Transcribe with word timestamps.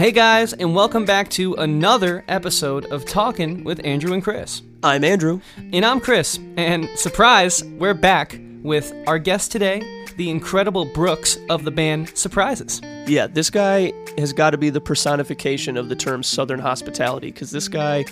Hey 0.00 0.12
guys, 0.12 0.54
and 0.54 0.74
welcome 0.74 1.04
back 1.04 1.28
to 1.32 1.52
another 1.56 2.24
episode 2.26 2.86
of 2.86 3.04
Talking 3.04 3.64
with 3.64 3.84
Andrew 3.84 4.14
and 4.14 4.24
Chris. 4.24 4.62
I'm 4.82 5.04
Andrew. 5.04 5.42
And 5.74 5.84
I'm 5.84 6.00
Chris, 6.00 6.38
and 6.56 6.88
surprise, 6.96 7.62
we're 7.62 7.92
back 7.92 8.40
with 8.62 8.94
our 9.06 9.18
guest 9.18 9.52
today, 9.52 10.06
the 10.16 10.30
incredible 10.30 10.86
Brooks 10.86 11.36
of 11.50 11.64
the 11.64 11.70
band 11.70 12.16
Surprises. 12.16 12.80
Yeah, 13.06 13.26
this 13.26 13.50
guy 13.50 13.92
has 14.16 14.32
got 14.32 14.52
to 14.52 14.56
be 14.56 14.70
the 14.70 14.80
personification 14.80 15.76
of 15.76 15.90
the 15.90 15.96
term 15.96 16.22
Southern 16.22 16.60
hospitality 16.60 17.30
because 17.30 17.50
this 17.50 17.68
guy, 17.68 18.06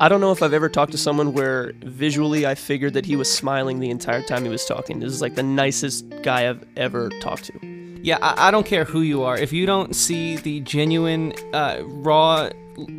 I 0.00 0.08
don't 0.08 0.20
know 0.20 0.32
if 0.32 0.42
I've 0.42 0.52
ever 0.52 0.68
talked 0.68 0.90
to 0.90 0.98
someone 0.98 1.32
where 1.32 1.74
visually 1.84 2.44
I 2.44 2.56
figured 2.56 2.94
that 2.94 3.06
he 3.06 3.14
was 3.14 3.32
smiling 3.32 3.78
the 3.78 3.90
entire 3.90 4.22
time 4.22 4.42
he 4.42 4.50
was 4.50 4.64
talking. 4.64 4.98
This 4.98 5.12
is 5.12 5.22
like 5.22 5.36
the 5.36 5.44
nicest 5.44 6.06
guy 6.24 6.50
I've 6.50 6.66
ever 6.76 7.08
talked 7.20 7.44
to. 7.44 7.69
Yeah, 8.02 8.18
I, 8.22 8.48
I 8.48 8.50
don't 8.50 8.66
care 8.66 8.84
who 8.84 9.02
you 9.02 9.22
are. 9.22 9.36
If 9.36 9.52
you 9.52 9.66
don't 9.66 9.94
see 9.94 10.36
the 10.36 10.60
genuine, 10.60 11.34
uh, 11.52 11.82
raw 11.84 12.50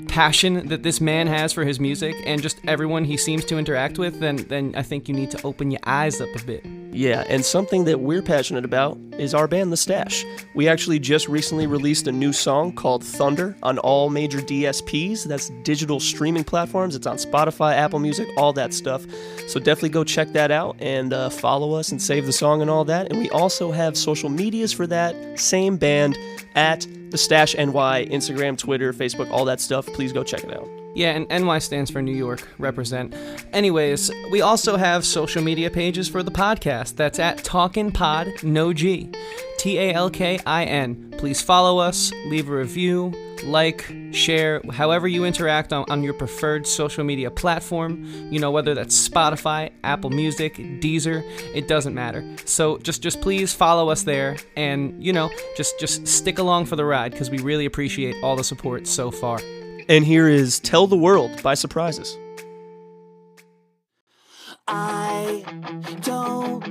passion 0.08 0.68
that 0.68 0.84
this 0.84 1.02
man 1.02 1.28
has 1.28 1.54
for 1.54 1.64
his 1.64 1.80
music 1.80 2.16
and 2.26 2.42
just 2.42 2.60
everyone 2.68 3.06
he 3.06 3.18
seems 3.18 3.46
to 3.46 3.58
interact 3.58 3.98
with, 3.98 4.20
then 4.20 4.38
then 4.48 4.74
I 4.76 4.82
think 4.82 5.08
you 5.08 5.14
need 5.14 5.32
to 5.32 5.42
open 5.44 5.72
your 5.72 5.82
eyes 5.86 6.22
up 6.22 6.30
a 6.36 6.44
bit. 6.44 6.66
Yeah, 6.94 7.24
and 7.30 7.46
something 7.46 7.86
that 7.86 8.02
we're 8.02 8.22
passionate 8.22 8.66
about 8.66 8.98
is 9.18 9.34
our 9.34 9.48
band, 9.48 9.72
The 9.72 9.78
Stash. 9.78 10.26
We 10.56 10.68
actually 10.68 11.00
just 11.00 11.30
recently 11.30 11.66
released 11.66 12.08
a 12.08 12.12
new 12.12 12.34
song 12.34 12.74
called 12.74 13.04
Thunder 13.04 13.56
on 13.64 13.78
all 13.80 14.10
major 14.10 14.40
DSPs. 14.40 15.24
That's 15.24 15.50
digital 15.64 16.02
streaming 16.02 16.44
platforms. 16.44 16.96
It's 16.96 17.08
on 17.08 17.16
Spotify, 17.16 17.76
Apple 17.76 18.00
Music, 18.00 18.28
all 18.36 18.52
that 18.54 18.74
stuff. 18.74 19.06
So 19.48 19.60
definitely 19.60 19.90
go 19.90 20.04
check 20.04 20.34
that 20.34 20.52
out 20.52 20.76
and 20.82 21.14
uh, 21.14 21.30
follow 21.30 21.74
us 21.74 21.92
and 21.92 22.02
save 22.02 22.26
the 22.26 22.34
song 22.34 22.62
and 22.62 22.70
all 22.70 22.84
that. 22.86 23.10
And 23.10 23.20
we 23.20 23.30
also 23.30 23.72
have 23.72 23.96
social 23.96 24.30
medias 24.30 24.74
for 24.74 24.86
that 24.88 25.40
same 25.40 25.78
band 25.78 26.18
at 26.56 26.86
The 27.12 27.18
Stash 27.18 27.56
NY, 27.56 28.08
Instagram, 28.10 28.58
Twitter, 28.58 28.94
Facebook, 28.94 29.30
all 29.32 29.46
that 29.46 29.60
stuff. 29.60 29.86
Please 29.88 30.12
go 30.12 30.24
check 30.24 30.44
it 30.44 30.56
out. 30.56 30.68
Yeah, 30.94 31.12
and 31.12 31.28
NY 31.30 31.60
stands 31.60 31.92
for 31.92 32.02
New 32.02 32.16
York, 32.16 32.48
represent. 32.58 33.14
Anyways, 33.54 34.12
we 34.32 34.42
also 34.42 34.76
have 34.76 35.06
social 35.06 35.42
media 35.42 35.70
pages 35.70 36.10
for 36.10 36.24
the 36.24 36.32
podcast. 36.32 36.96
That's 36.96 37.20
at 37.20 37.38
Talkin' 37.44 37.92
Pod 37.92 38.28
No 38.44 38.74
G. 38.74 39.10
T 39.62 39.78
A 39.78 39.94
L 39.94 40.10
K 40.10 40.40
I 40.44 40.64
N. 40.66 41.14
Please 41.20 41.40
follow 41.40 41.78
us, 41.78 42.12
leave 42.26 42.50
a 42.50 42.52
review, 42.52 43.14
like, 43.44 43.86
share, 44.10 44.60
however 44.72 45.08
you 45.08 45.24
interact 45.24 45.72
on, 45.72 45.86
on 45.88 46.02
your 46.02 46.16
preferred 46.16 46.66
social 46.66 47.04
media 47.04 47.30
platform. 47.30 48.04
You 48.32 48.40
know, 48.40 48.50
whether 48.50 48.74
that's 48.74 49.08
Spotify, 49.08 49.70
Apple 49.84 50.10
Music, 50.10 50.56
Deezer, 50.56 51.24
it 51.54 51.68
doesn't 51.68 51.94
matter. 51.94 52.26
So 52.46 52.80
just 52.80 53.04
just 53.04 53.22
please 53.22 53.54
follow 53.54 53.90
us 53.90 54.02
there 54.02 54.38
and, 54.56 54.96
you 55.04 55.14
know, 55.14 55.30
just 55.56 55.80
just 55.80 56.08
stick 56.08 56.40
along 56.40 56.66
for 56.66 56.76
the 56.76 56.84
ride 56.84 57.12
because 57.12 57.30
we 57.30 57.38
really 57.38 57.66
appreciate 57.66 58.16
all 58.24 58.36
the 58.36 58.44
support 58.44 58.88
so 58.88 59.12
far. 59.12 59.40
And 59.88 60.04
here 60.04 60.28
is 60.28 60.60
Tell 60.60 60.88
the 60.88 60.98
World 60.98 61.44
by 61.44 61.54
Surprises. 61.54 62.18
I 64.74 65.44
don't 66.00 66.62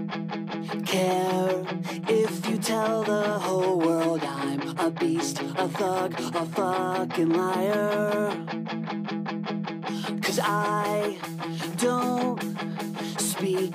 care 0.86 1.62
if 2.08 2.48
you 2.48 2.56
tell 2.56 3.02
the 3.02 3.38
whole 3.38 3.78
world 3.78 4.22
I'm 4.22 4.78
a 4.78 4.90
beast, 4.90 5.42
a 5.42 5.68
thug, 5.68 6.18
a 6.18 6.46
fucking 6.46 7.28
liar. 7.28 8.32
Cause 10.22 10.40
I 10.42 11.18
don't 11.76 12.40
speak 13.20 13.74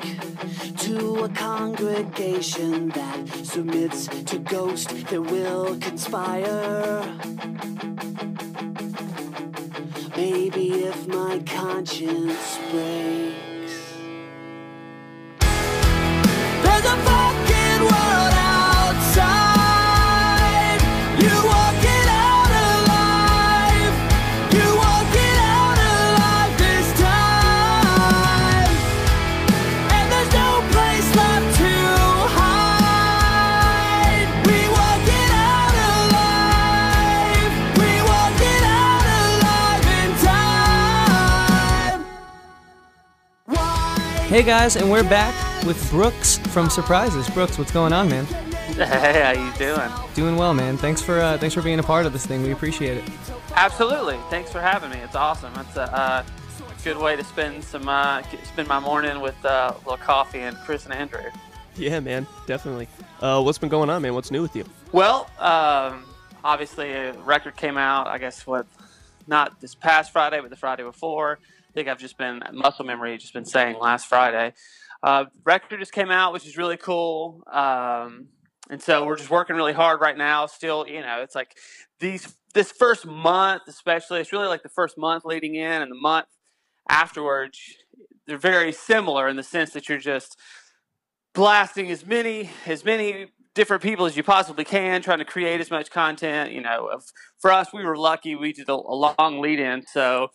to 0.77 1.25
a 1.25 1.29
congregation 1.29 2.89
that 2.89 3.29
submits 3.43 4.07
to 4.07 4.39
ghosts 4.39 5.03
that 5.03 5.21
will 5.21 5.77
conspire. 5.77 7.03
Maybe 10.17 10.85
if 10.85 11.07
my 11.07 11.43
conscience 11.45 12.57
breaks. 12.71 13.34
Hey 44.35 44.43
guys, 44.43 44.75
and 44.75 44.91
we're 44.91 45.01
back 45.01 45.63
with 45.63 45.89
Brooks 45.89 46.39
from 46.49 46.69
Surprises. 46.69 47.29
Brooks, 47.29 47.57
what's 47.57 47.71
going 47.71 47.93
on, 47.93 48.09
man? 48.09 48.25
Hey, 48.25 49.23
how 49.23 49.31
you 49.31 49.49
doing? 49.53 49.89
Doing 50.13 50.35
well, 50.35 50.53
man. 50.53 50.75
Thanks 50.75 51.01
for 51.01 51.21
uh, 51.21 51.37
thanks 51.37 51.55
for 51.55 51.61
being 51.61 51.79
a 51.79 51.83
part 51.83 52.05
of 52.05 52.11
this 52.11 52.25
thing. 52.25 52.43
We 52.43 52.51
appreciate 52.51 52.97
it. 52.97 53.09
Absolutely. 53.55 54.17
Thanks 54.29 54.51
for 54.51 54.59
having 54.59 54.89
me. 54.89 54.97
It's 54.97 55.15
awesome. 55.15 55.53
It's 55.55 55.77
a 55.77 55.83
uh, 55.83 56.25
good 56.83 56.97
way 56.97 57.15
to 57.15 57.23
spend 57.23 57.63
some 57.63 57.87
uh, 57.87 58.23
spend 58.43 58.67
my 58.67 58.77
morning 58.77 59.21
with 59.21 59.37
uh, 59.45 59.71
a 59.73 59.77
little 59.89 59.95
coffee 59.95 60.41
and 60.41 60.57
Chris 60.57 60.83
and 60.83 60.93
Andrew. 60.93 61.31
Yeah, 61.77 62.01
man, 62.01 62.27
definitely. 62.45 62.89
Uh, 63.21 63.41
what's 63.41 63.57
been 63.57 63.69
going 63.69 63.89
on, 63.89 64.01
man? 64.01 64.15
What's 64.15 64.31
new 64.31 64.41
with 64.41 64.53
you? 64.53 64.65
Well, 64.91 65.29
um, 65.39 66.03
obviously 66.43 66.91
a 66.91 67.13
record 67.19 67.55
came 67.55 67.77
out. 67.77 68.07
I 68.07 68.17
guess 68.17 68.45
what, 68.45 68.67
not 69.27 69.61
this 69.61 69.75
past 69.75 70.11
Friday, 70.11 70.41
but 70.41 70.49
the 70.49 70.57
Friday 70.57 70.83
before. 70.83 71.39
Think 71.75 71.89
I've 71.89 71.99
just 71.99 72.17
been 72.17 72.41
muscle 72.53 72.85
memory. 72.85 73.17
Just 73.17 73.33
been 73.33 73.43
saying 73.43 73.77
last 73.81 74.07
Friday. 74.07 74.53
Uh, 75.03 75.25
record 75.43 75.77
just 75.77 75.91
came 75.91 76.09
out, 76.09 76.31
which 76.31 76.47
is 76.47 76.57
really 76.57 76.77
cool. 76.77 77.43
Um, 77.51 78.29
and 78.69 78.81
so 78.81 79.05
we're 79.05 79.17
just 79.17 79.29
working 79.29 79.57
really 79.57 79.73
hard 79.73 79.99
right 79.99 80.17
now. 80.17 80.45
Still, 80.45 80.87
you 80.87 81.01
know, 81.01 81.21
it's 81.21 81.35
like 81.35 81.57
these 81.99 82.33
this 82.53 82.71
first 82.71 83.05
month, 83.05 83.63
especially. 83.67 84.21
It's 84.21 84.31
really 84.31 84.47
like 84.47 84.63
the 84.63 84.69
first 84.69 84.97
month 84.97 85.25
leading 85.25 85.55
in, 85.55 85.81
and 85.81 85.91
the 85.91 85.99
month 85.99 86.27
afterwards. 86.89 87.59
They're 88.25 88.37
very 88.37 88.71
similar 88.71 89.27
in 89.27 89.35
the 89.35 89.43
sense 89.43 89.71
that 89.71 89.89
you're 89.89 89.97
just 89.97 90.39
blasting 91.33 91.91
as 91.91 92.05
many 92.05 92.51
as 92.65 92.85
many 92.85 93.33
different 93.53 93.83
people 93.83 94.05
as 94.05 94.15
you 94.15 94.23
possibly 94.23 94.63
can, 94.63 95.01
trying 95.01 95.19
to 95.19 95.25
create 95.25 95.59
as 95.59 95.69
much 95.69 95.91
content. 95.91 96.53
You 96.53 96.61
know, 96.61 97.01
for 97.37 97.51
us, 97.51 97.73
we 97.73 97.83
were 97.83 97.97
lucky; 97.97 98.33
we 98.33 98.53
did 98.53 98.69
a 98.69 98.75
long 98.77 99.41
lead 99.41 99.59
in, 99.59 99.83
so 99.85 100.29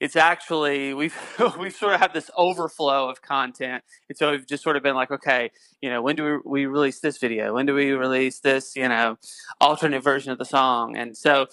it's 0.00 0.16
actually 0.16 0.94
we've 0.94 1.16
we've 1.58 1.74
sort 1.74 1.94
of 1.94 2.00
had 2.00 2.12
this 2.12 2.30
overflow 2.36 3.08
of 3.08 3.22
content, 3.22 3.84
and 4.08 4.18
so 4.18 4.30
we've 4.30 4.46
just 4.46 4.62
sort 4.62 4.76
of 4.76 4.82
been 4.82 4.94
like, 4.94 5.10
okay, 5.10 5.50
you 5.80 5.90
know, 5.90 6.02
when 6.02 6.16
do 6.16 6.24
we, 6.44 6.62
we 6.62 6.66
release 6.66 7.00
this 7.00 7.18
video? 7.18 7.54
When 7.54 7.66
do 7.66 7.74
we 7.74 7.92
release 7.92 8.40
this, 8.40 8.76
you 8.76 8.88
know, 8.88 9.16
alternate 9.60 10.02
version 10.02 10.32
of 10.32 10.38
the 10.38 10.44
song? 10.44 10.96
And 10.96 11.16
so 11.16 11.46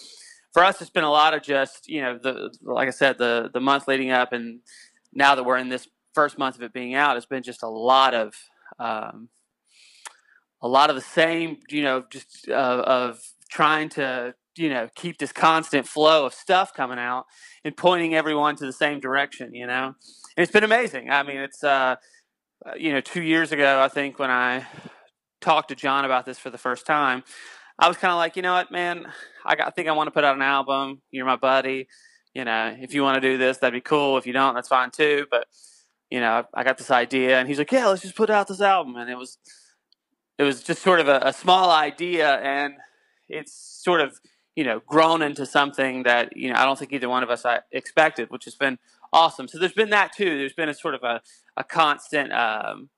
for 0.53 0.63
us, 0.63 0.81
it's 0.81 0.89
been 0.89 1.03
a 1.03 1.11
lot 1.11 1.33
of 1.33 1.43
just, 1.43 1.87
you 1.87 2.01
know, 2.01 2.17
the 2.21 2.53
like 2.61 2.87
I 2.87 2.91
said, 2.91 3.17
the 3.17 3.49
the 3.53 3.61
month 3.61 3.87
leading 3.87 4.11
up, 4.11 4.33
and 4.33 4.59
now 5.13 5.35
that 5.35 5.43
we're 5.43 5.57
in 5.57 5.69
this 5.69 5.87
first 6.13 6.37
month 6.37 6.55
of 6.55 6.63
it 6.63 6.73
being 6.73 6.93
out, 6.93 7.17
it's 7.17 7.25
been 7.25 7.43
just 7.43 7.63
a 7.63 7.69
lot 7.69 8.13
of 8.13 8.33
um, 8.79 9.29
a 10.61 10.67
lot 10.67 10.89
of 10.89 10.95
the 10.95 11.01
same, 11.01 11.57
you 11.69 11.83
know, 11.83 12.03
just 12.09 12.47
uh, 12.49 12.83
of 12.85 13.19
trying 13.49 13.89
to, 13.89 14.33
you 14.61 14.69
know, 14.69 14.87
keep 14.93 15.17
this 15.17 15.31
constant 15.31 15.87
flow 15.87 16.27
of 16.27 16.35
stuff 16.35 16.71
coming 16.71 16.99
out 16.99 17.25
and 17.65 17.75
pointing 17.75 18.13
everyone 18.13 18.55
to 18.55 18.65
the 18.65 18.71
same 18.71 18.99
direction, 18.99 19.55
you 19.55 19.65
know. 19.65 19.95
And 20.37 20.43
it's 20.43 20.51
been 20.51 20.63
amazing. 20.63 21.09
I 21.09 21.23
mean, 21.23 21.37
it's 21.37 21.63
uh, 21.63 21.95
uh, 22.63 22.73
you 22.77 22.93
know, 22.93 23.01
two 23.01 23.23
years 23.23 23.51
ago, 23.51 23.81
I 23.81 23.87
think 23.87 24.19
when 24.19 24.29
I 24.29 24.67
talked 25.39 25.69
to 25.69 25.75
John 25.75 26.05
about 26.05 26.27
this 26.27 26.37
for 26.37 26.51
the 26.51 26.59
first 26.59 26.85
time, 26.85 27.23
I 27.79 27.87
was 27.87 27.97
kind 27.97 28.11
of 28.11 28.17
like, 28.17 28.35
you 28.35 28.43
know 28.43 28.53
what, 28.53 28.71
man, 28.71 29.07
I, 29.43 29.55
got, 29.55 29.65
I 29.65 29.71
think 29.71 29.87
I 29.87 29.93
want 29.93 30.07
to 30.07 30.11
put 30.11 30.23
out 30.23 30.35
an 30.35 30.43
album. 30.43 31.01
You're 31.09 31.25
my 31.25 31.37
buddy. 31.37 31.87
You 32.35 32.45
know, 32.45 32.75
if 32.79 32.93
you 32.93 33.01
want 33.01 33.15
to 33.15 33.21
do 33.21 33.39
this, 33.39 33.57
that'd 33.57 33.73
be 33.73 33.81
cool. 33.81 34.19
If 34.19 34.27
you 34.27 34.33
don't, 34.33 34.53
that's 34.53 34.67
fine 34.67 34.91
too. 34.91 35.25
But 35.31 35.47
you 36.11 36.19
know, 36.19 36.43
I 36.53 36.63
got 36.63 36.77
this 36.77 36.91
idea, 36.91 37.39
and 37.39 37.47
he's 37.47 37.57
like, 37.57 37.71
yeah, 37.71 37.87
let's 37.87 38.03
just 38.03 38.15
put 38.15 38.29
out 38.29 38.47
this 38.47 38.61
album. 38.61 38.95
And 38.95 39.09
it 39.09 39.17
was, 39.17 39.39
it 40.37 40.43
was 40.43 40.61
just 40.61 40.83
sort 40.83 40.99
of 40.99 41.07
a, 41.07 41.19
a 41.23 41.33
small 41.33 41.71
idea, 41.71 42.35
and 42.35 42.75
it's 43.27 43.81
sort 43.83 44.01
of 44.01 44.19
you 44.55 44.63
know 44.63 44.81
grown 44.85 45.21
into 45.21 45.45
something 45.45 46.03
that 46.03 46.35
you 46.35 46.49
know 46.49 46.55
I 46.55 46.65
don't 46.65 46.77
think 46.77 46.93
either 46.93 47.09
one 47.09 47.23
of 47.23 47.29
us 47.29 47.45
expected, 47.71 48.29
which 48.29 48.45
has 48.45 48.55
been 48.55 48.79
awesome. 49.13 49.47
So 49.47 49.57
there's 49.59 49.73
been 49.73 49.89
that 49.91 50.13
too. 50.13 50.37
There's 50.37 50.53
been 50.53 50.69
a 50.69 50.73
sort 50.73 50.95
of 50.95 51.03
a, 51.03 51.21
a 51.57 51.63
constant 51.63 52.31
um, 52.33 52.89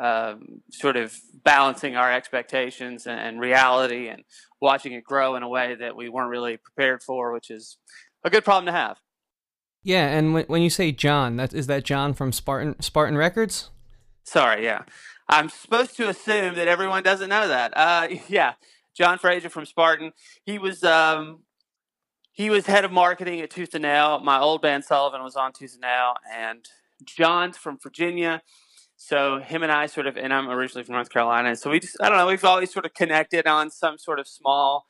um, 0.00 0.62
sort 0.70 0.96
of 0.96 1.16
balancing 1.44 1.96
our 1.96 2.12
expectations 2.12 3.06
and, 3.06 3.20
and 3.20 3.40
reality, 3.40 4.08
and 4.08 4.24
watching 4.60 4.92
it 4.92 5.04
grow 5.04 5.34
in 5.36 5.42
a 5.42 5.48
way 5.48 5.74
that 5.74 5.96
we 5.96 6.08
weren't 6.08 6.30
really 6.30 6.56
prepared 6.56 7.02
for, 7.02 7.32
which 7.32 7.50
is 7.50 7.78
a 8.24 8.30
good 8.30 8.44
problem 8.44 8.66
to 8.66 8.72
have. 8.72 8.98
Yeah, 9.82 10.06
and 10.06 10.32
when, 10.32 10.44
when 10.44 10.62
you 10.62 10.70
say 10.70 10.92
John, 10.92 11.36
that 11.36 11.52
is 11.52 11.66
that 11.66 11.84
John 11.84 12.14
from 12.14 12.32
Spartan 12.32 12.80
Spartan 12.80 13.16
Records? 13.16 13.70
Sorry, 14.24 14.64
yeah. 14.64 14.82
I'm 15.28 15.48
supposed 15.48 15.96
to 15.96 16.08
assume 16.08 16.54
that 16.54 16.68
everyone 16.68 17.02
doesn't 17.02 17.28
know 17.28 17.48
that. 17.48 17.72
Uh, 17.76 18.08
yeah, 18.28 18.54
John 18.96 19.18
Fraser 19.18 19.48
from 19.48 19.66
Spartan. 19.66 20.12
He 20.44 20.58
was 20.58 20.84
um, 20.84 21.40
he 22.32 22.50
was 22.50 22.66
head 22.66 22.84
of 22.84 22.92
marketing 22.92 23.40
at 23.40 23.50
Tooth 23.50 23.74
and 23.74 23.82
Nail. 23.82 24.20
My 24.20 24.38
old 24.38 24.62
band 24.62 24.84
Sullivan 24.84 25.22
was 25.22 25.36
on 25.36 25.52
Tooth 25.52 25.72
and 25.74 25.82
Nail, 25.82 26.14
and 26.32 26.64
John's 27.04 27.56
from 27.56 27.78
Virginia. 27.82 28.42
So 28.96 29.40
him 29.40 29.64
and 29.64 29.72
I 29.72 29.86
sort 29.86 30.06
of, 30.06 30.16
and 30.16 30.32
I'm 30.32 30.48
originally 30.48 30.84
from 30.84 30.94
North 30.94 31.10
Carolina. 31.10 31.56
So 31.56 31.70
we 31.70 31.80
just, 31.80 31.96
I 32.00 32.08
don't 32.08 32.18
know, 32.18 32.28
we've 32.28 32.44
always 32.44 32.72
sort 32.72 32.86
of 32.86 32.94
connected 32.94 33.48
on 33.48 33.68
some 33.68 33.98
sort 33.98 34.20
of 34.20 34.28
small, 34.28 34.86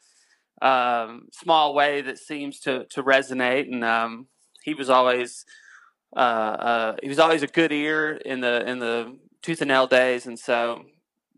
um, 0.61 1.29
small 1.33 1.75
way 1.75 2.03
that 2.03 2.19
seems 2.19 2.61
to 2.61 2.85
to 2.91 3.03
resonate. 3.03 3.73
And 3.73 3.83
um, 3.83 4.27
he 4.65 4.75
was 4.75 4.91
always, 4.91 5.47
uh, 6.15 6.19
uh, 6.19 6.97
he 7.03 7.09
was 7.09 7.19
always 7.19 7.43
a 7.43 7.47
good 7.47 7.73
ear 7.73 8.21
in 8.25 8.41
the 8.41 8.69
in 8.69 8.81
the 8.81 9.17
Tooth 9.41 9.63
and 9.63 9.69
Nail 9.69 9.87
days, 9.87 10.27
and 10.27 10.39
so 10.39 10.85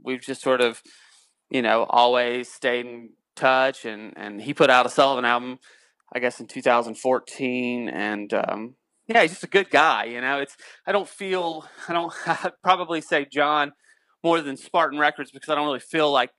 we've 0.03 0.21
just 0.21 0.43
sort 0.43 0.61
of, 0.61 0.83
you 1.51 1.63
know, 1.63 1.87
always 1.89 2.51
stayed 2.51 2.87
in 2.87 3.11
touch. 3.37 3.85
And 3.85 4.13
and 4.17 4.41
he 4.41 4.55
put 4.55 4.71
out 4.71 4.87
a 4.87 4.91
Sullivan 4.91 5.25
album, 5.25 5.59
I 6.15 6.19
guess 6.19 6.41
in 6.41 6.47
2014, 6.47 7.89
and 7.89 8.35
um, 8.35 8.75
yeah, 9.07 9.23
he's 9.23 9.33
just 9.33 9.45
a 9.45 9.49
good 9.49 9.71
guy. 9.71 10.05
You 10.05 10.21
know, 10.21 10.39
it's 10.39 10.57
I 10.87 10.93
don't 10.93 11.09
feel 11.09 11.67
I 11.89 11.93
don't 11.93 12.13
I'd 12.27 12.53
probably 12.63 13.01
say 13.01 13.27
John 13.31 13.73
more 14.23 14.41
than 14.41 14.57
Spartan 14.57 14.99
Records 14.99 15.31
because 15.31 15.49
I 15.49 15.55
don't 15.55 15.67
really 15.67 15.81
feel 15.81 16.11
like 16.11 16.31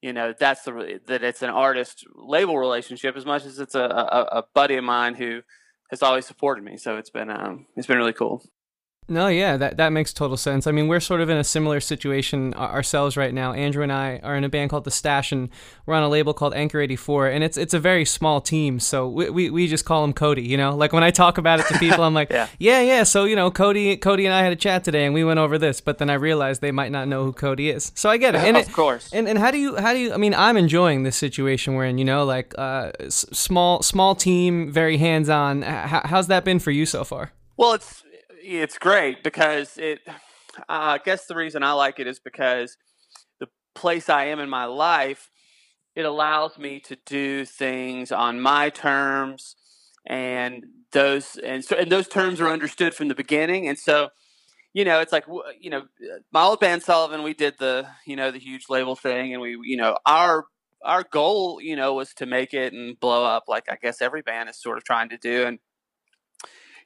you 0.00 0.12
know 0.12 0.34
that's 0.38 0.62
the 0.62 1.00
that 1.06 1.24
it's 1.24 1.42
an 1.42 1.50
artist 1.50 2.04
label 2.14 2.58
relationship 2.58 3.16
as 3.16 3.26
much 3.26 3.44
as 3.44 3.58
it's 3.58 3.74
a, 3.74 3.80
a, 3.80 4.38
a 4.38 4.44
buddy 4.54 4.76
of 4.76 4.84
mine 4.84 5.14
who 5.14 5.40
has 5.90 6.02
always 6.02 6.26
supported 6.26 6.64
me. 6.64 6.76
So 6.76 6.96
it's 6.96 7.10
been 7.10 7.30
um, 7.30 7.66
it's 7.76 7.86
been 7.86 7.98
really 7.98 8.12
cool. 8.12 8.44
No, 9.06 9.28
yeah, 9.28 9.58
that 9.58 9.76
that 9.76 9.90
makes 9.90 10.14
total 10.14 10.38
sense. 10.38 10.66
I 10.66 10.72
mean, 10.72 10.88
we're 10.88 11.00
sort 11.00 11.20
of 11.20 11.28
in 11.28 11.36
a 11.36 11.44
similar 11.44 11.78
situation 11.80 12.54
ourselves 12.54 13.18
right 13.18 13.34
now. 13.34 13.52
Andrew 13.52 13.82
and 13.82 13.92
I 13.92 14.18
are 14.22 14.34
in 14.34 14.44
a 14.44 14.48
band 14.48 14.70
called 14.70 14.84
The 14.84 14.90
Stash, 14.90 15.30
and 15.30 15.50
we're 15.84 15.94
on 15.94 16.02
a 16.02 16.08
label 16.08 16.32
called 16.32 16.54
Anchor 16.54 16.80
84, 16.80 17.28
and 17.28 17.44
it's 17.44 17.58
it's 17.58 17.74
a 17.74 17.78
very 17.78 18.06
small 18.06 18.40
team. 18.40 18.80
So 18.80 19.06
we, 19.06 19.28
we, 19.28 19.50
we 19.50 19.68
just 19.68 19.84
call 19.84 20.04
him 20.04 20.14
Cody. 20.14 20.42
You 20.42 20.56
know, 20.56 20.74
like 20.74 20.94
when 20.94 21.04
I 21.04 21.10
talk 21.10 21.36
about 21.36 21.60
it 21.60 21.66
to 21.66 21.78
people, 21.78 22.02
I'm 22.02 22.14
like, 22.14 22.30
yeah. 22.30 22.48
yeah, 22.58 22.80
yeah. 22.80 23.02
So 23.02 23.24
you 23.24 23.36
know, 23.36 23.50
Cody 23.50 23.94
Cody 23.98 24.24
and 24.24 24.34
I 24.34 24.42
had 24.42 24.52
a 24.52 24.56
chat 24.56 24.84
today, 24.84 25.04
and 25.04 25.12
we 25.12 25.22
went 25.22 25.38
over 25.38 25.58
this. 25.58 25.82
But 25.82 25.98
then 25.98 26.08
I 26.08 26.14
realized 26.14 26.62
they 26.62 26.72
might 26.72 26.90
not 26.90 27.06
know 27.06 27.24
who 27.24 27.34
Cody 27.34 27.68
is. 27.68 27.92
So 27.94 28.08
I 28.08 28.16
get 28.16 28.34
it. 28.34 28.40
And 28.40 28.56
of 28.56 28.68
it, 28.68 28.72
course. 28.72 29.12
And 29.12 29.28
and 29.28 29.38
how 29.38 29.50
do 29.50 29.58
you 29.58 29.76
how 29.76 29.92
do 29.92 29.98
you? 29.98 30.14
I 30.14 30.16
mean, 30.16 30.32
I'm 30.32 30.56
enjoying 30.56 31.02
this 31.02 31.16
situation 31.16 31.74
we're 31.74 31.84
in. 31.84 31.98
You 31.98 32.06
know, 32.06 32.24
like 32.24 32.54
uh, 32.56 32.92
small 33.10 33.82
small 33.82 34.14
team, 34.14 34.72
very 34.72 34.96
hands 34.96 35.28
on. 35.28 35.60
how's 35.60 36.28
that 36.28 36.44
been 36.44 36.58
for 36.58 36.70
you 36.70 36.86
so 36.86 37.04
far? 37.04 37.32
Well, 37.56 37.74
it's 37.74 38.03
it's 38.44 38.78
great 38.78 39.22
because 39.22 39.76
it. 39.78 40.00
Uh, 40.06 40.12
I 40.68 40.98
guess 41.04 41.26
the 41.26 41.34
reason 41.34 41.64
I 41.64 41.72
like 41.72 41.98
it 41.98 42.06
is 42.06 42.20
because 42.20 42.76
the 43.40 43.48
place 43.74 44.08
I 44.08 44.26
am 44.26 44.38
in 44.38 44.48
my 44.48 44.66
life, 44.66 45.28
it 45.96 46.04
allows 46.04 46.58
me 46.58 46.78
to 46.80 46.96
do 47.06 47.44
things 47.44 48.12
on 48.12 48.40
my 48.40 48.70
terms, 48.70 49.56
and 50.06 50.64
those 50.92 51.36
and 51.36 51.64
so 51.64 51.76
and 51.76 51.90
those 51.90 52.06
terms 52.06 52.40
are 52.40 52.48
understood 52.48 52.94
from 52.94 53.08
the 53.08 53.14
beginning, 53.14 53.66
and 53.66 53.78
so 53.78 54.10
you 54.74 54.84
know, 54.84 55.00
it's 55.00 55.12
like 55.12 55.24
you 55.60 55.70
know, 55.70 55.82
my 56.32 56.42
old 56.42 56.60
band 56.60 56.82
Sullivan, 56.82 57.22
we 57.22 57.34
did 57.34 57.54
the 57.58 57.86
you 58.06 58.16
know 58.16 58.30
the 58.30 58.38
huge 58.38 58.66
label 58.68 58.96
thing, 58.96 59.32
and 59.32 59.40
we 59.40 59.58
you 59.62 59.76
know 59.76 59.96
our 60.06 60.44
our 60.84 61.04
goal 61.10 61.60
you 61.62 61.76
know 61.76 61.94
was 61.94 62.12
to 62.14 62.26
make 62.26 62.52
it 62.54 62.72
and 62.72 62.98
blow 63.00 63.24
up, 63.24 63.44
like 63.48 63.64
I 63.70 63.76
guess 63.80 64.02
every 64.02 64.22
band 64.22 64.48
is 64.48 64.60
sort 64.60 64.76
of 64.78 64.84
trying 64.84 65.08
to 65.10 65.18
do, 65.18 65.46
and 65.46 65.58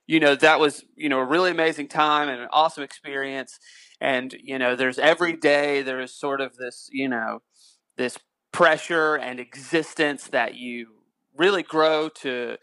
you 0.09 0.19
know 0.19 0.35
that 0.35 0.59
was 0.59 0.85
you 0.97 1.09
know 1.09 1.21
a 1.21 1.25
really 1.25 1.51
amazing 1.53 1.87
time 1.87 2.29
and 2.29 2.41
an 2.41 2.49
awesome 2.51 2.83
experience. 2.83 3.61
And 4.01 4.35
you 4.43 4.59
know 4.59 4.75
there's 4.75 4.99
every 4.99 5.35
day 5.35 5.83
there 5.83 6.01
is 6.01 6.13
sort 6.13 6.41
of 6.41 6.57
this 6.57 6.89
you 6.91 7.09
know 7.09 7.43
this 7.97 8.19
pressure 8.51 9.17
and 9.17 9.39
existence 9.39 10.29
that 10.29 10.55
you 10.55 10.89
really 11.37 11.63
grow 11.63 12.09
to 12.09 12.57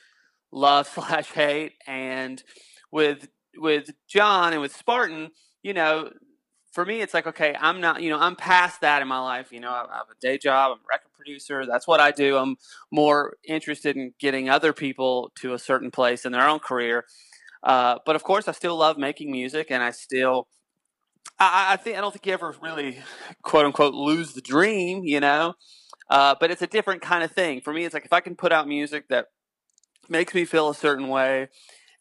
love 0.51 0.87
slash 0.93 1.31
hate. 1.31 1.73
And 1.87 2.43
with 2.91 3.29
with 3.57 3.91
john 4.05 4.51
and 4.51 4.61
with 4.61 4.75
spartan 4.75 5.31
you 5.63 5.73
know 5.73 6.09
for 6.73 6.83
me 6.85 6.99
it's 7.01 7.13
like 7.13 7.25
okay 7.25 7.55
i'm 7.61 7.79
not 7.79 8.01
you 8.01 8.09
know 8.09 8.19
i'm 8.19 8.35
past 8.35 8.81
that 8.81 9.01
in 9.01 9.07
my 9.07 9.19
life. 9.19 9.51
You 9.51 9.59
know 9.61 9.69
i 9.69 9.79
have 9.93 10.07
a 10.11 10.19
day 10.19 10.37
job 10.37 10.71
i'm 10.71 10.79
a 10.79 10.87
record 10.89 11.11
producer. 11.15 11.65
That's 11.65 11.87
what 11.87 11.99
i 11.99 12.09
do. 12.09 12.37
I'm 12.37 12.57
more 12.91 13.37
interested 13.47 13.95
in 13.95 14.13
getting 14.19 14.49
other 14.49 14.73
people 14.73 15.31
to 15.35 15.53
a 15.53 15.59
certain 15.59 15.91
place 15.91 16.25
in 16.25 16.31
their 16.31 16.49
own 16.49 16.59
career 16.59 17.05
uh, 17.65 17.97
but 18.05 18.15
of 18.15 18.23
course, 18.23 18.47
I 18.47 18.51
still 18.51 18.77
love 18.77 18.97
making 18.97 19.31
music, 19.31 19.67
and 19.71 19.81
I 19.81 19.89
still, 19.89 20.47
I, 21.39 21.73
I, 21.73 21.75
think 21.77 21.97
I 21.97 22.01
don't 22.01 22.11
think 22.11 22.27
you 22.27 22.33
ever 22.33 22.53
really, 22.61 22.99
quote 23.41 23.65
unquote, 23.65 23.95
lose 23.95 24.33
the 24.33 24.41
dream, 24.41 25.03
you 25.03 25.19
know. 25.19 25.55
Uh, 26.07 26.35
but 26.39 26.51
it's 26.51 26.61
a 26.61 26.67
different 26.67 27.01
kind 27.01 27.23
of 27.23 27.31
thing 27.31 27.61
for 27.61 27.73
me. 27.73 27.83
It's 27.83 27.95
like 27.95 28.05
if 28.05 28.13
I 28.13 28.19
can 28.19 28.35
put 28.35 28.51
out 28.51 28.67
music 28.67 29.07
that 29.09 29.25
makes 30.07 30.35
me 30.35 30.45
feel 30.45 30.69
a 30.69 30.75
certain 30.75 31.07
way, 31.07 31.49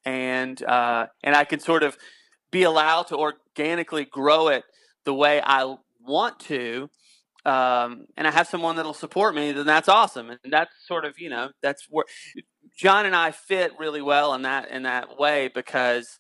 and 0.05 0.63
uh, 0.63 1.07
and 1.23 1.35
I 1.35 1.45
can 1.45 1.61
sort 1.61 1.83
of 1.83 1.97
be 2.51 2.65
allowed 2.65 3.05
to 3.05 3.17
organically 3.17 4.05
grow 4.05 4.49
it 4.49 4.65
the 5.05 5.15
way 5.15 5.41
I 5.43 5.77
want 6.07 6.41
to, 6.41 6.91
um, 7.47 8.07
and 8.19 8.27
I 8.27 8.31
have 8.31 8.47
someone 8.49 8.77
that'll 8.77 8.93
support 8.93 9.35
me, 9.35 9.53
then 9.53 9.67
that's 9.67 9.89
awesome. 9.89 10.31
And 10.31 10.39
that's 10.51 10.75
sort 10.87 11.07
of, 11.07 11.19
you 11.19 11.31
know, 11.31 11.51
that's 11.63 11.87
where 11.89 12.05
John 12.77 13.07
and 13.07 13.15
I 13.15 13.31
fit 13.31 13.73
really 13.79 14.03
well 14.03 14.35
in 14.35 14.43
that 14.43 14.71
in 14.71 14.83
that 14.83 15.19
way 15.19 15.49
because 15.55 16.19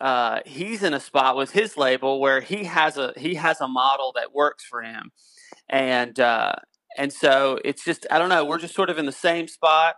uh, 0.00 0.40
he's 0.46 0.82
in 0.82 0.94
a 0.94 1.00
spot 1.00 1.36
with 1.36 1.50
his 1.50 1.76
label 1.76 2.20
where 2.20 2.40
he 2.40 2.64
has 2.64 2.96
a 2.96 3.12
he 3.16 3.34
has 3.34 3.60
a 3.60 3.68
model 3.68 4.12
that 4.16 4.34
works 4.34 4.64
for 4.64 4.82
him, 4.82 5.10
and 5.68 6.18
uh, 6.18 6.54
and 6.96 7.12
so 7.12 7.58
it's 7.64 7.84
just 7.84 8.06
I 8.10 8.18
don't 8.18 8.28
know 8.28 8.44
we're 8.44 8.58
just 8.58 8.74
sort 8.74 8.90
of 8.90 8.98
in 8.98 9.06
the 9.06 9.12
same 9.12 9.46
spot, 9.46 9.96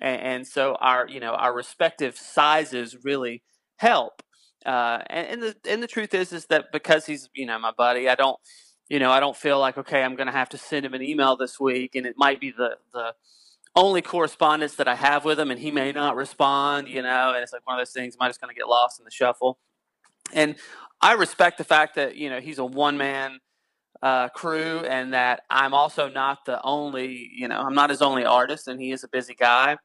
and, 0.00 0.20
and 0.20 0.46
so 0.46 0.76
our 0.80 1.08
you 1.08 1.20
know 1.20 1.32
our 1.32 1.54
respective 1.54 2.16
sizes 2.16 2.96
really 3.02 3.42
help. 3.76 4.22
Uh, 4.66 4.98
and, 5.08 5.26
and 5.28 5.42
the 5.42 5.56
and 5.70 5.82
the 5.82 5.86
truth 5.86 6.12
is 6.12 6.32
is 6.32 6.46
that 6.46 6.66
because 6.72 7.06
he's 7.06 7.30
you 7.34 7.46
know 7.46 7.58
my 7.58 7.72
buddy, 7.72 8.08
I 8.08 8.16
don't 8.16 8.38
you 8.88 8.98
know 8.98 9.10
I 9.10 9.20
don't 9.20 9.36
feel 9.36 9.58
like 9.58 9.78
okay 9.78 10.02
I'm 10.02 10.16
going 10.16 10.26
to 10.26 10.32
have 10.32 10.50
to 10.50 10.58
send 10.58 10.84
him 10.84 10.94
an 10.94 11.02
email 11.02 11.36
this 11.36 11.58
week, 11.58 11.94
and 11.94 12.06
it 12.06 12.16
might 12.18 12.40
be 12.40 12.50
the 12.50 12.76
the 12.92 13.14
only 13.76 14.02
correspondence 14.02 14.74
that 14.76 14.88
I 14.88 14.94
have 14.94 15.24
with 15.24 15.38
him, 15.38 15.50
and 15.50 15.60
he 15.60 15.70
may 15.70 15.92
not 15.92 16.16
respond, 16.16 16.88
you 16.88 17.02
know, 17.02 17.32
and 17.34 17.42
it's 17.42 17.52
like 17.52 17.66
one 17.66 17.78
of 17.78 17.80
those 17.80 17.92
things. 17.92 18.14
Am 18.14 18.24
I 18.24 18.28
just 18.28 18.40
going 18.40 18.54
to 18.54 18.58
get 18.58 18.68
lost 18.68 18.98
in 18.98 19.04
the 19.04 19.10
shuffle? 19.10 19.58
And 20.32 20.56
I 21.00 21.12
respect 21.12 21.58
the 21.58 21.64
fact 21.64 21.94
that 21.96 22.16
you 22.16 22.28
know 22.30 22.40
he's 22.40 22.58
a 22.58 22.64
one 22.64 22.96
man 22.96 23.40
uh, 24.02 24.28
crew, 24.28 24.80
and 24.80 25.12
that 25.12 25.42
I'm 25.50 25.74
also 25.74 26.08
not 26.08 26.44
the 26.44 26.60
only, 26.62 27.30
you 27.34 27.48
know, 27.48 27.58
I'm 27.58 27.74
not 27.74 27.90
his 27.90 28.02
only 28.02 28.24
artist, 28.24 28.68
and 28.68 28.80
he 28.80 28.92
is 28.92 29.04
a 29.04 29.08
busy 29.08 29.34
guy. 29.34 29.78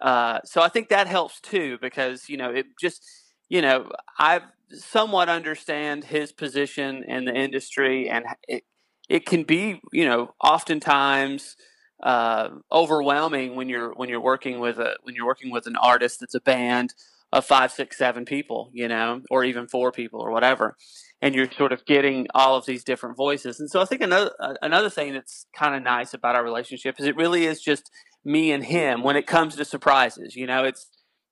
Uh, 0.00 0.40
so 0.44 0.60
I 0.60 0.68
think 0.68 0.88
that 0.88 1.06
helps 1.06 1.40
too, 1.40 1.78
because 1.80 2.28
you 2.28 2.36
know 2.36 2.50
it 2.50 2.66
just, 2.80 3.04
you 3.48 3.62
know, 3.62 3.90
I 4.18 4.40
somewhat 4.70 5.28
understand 5.28 6.04
his 6.04 6.32
position 6.32 7.04
in 7.04 7.24
the 7.24 7.34
industry, 7.34 8.08
and 8.08 8.24
it 8.48 8.64
it 9.08 9.26
can 9.26 9.44
be, 9.44 9.80
you 9.92 10.06
know, 10.06 10.34
oftentimes 10.42 11.56
uh, 12.02 12.50
overwhelming 12.72 13.56
when 13.56 13.68
you're 13.68 13.92
when 13.94 14.08
you're 14.08 14.20
working 14.20 14.58
with 14.60 14.78
a 14.78 14.96
when 15.02 15.14
you're 15.14 15.26
working 15.26 15.50
with 15.50 15.66
an 15.66 15.76
artist 15.76 16.20
that's 16.20 16.34
a 16.34 16.40
band 16.40 16.94
of 17.32 17.44
five, 17.44 17.72
six, 17.72 17.98
seven 17.98 18.24
people, 18.24 18.70
you 18.72 18.86
know, 18.86 19.20
or 19.30 19.44
even 19.44 19.66
four 19.66 19.90
people 19.90 20.20
or 20.20 20.30
whatever, 20.30 20.76
and 21.20 21.34
you're 21.34 21.50
sort 21.50 21.72
of 21.72 21.84
getting 21.84 22.26
all 22.34 22.56
of 22.56 22.64
these 22.64 22.84
different 22.84 23.16
voices. 23.16 23.58
And 23.58 23.68
so 23.70 23.80
I 23.80 23.84
think 23.86 24.02
another 24.02 24.30
uh, 24.40 24.54
another 24.62 24.90
thing 24.90 25.12
that's 25.12 25.46
kind 25.52 25.74
of 25.74 25.82
nice 25.82 26.14
about 26.14 26.36
our 26.36 26.44
relationship 26.44 26.96
is 26.98 27.06
it 27.06 27.16
really 27.16 27.44
is 27.46 27.60
just 27.60 27.90
me 28.24 28.52
and 28.52 28.64
him 28.64 29.02
when 29.02 29.16
it 29.16 29.26
comes 29.26 29.56
to 29.56 29.64
surprises. 29.64 30.36
You 30.36 30.46
know, 30.46 30.64
it's 30.64 30.88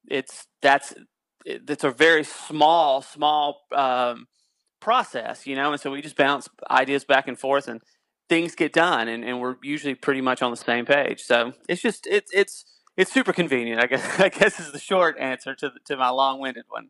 it's 0.08 0.46
that's 0.60 0.94
it's 1.44 1.84
a 1.84 1.90
very 1.90 2.24
small 2.24 3.02
small 3.02 3.62
um, 3.74 4.26
process, 4.80 5.46
you 5.46 5.54
know, 5.54 5.72
and 5.72 5.80
so 5.80 5.90
we 5.90 6.02
just 6.02 6.16
bounce 6.16 6.48
ideas 6.70 7.04
back 7.04 7.28
and 7.28 7.38
forth 7.38 7.68
and 7.68 7.80
things 8.32 8.54
get 8.54 8.72
done, 8.72 9.08
and, 9.08 9.22
and 9.26 9.42
we're 9.42 9.56
usually 9.62 9.94
pretty 9.94 10.22
much 10.22 10.40
on 10.40 10.50
the 10.50 10.56
same 10.56 10.86
page. 10.86 11.20
So 11.20 11.52
it's 11.68 11.82
just 11.82 12.06
it's 12.06 12.30
it's 12.32 12.64
it's 12.96 13.12
super 13.12 13.34
convenient. 13.34 13.78
I 13.78 13.86
guess 13.86 14.20
I 14.26 14.30
guess 14.30 14.58
is 14.58 14.72
the 14.72 14.78
short 14.78 15.18
answer 15.18 15.54
to 15.54 15.68
the, 15.68 15.78
to 15.84 15.96
my 15.98 16.08
long 16.08 16.40
winded 16.40 16.64
one. 16.70 16.88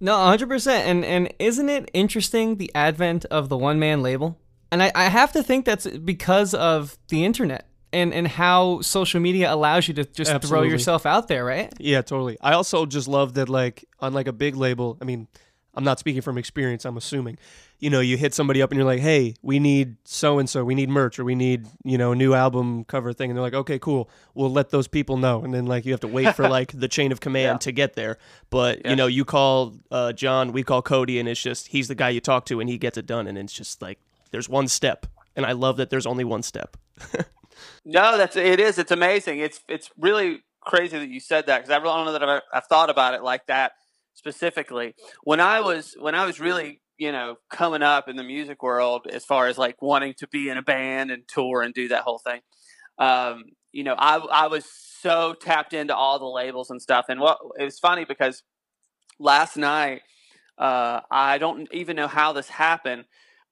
No, 0.00 0.16
hundred 0.16 0.48
percent. 0.48 0.88
And 0.88 1.04
and 1.04 1.34
isn't 1.38 1.68
it 1.68 1.90
interesting 1.92 2.56
the 2.56 2.70
advent 2.74 3.26
of 3.26 3.50
the 3.50 3.58
one 3.58 3.78
man 3.78 4.02
label? 4.02 4.38
And 4.72 4.82
I, 4.82 4.90
I 4.94 5.04
have 5.04 5.32
to 5.32 5.42
think 5.42 5.66
that's 5.66 5.86
because 5.86 6.54
of 6.54 6.96
the 7.08 7.26
internet 7.26 7.68
and 7.92 8.14
and 8.14 8.26
how 8.26 8.80
social 8.80 9.20
media 9.20 9.52
allows 9.52 9.86
you 9.86 9.92
to 9.94 10.04
just 10.04 10.30
Absolutely. 10.30 10.48
throw 10.48 10.72
yourself 10.72 11.04
out 11.04 11.28
there, 11.28 11.44
right? 11.44 11.74
Yeah, 11.78 12.00
totally. 12.00 12.38
I 12.40 12.54
also 12.54 12.86
just 12.86 13.06
love 13.06 13.34
that 13.34 13.50
like 13.50 13.84
on 14.00 14.14
like 14.14 14.28
a 14.28 14.32
big 14.32 14.56
label. 14.56 14.96
I 15.02 15.04
mean, 15.04 15.28
I'm 15.76 15.84
not 15.84 15.98
speaking 15.98 16.22
from 16.22 16.38
experience. 16.38 16.84
I'm 16.84 16.96
assuming 16.96 17.38
you 17.84 17.90
know, 17.90 18.00
you 18.00 18.16
hit 18.16 18.32
somebody 18.32 18.62
up 18.62 18.70
and 18.70 18.78
you're 18.78 18.86
like, 18.86 19.00
hey, 19.00 19.34
we 19.42 19.58
need 19.58 19.96
so 20.04 20.38
and 20.38 20.48
so, 20.48 20.64
we 20.64 20.74
need 20.74 20.88
merch 20.88 21.18
or 21.18 21.24
we 21.24 21.34
need, 21.34 21.66
you 21.84 21.98
know, 21.98 22.12
a 22.12 22.16
new 22.16 22.32
album 22.32 22.82
cover 22.84 23.12
thing. 23.12 23.30
And 23.30 23.36
they're 23.36 23.42
like, 23.42 23.52
okay, 23.52 23.78
cool. 23.78 24.08
We'll 24.32 24.50
let 24.50 24.70
those 24.70 24.88
people 24.88 25.18
know. 25.18 25.44
And 25.44 25.52
then, 25.52 25.66
like, 25.66 25.84
you 25.84 25.92
have 25.92 26.00
to 26.00 26.08
wait 26.08 26.34
for, 26.34 26.48
like, 26.48 26.72
the 26.72 26.88
chain 26.88 27.12
of 27.12 27.20
command 27.20 27.56
yeah. 27.56 27.58
to 27.58 27.72
get 27.72 27.92
there. 27.92 28.16
But, 28.48 28.80
yeah. 28.82 28.90
you 28.90 28.96
know, 28.96 29.06
you 29.06 29.26
call 29.26 29.74
uh, 29.90 30.14
John, 30.14 30.52
we 30.52 30.62
call 30.62 30.80
Cody, 30.80 31.18
and 31.18 31.28
it's 31.28 31.42
just, 31.42 31.68
he's 31.68 31.88
the 31.88 31.94
guy 31.94 32.08
you 32.08 32.22
talk 32.22 32.46
to 32.46 32.58
and 32.58 32.70
he 32.70 32.78
gets 32.78 32.96
it 32.96 33.04
done. 33.04 33.26
And 33.26 33.36
it's 33.36 33.52
just 33.52 33.82
like, 33.82 33.98
there's 34.30 34.48
one 34.48 34.66
step. 34.66 35.04
And 35.36 35.44
I 35.44 35.52
love 35.52 35.76
that 35.76 35.90
there's 35.90 36.06
only 36.06 36.24
one 36.24 36.42
step. 36.42 36.78
no, 37.84 38.16
that's, 38.16 38.34
it 38.34 38.60
is. 38.60 38.78
It's 38.78 38.92
amazing. 38.92 39.40
It's, 39.40 39.60
it's 39.68 39.90
really 39.98 40.42
crazy 40.62 40.98
that 40.98 41.10
you 41.10 41.20
said 41.20 41.48
that 41.48 41.58
because 41.58 41.70
I 41.70 41.84
don't 41.84 42.06
know 42.06 42.12
that 42.12 42.22
I've, 42.22 42.42
I've 42.50 42.66
thought 42.66 42.88
about 42.88 43.12
it 43.12 43.22
like 43.22 43.46
that 43.48 43.72
specifically. 44.14 44.94
When 45.22 45.40
I 45.40 45.60
was 45.60 45.94
when 45.98 46.14
I 46.14 46.24
was 46.24 46.40
really 46.40 46.80
you 46.98 47.12
know 47.12 47.36
coming 47.50 47.82
up 47.82 48.08
in 48.08 48.16
the 48.16 48.22
music 48.22 48.62
world, 48.62 49.06
as 49.10 49.24
far 49.24 49.46
as 49.46 49.58
like 49.58 49.80
wanting 49.82 50.14
to 50.18 50.28
be 50.28 50.48
in 50.48 50.56
a 50.56 50.62
band 50.62 51.10
and 51.10 51.26
tour 51.28 51.62
and 51.62 51.74
do 51.74 51.88
that 51.88 52.02
whole 52.02 52.18
thing, 52.18 52.40
um, 52.98 53.44
you 53.72 53.84
know, 53.84 53.94
I 53.98 54.16
I 54.16 54.46
was 54.46 54.64
so 54.64 55.34
tapped 55.34 55.72
into 55.72 55.94
all 55.94 56.18
the 56.18 56.24
labels 56.24 56.70
and 56.70 56.80
stuff. 56.80 57.06
And 57.08 57.20
what 57.20 57.38
it 57.58 57.64
was 57.64 57.78
funny 57.78 58.04
because 58.04 58.42
last 59.18 59.56
night 59.56 60.02
uh, 60.58 61.00
I 61.10 61.38
don't 61.38 61.68
even 61.72 61.96
know 61.96 62.08
how 62.08 62.32
this 62.32 62.48
happened 62.48 63.04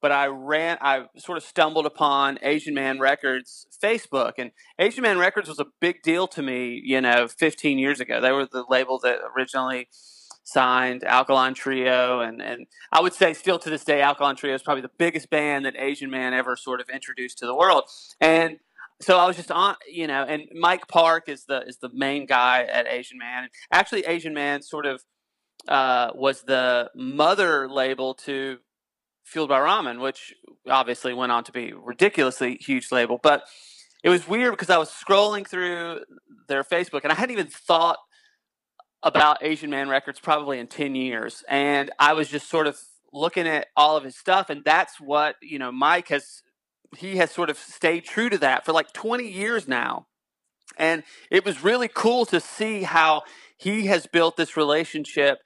but 0.02 0.10
I 0.10 0.26
ran, 0.26 0.78
I 0.80 1.04
sort 1.16 1.38
of 1.38 1.44
stumbled 1.44 1.86
upon 1.86 2.40
Asian 2.42 2.74
Man 2.74 2.98
Records 2.98 3.68
Facebook, 3.82 4.32
and 4.36 4.50
Asian 4.78 5.02
Man 5.02 5.16
Records 5.16 5.48
was 5.48 5.60
a 5.60 5.66
big 5.80 6.02
deal 6.02 6.26
to 6.26 6.42
me, 6.42 6.82
you 6.84 7.00
know, 7.00 7.28
15 7.28 7.78
years 7.78 8.00
ago. 8.00 8.20
They 8.20 8.32
were 8.32 8.44
the 8.44 8.64
label 8.68 8.98
that 9.04 9.20
originally 9.34 9.88
signed 10.44 11.04
Alkaline 11.04 11.54
Trio, 11.54 12.20
and 12.20 12.40
and 12.42 12.66
I 12.90 13.00
would 13.00 13.14
say 13.14 13.34
still 13.34 13.58
to 13.60 13.70
this 13.70 13.84
day, 13.84 14.02
Alkaline 14.02 14.36
Trio 14.36 14.54
is 14.54 14.62
probably 14.62 14.82
the 14.82 14.90
biggest 14.98 15.30
band 15.30 15.64
that 15.64 15.74
Asian 15.78 16.10
Man 16.10 16.34
ever 16.34 16.56
sort 16.56 16.80
of 16.80 16.88
introduced 16.88 17.38
to 17.38 17.46
the 17.46 17.54
world, 17.54 17.84
and. 18.20 18.58
So 19.00 19.18
I 19.18 19.26
was 19.26 19.34
just 19.34 19.50
on, 19.50 19.74
you 19.90 20.06
know, 20.06 20.22
and 20.22 20.42
Mike 20.54 20.86
Park 20.86 21.28
is 21.28 21.44
the 21.46 21.62
is 21.66 21.78
the 21.78 21.90
main 21.92 22.24
guy 22.24 22.62
at 22.62 22.86
Asian 22.86 23.18
Man. 23.18 23.42
And 23.42 23.50
actually, 23.72 24.02
Asian 24.02 24.32
Man 24.32 24.62
sort 24.62 24.86
of 24.86 25.02
uh, 25.66 26.10
was 26.14 26.42
the 26.42 26.88
mother 26.94 27.68
label 27.68 28.14
to 28.14 28.58
Fueled 29.24 29.48
by 29.48 29.60
Ramen, 29.60 30.00
which 30.00 30.34
obviously 30.68 31.14
went 31.14 31.32
on 31.32 31.44
to 31.44 31.52
be 31.52 31.72
ridiculously 31.72 32.56
huge 32.56 32.90
label. 32.90 33.18
But 33.22 33.44
it 34.02 34.08
was 34.08 34.26
weird 34.26 34.52
because 34.52 34.68
I 34.70 34.78
was 34.78 34.90
scrolling 34.90 35.46
through 35.46 36.00
their 36.48 36.64
Facebook 36.64 37.02
and 37.04 37.12
I 37.12 37.14
hadn't 37.14 37.32
even 37.32 37.46
thought 37.46 37.98
about 39.02 39.42
Asian 39.42 39.70
Man 39.70 39.88
Records 39.88 40.20
probably 40.20 40.58
in 40.58 40.66
10 40.66 40.94
years. 40.94 41.42
And 41.48 41.90
I 41.98 42.12
was 42.12 42.28
just 42.28 42.48
sort 42.48 42.66
of 42.66 42.78
looking 43.12 43.46
at 43.46 43.68
all 43.76 43.96
of 43.96 44.04
his 44.04 44.16
stuff. 44.16 44.48
And 44.48 44.62
that's 44.64 45.00
what, 45.00 45.36
you 45.42 45.58
know, 45.58 45.72
Mike 45.72 46.08
has, 46.08 46.42
he 46.96 47.16
has 47.16 47.30
sort 47.30 47.50
of 47.50 47.58
stayed 47.58 48.04
true 48.04 48.30
to 48.30 48.38
that 48.38 48.64
for 48.64 48.72
like 48.72 48.92
20 48.92 49.28
years 49.28 49.66
now. 49.66 50.06
And 50.78 51.02
it 51.30 51.44
was 51.44 51.62
really 51.62 51.88
cool 51.88 52.24
to 52.26 52.40
see 52.40 52.82
how 52.82 53.22
he 53.58 53.86
has 53.86 54.06
built 54.06 54.36
this 54.36 54.56
relationship 54.56 55.38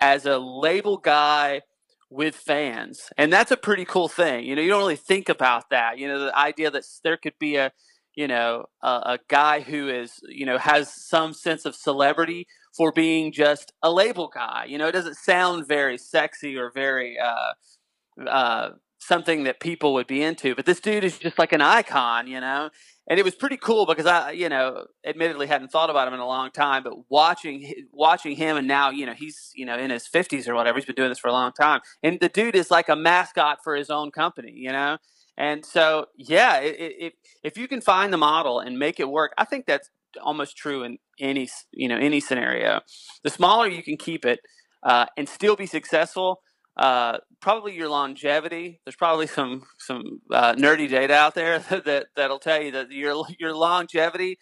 as 0.00 0.24
a 0.24 0.38
label 0.38 0.96
guy 0.96 1.62
with 2.08 2.34
fans. 2.34 3.10
And 3.16 3.32
that's 3.32 3.50
a 3.50 3.56
pretty 3.56 3.84
cool 3.84 4.08
thing. 4.08 4.44
You 4.44 4.56
know, 4.56 4.62
you 4.62 4.70
don't 4.70 4.80
really 4.80 4.96
think 4.96 5.28
about 5.28 5.70
that. 5.70 5.98
You 5.98 6.08
know, 6.08 6.18
the 6.18 6.36
idea 6.36 6.70
that 6.70 6.84
there 7.04 7.16
could 7.16 7.38
be 7.38 7.56
a, 7.56 7.72
you 8.14 8.26
know, 8.26 8.66
a, 8.82 8.88
a 8.88 9.18
guy 9.28 9.60
who 9.60 9.88
is, 9.88 10.20
you 10.28 10.46
know, 10.46 10.58
has 10.58 10.92
some 10.92 11.32
sense 11.32 11.64
of 11.64 11.76
celebrity 11.76 12.48
for 12.76 12.92
being 12.92 13.32
just 13.32 13.72
a 13.82 13.90
label 13.90 14.28
guy. 14.28 14.66
You 14.68 14.78
know, 14.78 14.88
it 14.88 14.92
doesn't 14.92 15.16
sound 15.16 15.66
very 15.66 15.98
sexy 15.98 16.56
or 16.56 16.70
very, 16.70 17.18
uh, 17.18 18.28
uh, 18.28 18.70
something 18.98 19.44
that 19.44 19.60
people 19.60 19.94
would 19.94 20.06
be 20.06 20.22
into. 20.22 20.54
But 20.54 20.66
this 20.66 20.80
dude 20.80 21.04
is 21.04 21.18
just 21.18 21.38
like 21.38 21.52
an 21.52 21.62
icon, 21.62 22.26
you 22.26 22.40
know 22.40 22.70
and 23.10 23.18
it 23.18 23.24
was 23.24 23.34
pretty 23.34 23.56
cool 23.56 23.86
because 23.86 24.06
I, 24.06 24.30
you 24.30 24.48
know, 24.48 24.86
admittedly 25.04 25.48
hadn't 25.48 25.72
thought 25.72 25.90
about 25.90 26.06
him 26.06 26.14
in 26.14 26.20
a 26.20 26.26
long 26.26 26.52
time, 26.52 26.84
but 26.84 27.10
watching 27.10 27.88
watching 27.92 28.36
him, 28.36 28.56
and 28.56 28.68
now 28.68 28.90
you 28.90 29.04
know 29.04 29.14
he's 29.14 29.50
you 29.56 29.66
know 29.66 29.76
in 29.76 29.90
his 29.90 30.06
fifties 30.06 30.48
or 30.48 30.54
whatever. 30.54 30.78
He's 30.78 30.86
been 30.86 30.94
doing 30.94 31.08
this 31.08 31.18
for 31.18 31.26
a 31.26 31.32
long 31.32 31.50
time, 31.52 31.80
and 32.04 32.20
the 32.20 32.28
dude 32.28 32.54
is 32.54 32.70
like 32.70 32.88
a 32.88 32.94
mascot 32.94 33.58
for 33.64 33.74
his 33.74 33.90
own 33.90 34.12
company, 34.12 34.52
you 34.54 34.70
know. 34.70 34.98
And 35.36 35.64
so, 35.64 36.06
yeah, 36.16 36.58
it, 36.58 36.76
it, 36.78 37.12
if 37.42 37.56
you 37.56 37.66
can 37.66 37.80
find 37.80 38.12
the 38.12 38.18
model 38.18 38.60
and 38.60 38.78
make 38.78 39.00
it 39.00 39.08
work, 39.08 39.32
I 39.38 39.44
think 39.44 39.64
that's 39.66 39.88
almost 40.22 40.56
true 40.56 40.82
in 40.82 40.98
any 41.18 41.48
you 41.72 41.88
know 41.88 41.96
any 41.96 42.20
scenario. 42.20 42.80
The 43.24 43.30
smaller 43.30 43.68
you 43.68 43.82
can 43.82 43.96
keep 43.96 44.24
it 44.24 44.40
uh, 44.82 45.06
and 45.16 45.28
still 45.28 45.56
be 45.56 45.66
successful, 45.66 46.40
uh, 46.76 47.18
probably 47.40 47.74
your 47.74 47.88
longevity. 47.88 48.80
There's 48.84 48.96
probably 48.96 49.26
some 49.26 49.64
some 49.78 50.20
uh, 50.32 50.54
nerdy 50.54 50.88
data 50.88 51.14
out 51.14 51.34
there 51.34 51.58
that 51.68 52.06
that'll 52.16 52.38
tell 52.38 52.62
you 52.62 52.70
that 52.72 52.90
your 52.90 53.24
your 53.38 53.54
longevity, 53.54 54.38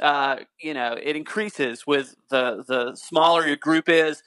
uh, 0.00 0.36
you 0.60 0.74
know, 0.74 0.96
it 1.00 1.16
increases 1.16 1.86
with 1.86 2.14
the 2.30 2.64
the 2.66 2.94
smaller 2.94 3.46
your 3.46 3.56
group 3.56 3.88
is 3.88 4.22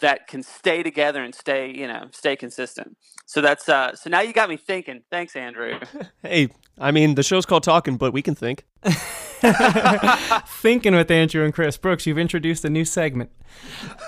that 0.00 0.26
can 0.26 0.42
stay 0.42 0.82
together 0.82 1.22
and 1.22 1.34
stay 1.34 1.72
you 1.74 1.86
know 1.86 2.08
stay 2.12 2.36
consistent. 2.36 2.96
So 3.26 3.40
that's 3.40 3.68
uh, 3.68 3.94
so 3.94 4.10
now 4.10 4.20
you 4.20 4.32
got 4.32 4.48
me 4.48 4.56
thinking. 4.56 5.02
Thanks, 5.10 5.36
Andrew. 5.36 5.78
hey, 6.22 6.48
I 6.78 6.90
mean 6.90 7.14
the 7.14 7.22
show's 7.22 7.46
called 7.46 7.62
Talking, 7.62 7.96
but 7.96 8.12
we 8.12 8.20
can 8.20 8.34
think. 8.34 8.64
Thinking 10.46 10.94
with 10.94 11.10
Andrew 11.10 11.44
and 11.44 11.52
Chris 11.52 11.76
Brooks, 11.76 12.06
you've 12.06 12.18
introduced 12.18 12.64
a 12.64 12.70
new 12.70 12.84
segment. 12.84 13.30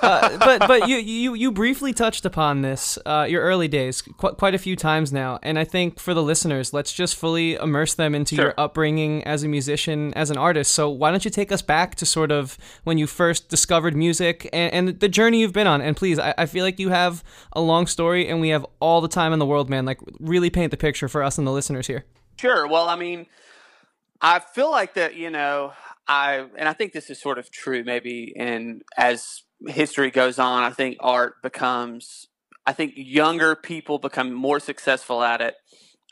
Uh, 0.02 0.36
but 0.38 0.66
but 0.66 0.88
you, 0.88 0.96
you 0.96 1.34
you 1.34 1.52
briefly 1.52 1.92
touched 1.92 2.24
upon 2.24 2.62
this 2.62 2.98
uh, 3.06 3.26
your 3.28 3.42
early 3.42 3.68
days 3.68 4.02
qu- 4.02 4.32
quite 4.32 4.54
a 4.54 4.58
few 4.58 4.76
times 4.76 5.12
now, 5.12 5.38
and 5.42 5.58
I 5.58 5.64
think 5.64 6.00
for 6.00 6.14
the 6.14 6.22
listeners, 6.22 6.72
let's 6.72 6.92
just 6.92 7.16
fully 7.16 7.54
immerse 7.54 7.94
them 7.94 8.14
into 8.14 8.34
sure. 8.34 8.46
your 8.46 8.54
upbringing 8.58 9.22
as 9.24 9.42
a 9.42 9.48
musician, 9.48 10.12
as 10.14 10.30
an 10.30 10.36
artist. 10.36 10.72
So 10.72 10.88
why 10.88 11.10
don't 11.10 11.24
you 11.24 11.30
take 11.30 11.52
us 11.52 11.62
back 11.62 11.94
to 11.96 12.06
sort 12.06 12.32
of 12.32 12.58
when 12.84 12.98
you 12.98 13.06
first 13.06 13.48
discovered 13.48 13.94
music 13.94 14.48
and, 14.52 14.72
and 14.72 15.00
the 15.00 15.08
journey 15.08 15.40
you've 15.40 15.52
been 15.52 15.66
on? 15.66 15.80
And 15.80 15.96
please, 15.96 16.18
I, 16.18 16.34
I 16.36 16.46
feel 16.46 16.64
like 16.64 16.80
you 16.80 16.88
have 16.88 17.22
a 17.52 17.60
long 17.60 17.86
story, 17.86 18.28
and 18.28 18.40
we 18.40 18.48
have 18.48 18.66
all 18.80 19.00
the 19.00 19.08
time 19.08 19.32
in 19.32 19.38
the 19.38 19.46
world, 19.46 19.70
man. 19.70 19.84
Like 19.84 20.00
really 20.18 20.50
paint 20.50 20.70
the 20.70 20.76
picture 20.76 21.08
for 21.08 21.22
us 21.22 21.38
and 21.38 21.46
the 21.46 21.52
listeners 21.52 21.86
here. 21.86 22.04
Sure. 22.36 22.66
Well, 22.66 22.88
I 22.88 22.96
mean 22.96 23.26
I 24.20 24.40
feel 24.40 24.70
like 24.70 24.94
that, 24.94 25.14
you 25.14 25.30
know, 25.30 25.72
I 26.08 26.46
and 26.56 26.68
I 26.68 26.72
think 26.72 26.92
this 26.92 27.10
is 27.10 27.20
sort 27.20 27.38
of 27.38 27.50
true 27.50 27.84
maybe 27.84 28.32
and 28.36 28.82
as 28.96 29.42
history 29.66 30.10
goes 30.10 30.38
on, 30.38 30.62
I 30.62 30.70
think 30.70 30.96
art 31.00 31.42
becomes 31.42 32.28
I 32.66 32.72
think 32.72 32.94
younger 32.96 33.54
people 33.54 33.98
become 33.98 34.32
more 34.32 34.58
successful 34.58 35.22
at 35.22 35.40
it. 35.40 35.54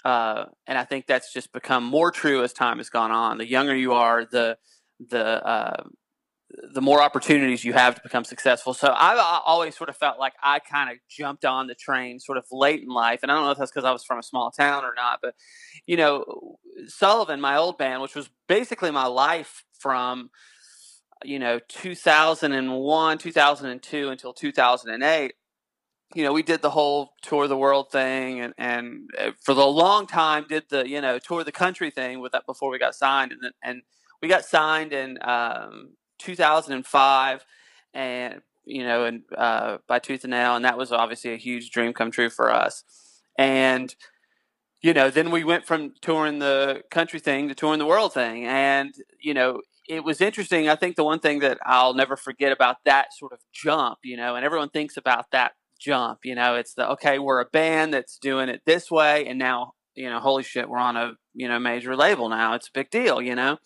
Uh, 0.04 0.44
and 0.66 0.76
I 0.76 0.84
think 0.84 1.06
that's 1.06 1.32
just 1.32 1.52
become 1.52 1.84
more 1.84 2.10
true 2.10 2.42
as 2.44 2.52
time 2.52 2.76
has 2.76 2.90
gone 2.90 3.10
on. 3.10 3.38
The 3.38 3.48
younger 3.48 3.74
you 3.74 3.94
are, 3.94 4.24
the 4.24 4.58
the 5.00 5.44
uh, 5.44 5.84
the 6.72 6.80
more 6.80 7.02
opportunities 7.02 7.64
you 7.64 7.72
have 7.72 7.94
to 7.96 8.02
become 8.02 8.24
successful. 8.24 8.74
So 8.74 8.92
I've 8.96 9.18
always 9.44 9.76
sort 9.76 9.88
of 9.88 9.96
felt 9.96 10.18
like 10.18 10.34
I 10.42 10.58
kind 10.58 10.90
of 10.90 10.98
jumped 11.08 11.44
on 11.44 11.66
the 11.66 11.74
train 11.74 12.18
sort 12.20 12.38
of 12.38 12.44
late 12.50 12.82
in 12.82 12.88
life. 12.88 13.20
And 13.22 13.30
I 13.30 13.34
don't 13.34 13.44
know 13.44 13.50
if 13.50 13.58
that's 13.58 13.70
because 13.70 13.84
I 13.84 13.92
was 13.92 14.04
from 14.04 14.18
a 14.18 14.22
small 14.22 14.50
town 14.50 14.84
or 14.84 14.92
not, 14.94 15.20
but, 15.22 15.34
you 15.86 15.96
know, 15.96 16.58
Sullivan, 16.86 17.40
my 17.40 17.56
old 17.56 17.78
band, 17.78 18.02
which 18.02 18.14
was 18.14 18.28
basically 18.48 18.90
my 18.90 19.06
life 19.06 19.64
from, 19.78 20.30
you 21.24 21.38
know, 21.38 21.58
2001, 21.68 23.18
2002 23.18 24.08
until 24.08 24.32
2008. 24.32 25.34
You 26.14 26.22
know, 26.22 26.32
we 26.32 26.42
did 26.42 26.62
the 26.62 26.70
whole 26.70 27.14
tour 27.22 27.48
the 27.48 27.56
world 27.56 27.90
thing, 27.90 28.40
and, 28.40 28.54
and 28.56 29.10
uh, 29.18 29.32
for 29.40 29.52
the 29.52 29.66
long 29.66 30.06
time 30.06 30.46
did 30.48 30.64
the 30.68 30.88
you 30.88 31.00
know 31.00 31.18
tour 31.18 31.42
the 31.42 31.50
country 31.50 31.90
thing 31.90 32.20
with 32.20 32.30
that 32.32 32.46
before 32.46 32.70
we 32.70 32.78
got 32.78 32.94
signed, 32.94 33.32
and 33.32 33.52
and 33.64 33.82
we 34.22 34.28
got 34.28 34.44
signed 34.44 34.92
in 34.92 35.18
um, 35.22 35.96
2005, 36.24 37.44
and 37.92 38.40
you 38.64 38.84
know, 38.84 39.04
and 39.04 39.22
uh, 39.36 39.78
by 39.86 39.98
tooth 39.98 40.24
and 40.24 40.30
nail, 40.30 40.56
and 40.56 40.64
that 40.64 40.78
was 40.78 40.90
obviously 40.92 41.32
a 41.32 41.36
huge 41.36 41.70
dream 41.70 41.92
come 41.92 42.10
true 42.10 42.30
for 42.30 42.52
us. 42.52 42.84
And 43.38 43.94
you 44.82 44.92
know, 44.92 45.10
then 45.10 45.30
we 45.30 45.44
went 45.44 45.66
from 45.66 45.94
touring 46.02 46.40
the 46.40 46.82
country 46.90 47.18
thing 47.18 47.48
to 47.48 47.54
touring 47.54 47.78
the 47.78 47.86
world 47.86 48.12
thing, 48.12 48.44
and 48.46 48.94
you 49.20 49.34
know, 49.34 49.60
it 49.88 50.04
was 50.04 50.20
interesting. 50.20 50.68
I 50.68 50.76
think 50.76 50.96
the 50.96 51.04
one 51.04 51.20
thing 51.20 51.40
that 51.40 51.58
I'll 51.64 51.94
never 51.94 52.16
forget 52.16 52.52
about 52.52 52.76
that 52.84 53.08
sort 53.14 53.32
of 53.32 53.38
jump, 53.52 53.98
you 54.02 54.16
know, 54.16 54.36
and 54.36 54.44
everyone 54.44 54.70
thinks 54.70 54.96
about 54.96 55.30
that 55.32 55.52
jump, 55.78 56.20
you 56.24 56.34
know, 56.34 56.54
it's 56.56 56.74
the 56.74 56.88
okay, 56.92 57.18
we're 57.18 57.40
a 57.40 57.46
band 57.46 57.92
that's 57.92 58.18
doing 58.18 58.48
it 58.48 58.62
this 58.66 58.90
way, 58.90 59.26
and 59.26 59.38
now 59.38 59.72
you 59.94 60.10
know, 60.10 60.20
holy 60.20 60.42
shit, 60.42 60.68
we're 60.68 60.78
on 60.78 60.96
a 60.96 61.12
you 61.34 61.48
know 61.48 61.58
major 61.58 61.96
label 61.96 62.28
now. 62.28 62.54
It's 62.54 62.68
a 62.68 62.72
big 62.72 62.90
deal, 62.90 63.20
you 63.20 63.34
know. 63.34 63.58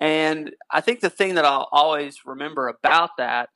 And 0.00 0.52
I 0.70 0.80
think 0.80 1.00
the 1.00 1.10
thing 1.10 1.34
that 1.34 1.44
I'll 1.44 1.68
always 1.72 2.24
remember 2.24 2.68
about 2.68 3.10
that 3.18 3.50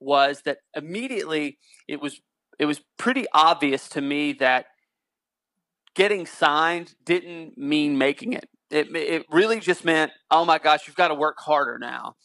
was 0.00 0.42
that 0.44 0.58
immediately 0.74 1.58
it 1.88 2.00
was 2.00 2.20
it 2.58 2.66
was 2.66 2.80
pretty 2.98 3.26
obvious 3.32 3.88
to 3.90 4.00
me 4.00 4.32
that 4.34 4.66
getting 5.94 6.26
signed 6.26 6.94
didn't 7.04 7.56
mean 7.58 7.98
making 7.98 8.32
it. 8.32 8.48
It 8.70 8.94
it 8.94 9.26
really 9.30 9.60
just 9.60 9.84
meant, 9.84 10.12
oh 10.30 10.44
my 10.44 10.58
gosh, 10.58 10.86
you've 10.86 10.96
got 10.96 11.08
to 11.08 11.14
work 11.14 11.36
harder 11.38 11.78
now 11.78 12.16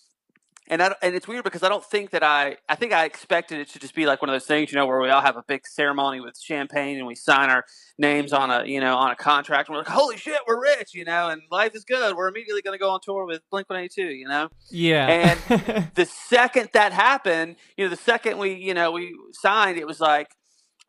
and 0.70 0.82
I, 0.82 0.94
and 1.02 1.16
it's 1.16 1.28
weird 1.28 1.44
because 1.44 1.64
I 1.64 1.70
don't 1.70 1.84
think 1.84 2.12
that 2.12 2.24
I 2.24 2.58
I 2.68 2.76
think 2.76 2.94
I 2.94 3.06
expected 3.06 3.60
it 3.60 3.70
to 3.70 3.80
just 3.80 3.96
be 3.96 4.06
like 4.06 4.22
one 4.22 4.30
of 4.30 4.34
those 4.34 4.46
things 4.46 4.72
you 4.72 4.78
know 4.78 4.86
where 4.86 5.00
we 5.00 5.10
all 5.10 5.22
have 5.22 5.38
a 5.38 5.44
big 5.48 5.66
ceremony 5.66 6.20
with 6.20 6.40
champagne 6.40 6.98
and 6.98 7.08
we 7.08 7.16
sign 7.16 7.50
our 7.50 7.66
names 7.98 8.34
on 8.34 8.52
a 8.52 8.66
you 8.66 8.80
know 8.80 8.96
on 8.96 9.12
a 9.12 9.16
contract 9.16 9.70
and 9.70 9.76
we're 9.76 9.82
like 9.82 9.88
holy 9.88 10.18
shit 10.18 10.40
we're 10.48 10.62
rich 10.62 10.94
you 10.94 11.06
know 11.06 11.30
and 11.30 11.42
life 11.52 11.76
is 11.76 11.84
good. 11.84 12.16
We're 12.16 12.28
immediately 12.28 12.62
going 12.62 12.78
to 12.78 12.82
go 12.82 12.90
on 12.90 13.00
tour 13.02 13.26
with 13.26 13.42
Blink 13.50 13.70
One 13.70 13.80
Eighty 13.80 13.90
Two 13.90 14.10
you 14.10 14.28
know? 14.28 14.50
Yeah. 14.70 15.08
And 15.50 15.92
the 15.96 16.06
second 16.06 16.70
that 16.74 16.94
happened 16.94 17.56
you 17.78 17.86
know 17.86 17.90
the 17.90 17.96
second 17.96 18.38
we 18.38 18.54
you 18.54 18.74
know 18.74 18.92
we 18.92 19.16
signed 19.34 19.78
it 19.78 19.88
was 19.88 20.00
like 20.00 20.30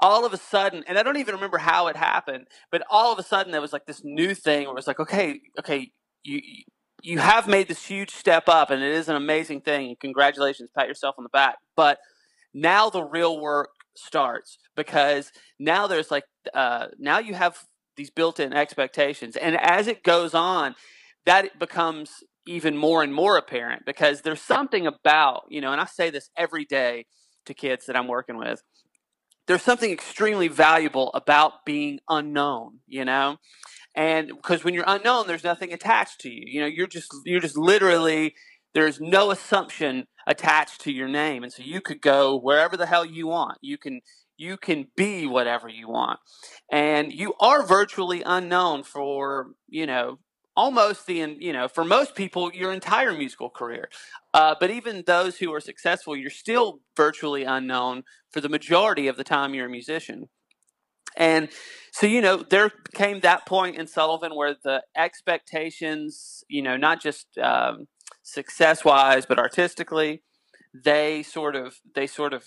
all 0.00 0.24
of 0.24 0.32
a 0.32 0.36
sudden 0.36 0.84
and 0.86 0.98
I 0.98 1.02
don't 1.02 1.16
even 1.16 1.34
remember 1.34 1.58
how 1.58 1.88
it 1.88 1.96
happened 1.96 2.46
but 2.70 2.82
all 2.90 3.12
of 3.12 3.18
a 3.18 3.22
sudden 3.22 3.52
there 3.52 3.60
was 3.60 3.72
like 3.72 3.86
this 3.86 4.02
new 4.04 4.34
thing 4.34 4.62
where 4.62 4.72
it 4.72 4.76
was 4.76 4.86
like 4.86 5.00
okay 5.00 5.40
okay 5.58 5.92
you 6.22 6.40
you 6.42 6.64
have 7.18 7.46
made 7.46 7.68
this 7.68 7.84
huge 7.86 8.10
step 8.10 8.48
up, 8.48 8.70
and 8.70 8.82
it 8.82 8.92
is 8.92 9.08
an 9.08 9.16
amazing 9.16 9.60
thing. 9.60 9.96
Congratulations, 10.00 10.70
pat 10.76 10.88
yourself 10.88 11.14
on 11.18 11.24
the 11.24 11.30
back. 11.30 11.56
But 11.76 11.98
now 12.52 12.90
the 12.90 13.02
real 13.02 13.40
work 13.40 13.70
starts 13.96 14.58
because 14.76 15.32
now 15.58 15.86
there's 15.86 16.10
like 16.10 16.24
uh, 16.54 16.86
now 16.98 17.18
you 17.18 17.34
have 17.34 17.64
these 17.96 18.10
built-in 18.10 18.52
expectations, 18.52 19.36
and 19.36 19.56
as 19.60 19.86
it 19.86 20.02
goes 20.02 20.34
on, 20.34 20.74
that 21.26 21.58
becomes 21.58 22.24
even 22.46 22.76
more 22.76 23.02
and 23.02 23.12
more 23.12 23.36
apparent 23.36 23.84
because 23.84 24.22
there's 24.22 24.40
something 24.40 24.86
about 24.86 25.42
you 25.48 25.60
know, 25.60 25.72
and 25.72 25.80
I 25.80 25.84
say 25.84 26.10
this 26.10 26.30
every 26.36 26.64
day 26.64 27.06
to 27.46 27.54
kids 27.54 27.86
that 27.86 27.96
I'm 27.96 28.08
working 28.08 28.36
with. 28.36 28.62
There's 29.46 29.62
something 29.62 29.90
extremely 29.90 30.48
valuable 30.48 31.10
about 31.14 31.64
being 31.64 32.00
unknown, 32.10 32.80
you 32.86 33.06
know, 33.06 33.38
and 33.98 34.28
because 34.28 34.62
when 34.62 34.74
you're 34.74 34.84
unknown, 34.86 35.26
there's 35.26 35.42
nothing 35.42 35.72
attached 35.72 36.20
to 36.20 36.30
you. 36.30 36.44
You 36.46 36.60
know, 36.60 36.66
you're 36.68 36.86
just 36.86 37.12
you're 37.24 37.40
just 37.40 37.58
literally 37.58 38.36
there's 38.72 39.00
no 39.00 39.32
assumption 39.32 40.06
attached 40.24 40.80
to 40.82 40.92
your 40.92 41.08
name, 41.08 41.42
and 41.42 41.52
so 41.52 41.64
you 41.64 41.80
could 41.80 42.00
go 42.00 42.38
wherever 42.38 42.76
the 42.76 42.86
hell 42.86 43.04
you 43.04 43.26
want. 43.26 43.58
You 43.60 43.76
can 43.76 44.00
you 44.36 44.56
can 44.56 44.86
be 44.96 45.26
whatever 45.26 45.68
you 45.68 45.88
want, 45.88 46.20
and 46.70 47.12
you 47.12 47.34
are 47.40 47.66
virtually 47.66 48.22
unknown 48.24 48.84
for 48.84 49.48
you 49.68 49.84
know 49.84 50.20
almost 50.56 51.06
the 51.06 51.36
you 51.40 51.52
know 51.52 51.66
for 51.66 51.84
most 51.84 52.14
people 52.14 52.52
your 52.52 52.72
entire 52.72 53.12
musical 53.12 53.48
career 53.48 53.88
uh, 54.34 54.56
but 54.58 54.70
even 54.70 55.04
those 55.06 55.38
who 55.38 55.54
are 55.54 55.60
successful 55.60 56.16
you're 56.16 56.30
still 56.30 56.80
virtually 56.96 57.44
unknown 57.44 58.02
for 58.32 58.40
the 58.40 58.48
majority 58.48 59.06
of 59.06 59.16
the 59.16 59.22
time 59.22 59.54
you're 59.54 59.66
a 59.66 59.70
musician 59.70 60.28
and 61.18 61.48
so, 61.92 62.06
you 62.06 62.20
know, 62.20 62.44
there 62.48 62.70
came 62.94 63.20
that 63.20 63.44
point 63.44 63.76
in 63.76 63.88
Sullivan 63.88 64.36
where 64.36 64.54
the 64.62 64.84
expectations, 64.96 66.44
you 66.48 66.62
know, 66.62 66.76
not 66.76 67.02
just 67.02 67.26
um, 67.38 67.88
success 68.22 68.84
wise, 68.84 69.26
but 69.26 69.38
artistically, 69.38 70.22
they 70.72 71.24
sort 71.24 71.56
of, 71.56 71.80
they 71.96 72.06
sort 72.06 72.32
of, 72.32 72.44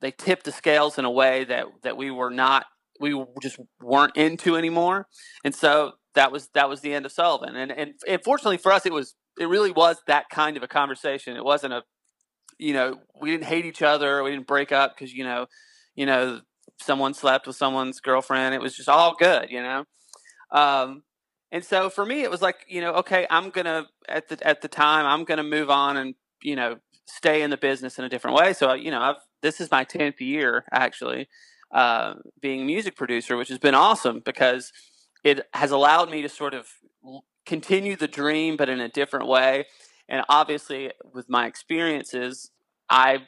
they 0.00 0.10
tipped 0.10 0.44
the 0.44 0.52
scales 0.52 0.98
in 0.98 1.04
a 1.04 1.10
way 1.10 1.44
that, 1.44 1.66
that 1.84 1.96
we 1.96 2.10
were 2.10 2.30
not, 2.30 2.66
we 2.98 3.24
just 3.40 3.58
weren't 3.80 4.16
into 4.16 4.56
anymore. 4.56 5.06
And 5.44 5.54
so 5.54 5.92
that 6.14 6.32
was, 6.32 6.48
that 6.54 6.68
was 6.68 6.80
the 6.80 6.92
end 6.92 7.06
of 7.06 7.12
Sullivan. 7.12 7.54
And, 7.54 7.70
and, 7.70 7.94
and 8.08 8.20
fortunately 8.24 8.56
for 8.56 8.72
us, 8.72 8.84
it 8.84 8.92
was, 8.92 9.14
it 9.38 9.48
really 9.48 9.70
was 9.70 9.98
that 10.08 10.28
kind 10.28 10.56
of 10.56 10.64
a 10.64 10.68
conversation. 10.68 11.36
It 11.36 11.44
wasn't 11.44 11.74
a, 11.74 11.82
you 12.58 12.72
know, 12.72 12.96
we 13.20 13.30
didn't 13.30 13.44
hate 13.44 13.64
each 13.64 13.82
other. 13.82 14.24
We 14.24 14.30
didn't 14.30 14.48
break 14.48 14.72
up 14.72 14.96
because, 14.96 15.12
you 15.12 15.22
know, 15.22 15.46
you 15.94 16.06
know, 16.06 16.40
someone 16.78 17.14
slept 17.14 17.46
with 17.46 17.56
someone's 17.56 18.00
girlfriend. 18.00 18.54
It 18.54 18.60
was 18.60 18.76
just 18.76 18.88
all 18.88 19.14
good, 19.14 19.50
you 19.50 19.62
know. 19.62 19.84
Um, 20.50 21.02
and 21.50 21.64
so 21.64 21.90
for 21.90 22.04
me, 22.04 22.22
it 22.22 22.30
was 22.30 22.42
like, 22.42 22.64
you 22.68 22.80
know, 22.80 22.94
okay, 22.94 23.26
I'm 23.30 23.50
gonna 23.50 23.86
at 24.08 24.28
the 24.28 24.46
at 24.46 24.62
the 24.62 24.68
time, 24.68 25.06
I'm 25.06 25.24
gonna 25.24 25.42
move 25.42 25.70
on 25.70 25.96
and 25.96 26.14
you 26.42 26.56
know 26.56 26.76
stay 27.06 27.42
in 27.42 27.50
the 27.50 27.56
business 27.56 27.98
in 27.98 28.04
a 28.04 28.08
different 28.08 28.36
way. 28.36 28.52
So 28.52 28.72
you 28.72 28.90
know, 28.90 29.00
I've 29.00 29.16
this 29.42 29.60
is 29.60 29.70
my 29.70 29.84
tenth 29.84 30.20
year 30.20 30.64
actually 30.72 31.28
uh, 31.72 32.14
being 32.40 32.62
a 32.62 32.64
music 32.64 32.96
producer, 32.96 33.36
which 33.36 33.48
has 33.48 33.58
been 33.58 33.74
awesome 33.74 34.20
because 34.24 34.72
it 35.24 35.46
has 35.54 35.70
allowed 35.70 36.10
me 36.10 36.22
to 36.22 36.28
sort 36.28 36.54
of 36.54 36.68
continue 37.44 37.96
the 37.96 38.08
dream, 38.08 38.56
but 38.56 38.68
in 38.68 38.80
a 38.80 38.88
different 38.88 39.26
way. 39.26 39.66
And 40.08 40.24
obviously, 40.28 40.92
with 41.12 41.28
my 41.28 41.46
experiences, 41.46 42.50
I've 42.88 43.22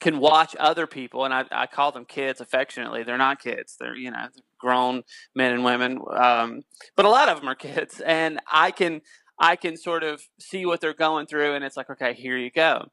can 0.00 0.18
watch 0.18 0.56
other 0.58 0.86
people, 0.86 1.24
and 1.24 1.32
I, 1.32 1.44
I 1.50 1.66
call 1.66 1.92
them 1.92 2.04
kids 2.04 2.40
affectionately. 2.40 3.02
They're 3.02 3.18
not 3.18 3.40
kids; 3.40 3.76
they're 3.78 3.96
you 3.96 4.10
know 4.10 4.28
grown 4.58 5.02
men 5.34 5.52
and 5.52 5.64
women, 5.64 6.00
um, 6.16 6.62
but 6.96 7.04
a 7.04 7.10
lot 7.10 7.28
of 7.28 7.38
them 7.38 7.48
are 7.48 7.54
kids, 7.54 8.00
and 8.00 8.40
I 8.50 8.70
can 8.70 9.02
I 9.38 9.56
can 9.56 9.76
sort 9.76 10.02
of 10.02 10.22
see 10.38 10.66
what 10.66 10.80
they're 10.80 10.94
going 10.94 11.26
through, 11.26 11.54
and 11.54 11.64
it's 11.64 11.76
like, 11.76 11.90
okay, 11.90 12.14
here 12.14 12.36
you 12.36 12.50
go, 12.50 12.86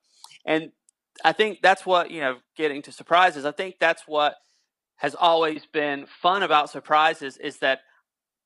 and 0.45 0.71
I 1.23 1.31
think 1.31 1.59
that's 1.61 1.85
what 1.85 2.11
you 2.11 2.21
know. 2.21 2.37
Getting 2.55 2.81
to 2.83 2.91
surprises, 2.91 3.45
I 3.45 3.51
think 3.51 3.75
that's 3.79 4.03
what 4.07 4.35
has 4.97 5.15
always 5.15 5.65
been 5.65 6.07
fun 6.07 6.43
about 6.43 6.69
surprises 6.69 7.37
is 7.37 7.59
that 7.59 7.81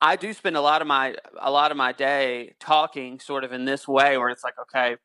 I 0.02 0.15
do 0.17 0.34
spend 0.34 0.58
a 0.58 0.62
lot 0.62 0.82
of 0.82 0.88
my 0.88 1.15
a 1.39 1.52
lot 1.52 1.71
of 1.71 1.78
my 1.78 1.93
day 1.93 2.56
talking 2.60 3.19
sort 3.19 3.43
of 3.43 3.52
in 3.52 3.65
this 3.65 3.88
way, 3.88 4.17
where 4.17 4.30
it's 4.30 4.43
like, 4.43 4.56
okay, 4.63 4.97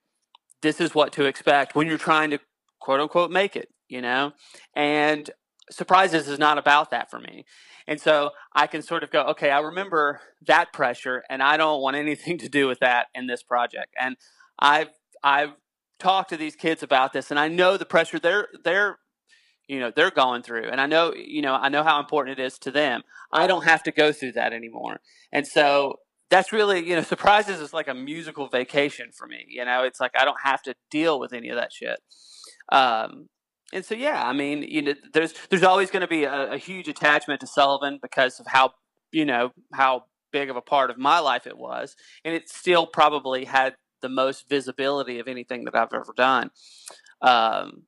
this 0.63 0.81
is 0.81 0.95
what 0.95 1.13
to 1.13 1.25
expect 1.25 1.75
when 1.75 1.87
you're 1.87 1.99
trying 1.99 2.31
to 2.31 2.41
quote 2.81 3.01
unquote 3.01 3.31
make 3.31 3.57
it, 3.57 3.69
you 3.89 4.01
know? 4.01 4.33
And 4.75 5.31
surprises 5.71 6.29
is 6.29 6.39
not 6.39 6.59
about 6.59 6.91
that 6.91 7.11
for 7.11 7.19
me. 7.19 7.45
And 7.89 8.01
so 8.01 8.31
I 8.53 8.67
can 8.67 8.83
sort 8.83 9.03
of 9.03 9.11
go, 9.11 9.23
okay, 9.27 9.51
I 9.51 9.61
remember 9.61 10.21
that 10.47 10.73
pressure 10.73 11.23
and 11.31 11.43
I 11.43 11.57
don't 11.57 11.81
want 11.81 11.97
anything 11.97 12.39
to 12.39 12.49
do 12.49 12.67
with 12.67 12.81
that 12.81 13.07
in 13.15 13.27
this 13.27 13.43
project. 13.43 13.95
And 14.01 14.17
I've 14.59 14.89
I've 15.23 15.53
talked 15.99 16.31
to 16.31 16.37
these 16.37 16.57
kids 16.57 16.83
about 16.83 17.13
this 17.13 17.31
and 17.31 17.41
I 17.41 17.49
know 17.49 17.77
the 17.77 17.87
pressure 17.87 18.19
they're 18.19 18.49
they're 18.65 18.99
you 19.69 19.81
know 19.81 19.91
they're 19.95 20.11
going 20.11 20.43
through 20.43 20.69
and 20.69 20.81
i 20.81 20.87
know 20.87 21.13
you 21.15 21.43
know 21.43 21.55
i 21.55 21.69
know 21.69 21.83
how 21.83 21.99
important 21.99 22.39
it 22.39 22.43
is 22.43 22.59
to 22.59 22.71
them 22.71 23.03
i 23.33 23.47
don't 23.47 23.65
have 23.65 23.83
to 23.83 23.91
go 23.91 24.13
through 24.13 24.33
that 24.33 24.53
anymore 24.53 25.01
and 25.33 25.47
so 25.47 25.97
that's 26.31 26.53
really 26.53 26.87
you 26.87 26.95
know 26.95 27.03
surprises 27.15 27.61
is 27.61 27.73
like 27.73 27.89
a 27.89 27.95
musical 27.95 28.49
vacation 28.49 29.11
for 29.17 29.27
me 29.27 29.45
you 29.49 29.65
know 29.65 29.83
it's 29.83 30.01
like 30.01 30.13
i 30.19 30.25
don't 30.25 30.41
have 30.45 30.63
to 30.63 30.75
deal 30.91 31.19
with 31.19 31.33
any 31.33 31.49
of 31.49 31.57
that 31.57 31.73
shit 31.73 31.99
um, 32.71 33.29
and 33.73 33.85
so, 33.85 33.95
yeah, 33.95 34.23
I 34.27 34.33
mean, 34.33 34.63
you 34.63 34.83
know, 34.83 34.95
there's 35.13 35.35
there's 35.51 35.63
always 35.63 35.91
going 35.91 36.03
to 36.03 36.07
be 36.07 36.25
a, 36.25 36.53
a, 36.53 36.59
huge 36.59 36.89
attachment 36.89 37.41
to 37.41 37.47
Sullivan 37.47 37.99
because 38.01 38.39
of 38.39 38.47
how 38.47 38.73
you 39.11 39.25
know 39.25 39.53
how 39.73 40.05
big 40.33 40.51
of 40.51 40.57
a 40.57 40.61
part 40.61 40.91
of 40.91 40.99
my 40.99 41.19
life 41.19 41.47
it 41.47 41.59
was, 41.59 41.97
and 42.25 42.35
it 42.35 42.49
still 42.49 42.87
probably 42.87 43.45
had 43.45 43.75
the 44.03 44.09
most 44.09 44.49
visibility 44.49 45.19
of 45.19 45.27
anything 45.27 45.65
that 45.65 45.75
I've 45.75 45.93
ever 45.93 46.13
done. 46.17 46.51
Um, 47.23 47.83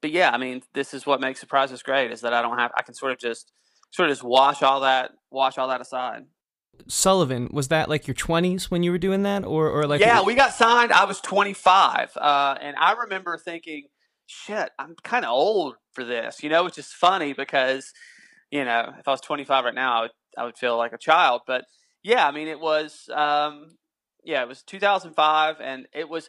but 0.00 0.12
yeah, 0.12 0.30
I 0.30 0.38
mean, 0.38 0.62
this 0.72 0.94
is 0.94 1.04
what 1.04 1.20
makes 1.20 1.40
surprises 1.40 1.82
great 1.82 2.12
is 2.12 2.20
that 2.20 2.32
I 2.32 2.42
don't 2.42 2.58
have 2.58 2.70
I 2.76 2.82
can 2.82 2.94
sort 2.94 3.12
of 3.12 3.18
just 3.18 3.50
sort 3.90 4.08
of 4.08 4.16
just 4.16 4.24
wash 4.24 4.62
all 4.62 4.80
that 4.80 5.12
wash 5.30 5.58
all 5.58 5.68
that 5.68 5.80
aside. 5.80 6.26
Sullivan, 6.86 7.48
was 7.52 7.68
that 7.68 7.88
like 7.88 8.06
your 8.06 8.14
20s 8.14 8.64
when 8.64 8.84
you 8.84 8.92
were 8.92 8.98
doing 8.98 9.24
that, 9.24 9.44
or 9.44 9.68
or 9.68 9.86
like? 9.88 10.00
Yeah, 10.00 10.22
we 10.22 10.36
got 10.36 10.54
signed. 10.54 10.92
I 10.92 11.06
was 11.06 11.20
25, 11.20 12.16
uh, 12.16 12.56
and 12.60 12.76
I 12.76 12.92
remember 12.92 13.36
thinking 13.36 13.88
shit, 14.28 14.70
I'm 14.78 14.94
kind 15.02 15.24
of 15.24 15.32
old 15.32 15.76
for 15.92 16.04
this, 16.04 16.42
you 16.42 16.50
know, 16.50 16.64
which 16.64 16.78
is 16.78 16.92
funny 16.92 17.32
because, 17.32 17.92
you 18.50 18.64
know, 18.64 18.92
if 18.98 19.08
I 19.08 19.10
was 19.10 19.20
25 19.22 19.64
right 19.64 19.74
now, 19.74 19.98
I 19.98 20.00
would, 20.02 20.10
I 20.36 20.44
would 20.44 20.58
feel 20.58 20.76
like 20.76 20.92
a 20.92 20.98
child. 20.98 21.42
But 21.46 21.64
yeah, 22.02 22.26
I 22.26 22.30
mean, 22.30 22.46
it 22.46 22.60
was, 22.60 23.08
um, 23.12 23.76
yeah, 24.22 24.42
it 24.42 24.48
was 24.48 24.62
2005, 24.62 25.56
and 25.60 25.86
it 25.94 26.08
was, 26.08 26.28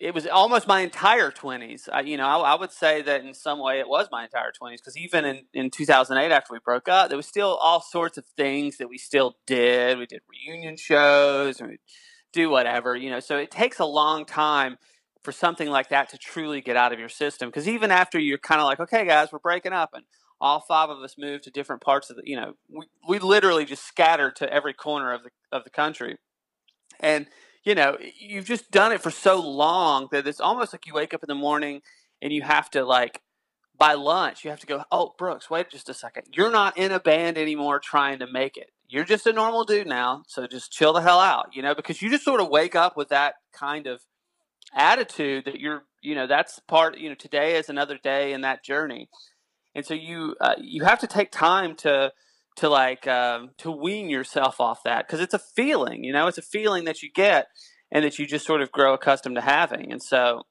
it 0.00 0.14
was 0.14 0.26
almost 0.26 0.68
my 0.68 0.80
entire 0.80 1.30
20s. 1.30 1.88
I, 1.92 2.00
you 2.02 2.16
know, 2.16 2.26
I, 2.26 2.52
I, 2.52 2.54
would 2.54 2.72
say 2.72 3.02
that 3.02 3.24
in 3.24 3.34
some 3.34 3.58
way 3.58 3.80
it 3.80 3.88
was 3.88 4.08
my 4.10 4.24
entire 4.24 4.50
20s 4.50 4.76
because 4.76 4.96
even 4.96 5.24
in, 5.24 5.42
in 5.52 5.70
2008, 5.70 6.32
after 6.32 6.52
we 6.52 6.60
broke 6.64 6.88
up, 6.88 7.08
there 7.08 7.16
was 7.16 7.26
still 7.26 7.56
all 7.60 7.80
sorts 7.80 8.18
of 8.18 8.24
things 8.36 8.78
that 8.78 8.88
we 8.88 8.98
still 8.98 9.36
did. 9.46 9.98
We 9.98 10.06
did 10.06 10.22
reunion 10.28 10.76
shows 10.76 11.60
and 11.60 11.70
we 11.70 11.78
do 12.32 12.50
whatever, 12.50 12.96
you 12.96 13.10
know. 13.10 13.20
So 13.20 13.36
it 13.36 13.50
takes 13.50 13.78
a 13.78 13.84
long 13.84 14.24
time 14.24 14.78
for 15.22 15.32
something 15.32 15.68
like 15.68 15.88
that 15.90 16.08
to 16.10 16.18
truly 16.18 16.60
get 16.60 16.76
out 16.76 16.92
of 16.92 16.98
your 16.98 17.08
system. 17.08 17.48
Because 17.48 17.68
even 17.68 17.90
after 17.90 18.18
you're 18.18 18.38
kind 18.38 18.60
of 18.60 18.66
like, 18.66 18.80
okay, 18.80 19.06
guys, 19.06 19.32
we're 19.32 19.38
breaking 19.38 19.72
up, 19.72 19.90
and 19.94 20.04
all 20.40 20.60
five 20.60 20.90
of 20.90 20.98
us 20.98 21.16
moved 21.16 21.44
to 21.44 21.50
different 21.50 21.82
parts 21.82 22.10
of 22.10 22.16
the, 22.16 22.22
you 22.24 22.36
know, 22.36 22.54
we, 22.68 22.86
we 23.08 23.18
literally 23.18 23.64
just 23.64 23.86
scattered 23.86 24.36
to 24.36 24.52
every 24.52 24.74
corner 24.74 25.12
of 25.12 25.22
the 25.22 25.30
of 25.50 25.64
the 25.64 25.70
country, 25.70 26.18
and 27.00 27.26
you 27.64 27.74
know, 27.76 27.96
you've 28.18 28.46
just 28.46 28.70
done 28.72 28.90
it 28.90 29.00
for 29.00 29.10
so 29.10 29.40
long 29.40 30.08
that 30.10 30.26
it's 30.26 30.40
almost 30.40 30.72
like 30.72 30.86
you 30.86 30.94
wake 30.94 31.14
up 31.14 31.22
in 31.22 31.28
the 31.28 31.34
morning 31.34 31.80
and 32.20 32.32
you 32.32 32.42
have 32.42 32.68
to 32.70 32.84
like 32.84 33.20
by 33.78 33.94
lunch. 33.94 34.44
You 34.44 34.50
have 34.50 34.60
to 34.60 34.66
go 34.66 34.82
oh 34.90 35.14
brooks 35.16 35.48
wait 35.48 35.70
just 35.70 35.88
a 35.88 35.94
second. 35.94 36.24
You're 36.32 36.50
not 36.50 36.76
in 36.76 36.90
a 36.90 37.00
band 37.00 37.38
anymore 37.38 37.78
trying 37.78 38.18
to 38.18 38.26
make 38.26 38.56
it. 38.56 38.70
You're 38.88 39.04
just 39.04 39.26
a 39.26 39.32
normal 39.32 39.64
dude 39.64 39.86
now 39.86 40.24
so 40.26 40.46
just 40.46 40.72
chill 40.72 40.92
the 40.92 41.00
hell 41.00 41.18
out 41.18 41.46
you 41.54 41.62
know 41.62 41.74
because 41.74 42.02
you 42.02 42.10
just 42.10 42.24
sort 42.24 42.42
of 42.42 42.48
wake 42.48 42.74
up 42.74 42.94
with 42.94 43.08
that 43.08 43.36
kind 43.52 43.86
of 43.86 44.02
attitude 44.74 45.44
that 45.44 45.60
you're 45.60 45.84
you 46.00 46.14
know 46.14 46.26
that's 46.26 46.58
part 46.60 46.98
you 46.98 47.08
know 47.08 47.14
today 47.14 47.56
is 47.56 47.68
another 47.68 47.98
day 48.02 48.32
in 48.32 48.42
that 48.42 48.64
journey. 48.64 49.08
And 49.74 49.86
so 49.86 49.94
you 49.94 50.36
uh, 50.40 50.54
you 50.58 50.84
have 50.84 50.98
to 51.00 51.06
take 51.06 51.30
time 51.30 51.76
to 51.76 52.12
to 52.56 52.68
like 52.68 53.06
um, 53.06 53.50
to 53.58 53.70
wean 53.70 54.08
yourself 54.10 54.60
off 54.60 54.82
that 54.84 55.06
because 55.06 55.20
it's 55.20 55.34
a 55.34 55.38
feeling 55.38 56.04
you 56.04 56.12
know 56.12 56.26
it's 56.26 56.38
a 56.38 56.42
feeling 56.42 56.84
that 56.84 57.02
you 57.02 57.10
get 57.12 57.46
and 57.90 58.04
that 58.04 58.18
you 58.18 58.26
just 58.26 58.46
sort 58.46 58.62
of 58.62 58.72
grow 58.72 58.94
accustomed 58.94 59.36
to 59.36 59.42
having. 59.42 59.92
And 59.92 60.02
so 60.02 60.42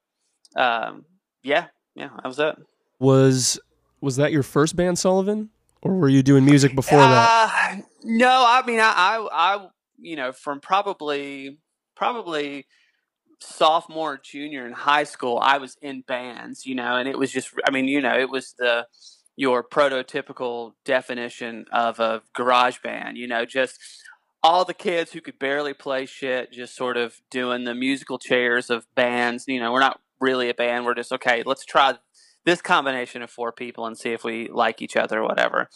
um, 0.56 1.06
yeah 1.44 1.68
yeah 1.96 2.10
that 2.16 2.26
was 2.26 2.40
it. 2.40 2.56
Was 3.00 3.60
was 4.00 4.16
that 4.16 4.32
your 4.32 4.44
first 4.44 4.76
band 4.76 4.98
sullivan? 4.98 5.50
Or 5.84 5.96
were 5.96 6.10
you 6.10 6.22
doing 6.22 6.46
music 6.46 6.76
before 6.76 7.00
uh, 7.00 7.10
that 7.10 7.82
no 8.04 8.46
i 8.48 8.66
mean 8.66 8.80
I, 8.80 8.94
I 8.94 9.28
i 9.32 9.68
you 10.00 10.16
know 10.16 10.32
from 10.32 10.60
probably 10.60 11.58
probably 11.96 12.66
sophomore, 13.42 14.18
junior 14.18 14.66
in 14.66 14.74
high 14.74 15.04
school, 15.04 15.40
I 15.42 15.58
was 15.58 15.78
in 15.82 16.02
bands, 16.02 16.66
you 16.66 16.76
know, 16.76 16.96
and 16.96 17.10
it 17.10 17.18
was 17.18 17.32
just, 17.32 17.52
I 17.68 17.72
mean, 17.72 17.88
you 17.88 18.02
know, 18.02 18.18
it 18.18 18.30
was 18.30 18.56
the, 18.58 18.88
your 19.36 19.64
prototypical 19.64 20.74
definition 20.86 21.66
of 21.72 22.00
a 22.00 22.22
garage 22.34 22.78
band, 22.84 23.18
you 23.18 23.28
know, 23.28 23.46
just 23.46 23.80
all 24.44 24.66
the 24.66 24.74
kids 24.74 25.12
who 25.12 25.22
could 25.22 25.40
barely 25.40 25.74
play 25.74 26.06
shit 26.06 26.52
just 26.52 26.76
sort 26.76 26.98
of 26.98 27.22
doing 27.30 27.64
the 27.64 27.76
musical 27.76 28.18
chairs 28.18 28.70
of 28.70 28.86
bands. 28.96 29.46
You 29.48 29.60
know, 29.60 29.72
we're 29.72 29.80
not 29.80 30.00
really 30.20 30.50
a 30.50 30.54
band. 30.54 30.86
We're 30.86 30.96
just 30.96 31.12
okay. 31.12 31.44
Let's 31.46 31.66
try 31.66 31.96
this 32.46 32.62
combination 32.62 33.22
of 33.22 33.30
four 33.30 33.52
people 33.52 33.86
and 33.86 33.98
see 33.98 34.12
if 34.12 34.24
we 34.24 34.48
like 34.48 34.82
each 34.82 34.98
other 34.98 35.20
or 35.20 35.28
whatever. 35.28 35.70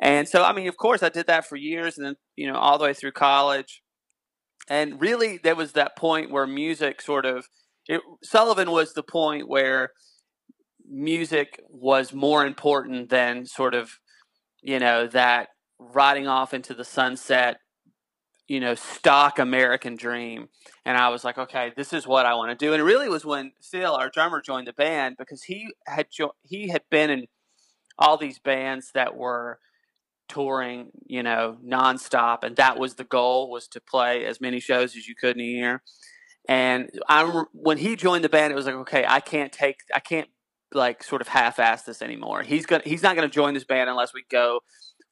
And 0.00 0.28
so, 0.28 0.42
I 0.42 0.52
mean, 0.52 0.68
of 0.68 0.76
course, 0.76 1.02
I 1.02 1.08
did 1.08 1.26
that 1.28 1.46
for 1.46 1.56
years, 1.56 1.96
and 1.96 2.06
then 2.06 2.16
you 2.36 2.50
know, 2.50 2.58
all 2.58 2.78
the 2.78 2.84
way 2.84 2.94
through 2.94 3.12
college. 3.12 3.82
And 4.68 5.00
really, 5.00 5.38
there 5.42 5.54
was 5.54 5.72
that 5.72 5.96
point 5.96 6.30
where 6.30 6.46
music 6.46 7.02
sort 7.02 7.26
of 7.26 7.46
it, 7.86 8.00
Sullivan 8.22 8.70
was 8.70 8.94
the 8.94 9.02
point 9.02 9.48
where 9.48 9.90
music 10.88 11.60
was 11.68 12.12
more 12.12 12.46
important 12.46 13.08
than 13.10 13.46
sort 13.46 13.74
of 13.74 13.98
you 14.62 14.78
know 14.78 15.06
that 15.06 15.48
riding 15.78 16.26
off 16.26 16.54
into 16.54 16.74
the 16.74 16.84
sunset 16.84 17.56
you 18.48 18.60
know 18.60 18.74
stock 18.74 19.38
american 19.38 19.96
dream. 19.96 20.48
And 20.84 20.96
i 20.98 21.08
was 21.08 21.24
like 21.24 21.38
okay 21.38 21.72
this 21.76 21.92
is 21.92 22.06
what 22.06 22.26
i 22.26 22.34
want 22.34 22.50
to 22.58 22.64
do. 22.64 22.72
And 22.72 22.80
it 22.80 22.84
really 22.84 23.08
was 23.08 23.24
when 23.24 23.52
phil 23.62 23.94
our 23.94 24.10
drummer 24.10 24.40
joined 24.40 24.66
the 24.66 24.72
band 24.72 25.16
because 25.18 25.44
he 25.44 25.68
had 25.86 26.08
jo- 26.10 26.34
he 26.42 26.68
had 26.68 26.82
been 26.90 27.10
in 27.10 27.26
all 27.98 28.16
these 28.16 28.38
bands 28.38 28.90
that 28.94 29.16
were 29.16 29.58
touring 30.28 30.90
you 31.06 31.22
know 31.22 31.56
nonstop 31.64 32.44
and 32.44 32.56
that 32.56 32.78
was 32.78 32.94
the 32.94 33.04
goal 33.04 33.50
was 33.50 33.68
to 33.68 33.80
play 33.80 34.24
as 34.24 34.40
many 34.40 34.58
shows 34.58 34.96
as 34.96 35.06
you 35.06 35.14
could 35.14 35.36
in 35.36 35.42
a 35.42 35.46
year 35.46 35.82
and 36.48 36.90
i 37.08 37.44
when 37.52 37.78
he 37.78 37.94
joined 37.94 38.24
the 38.24 38.28
band 38.28 38.52
it 38.52 38.56
was 38.56 38.66
like 38.66 38.74
okay 38.74 39.04
i 39.06 39.20
can't 39.20 39.52
take 39.52 39.80
i 39.94 40.00
can't 40.00 40.28
like 40.72 41.04
sort 41.04 41.20
of 41.20 41.28
half-ass 41.28 41.82
this 41.82 42.00
anymore 42.00 42.42
he's 42.42 42.66
gonna 42.66 42.82
he's 42.84 43.02
not 43.02 43.14
gonna 43.14 43.28
join 43.28 43.54
this 43.54 43.64
band 43.64 43.90
unless 43.90 44.14
we 44.14 44.24
go 44.30 44.60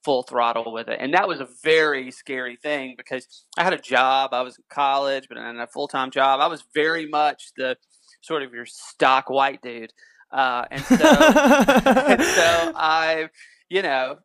full 0.05 0.23
throttle 0.23 0.73
with 0.73 0.89
it. 0.89 0.99
And 1.01 1.15
that 1.15 1.29
was 1.29 1.41
a 1.41 1.49
very 1.63 2.11
scary 2.11 2.57
thing 2.57 2.95
because 2.97 3.45
I 3.57 3.65
had 3.65 3.73
a 3.73 3.79
job, 3.79 4.31
I 4.33 4.43
was 4.43 4.59
in 4.59 4.65
college, 4.69 5.27
but 5.29 5.39
in 5.39 5.61
a 5.61 5.67
full 5.67 5.89
time 5.89 6.11
job. 6.11 6.41
I 6.41 6.47
was 6.47 6.65
very 6.75 7.07
much 7.07 7.53
the 7.57 7.77
sort 8.21 8.43
of 8.43 8.53
your 8.53 8.67
stock 8.67 9.31
white 9.31 9.63
dude. 9.63 9.93
Uh, 10.31 10.65
and 10.71 10.83
so, 10.83 10.95
and 10.95 12.23
so 12.23 12.73
I, 12.75 13.29
you 13.69 13.83
know, 13.83 14.19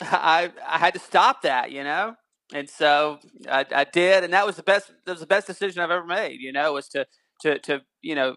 I 0.00 0.50
I 0.66 0.78
had 0.78 0.94
to 0.94 1.00
stop 1.00 1.42
that, 1.42 1.70
you 1.70 1.84
know, 1.84 2.14
and 2.54 2.68
so 2.70 3.18
I, 3.50 3.64
I 3.74 3.84
did, 3.84 4.24
and 4.24 4.32
that 4.32 4.46
was 4.46 4.56
the 4.56 4.62
best. 4.62 4.92
That 5.04 5.12
was 5.12 5.20
the 5.20 5.26
best 5.26 5.46
decision 5.46 5.82
I've 5.82 5.90
ever 5.90 6.06
made. 6.06 6.40
You 6.40 6.52
know, 6.52 6.72
was 6.72 6.88
to 6.90 7.06
to 7.42 7.58
to 7.60 7.82
you 8.02 8.14
know 8.14 8.36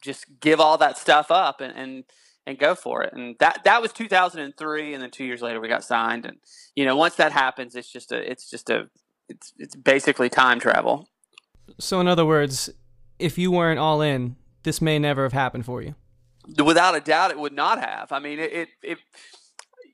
just 0.00 0.26
give 0.40 0.60
all 0.60 0.78
that 0.78 0.96
stuff 0.96 1.30
up 1.30 1.60
and, 1.60 1.76
and 1.76 2.04
and 2.46 2.58
go 2.58 2.74
for 2.74 3.02
it. 3.02 3.12
And 3.12 3.36
that 3.40 3.64
that 3.64 3.82
was 3.82 3.92
2003, 3.92 4.94
and 4.94 5.02
then 5.02 5.10
two 5.10 5.24
years 5.24 5.42
later 5.42 5.60
we 5.60 5.68
got 5.68 5.84
signed. 5.84 6.24
And 6.24 6.38
you 6.76 6.84
know, 6.84 6.96
once 6.96 7.16
that 7.16 7.32
happens, 7.32 7.74
it's 7.74 7.90
just 7.90 8.12
a 8.12 8.30
it's 8.30 8.48
just 8.48 8.70
a 8.70 8.88
it's 9.28 9.52
it's 9.58 9.74
basically 9.74 10.28
time 10.28 10.60
travel. 10.60 11.08
So 11.78 12.00
in 12.00 12.06
other 12.06 12.26
words, 12.26 12.70
if 13.18 13.38
you 13.38 13.50
weren't 13.50 13.78
all 13.80 14.02
in, 14.02 14.36
this 14.62 14.80
may 14.80 14.98
never 14.98 15.24
have 15.24 15.32
happened 15.32 15.66
for 15.66 15.82
you. 15.82 15.94
Without 16.64 16.96
a 16.96 17.00
doubt, 17.00 17.30
it 17.30 17.38
would 17.38 17.52
not 17.52 17.80
have. 17.80 18.12
I 18.12 18.20
mean, 18.20 18.38
it 18.38 18.52
it. 18.52 18.68
it 18.82 18.98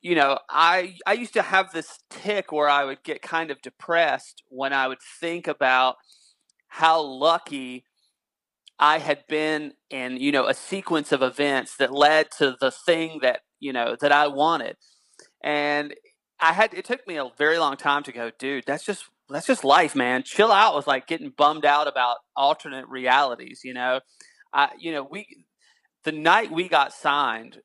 you 0.07 0.15
know, 0.15 0.39
I 0.49 0.99
I 1.05 1.15
used 1.15 1.33
to 1.33 1.43
have 1.43 1.73
this 1.73 1.99
tick 2.11 2.53
where 2.53 2.69
I 2.69 2.85
would 2.85 3.03
get 3.03 3.23
kind 3.23 3.51
of 3.51 3.61
depressed 3.61 4.41
when 4.49 4.73
I 4.73 4.87
would 4.87 5.03
think 5.21 5.49
about 5.49 5.97
how 6.69 7.03
lucky 7.03 7.85
I 8.79 8.99
had 8.99 9.25
been 9.29 9.73
in, 9.91 10.19
you 10.19 10.31
know, 10.31 10.47
a 10.47 10.55
sequence 10.55 11.11
of 11.11 11.23
events 11.23 11.77
that 11.79 11.93
led 11.93 12.29
to 12.39 12.55
the 12.61 12.71
thing 12.71 13.19
that, 13.23 13.41
you 13.59 13.73
know, 13.73 13.97
that 14.01 14.13
I 14.13 14.29
wanted. 14.29 14.77
And 15.43 15.93
I 16.39 16.53
had 16.53 16.73
it 16.73 16.85
took 16.85 17.05
me 17.09 17.17
a 17.17 17.31
very 17.37 17.59
long 17.59 17.77
time 17.77 18.05
to 18.05 18.13
go, 18.13 18.31
dude, 18.39 18.63
that's 18.65 18.85
just 18.85 19.07
that's 19.29 19.49
just 19.49 19.65
life, 19.65 19.97
man. 19.97 20.23
Chill 20.23 20.53
out 20.53 20.77
with 20.77 20.87
like 20.87 21.09
getting 21.09 21.33
bummed 21.37 21.65
out 21.65 21.89
about 21.89 22.19
alternate 22.37 22.87
realities, 22.87 23.63
you 23.65 23.75
know. 23.75 23.99
I 24.53 24.69
you 24.79 24.93
know, 24.93 25.03
we 25.03 25.27
the 26.05 26.13
night 26.13 26.53
we 26.53 26.69
got 26.69 26.93
signed, 26.93 27.59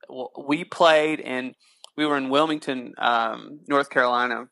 we 0.44 0.64
played 0.64 1.20
and 1.20 1.54
we 1.98 2.06
were 2.06 2.18
in 2.18 2.30
Wilmington, 2.30 2.94
um, 2.98 3.60
North 3.68 3.90
Carolina, 3.90 4.46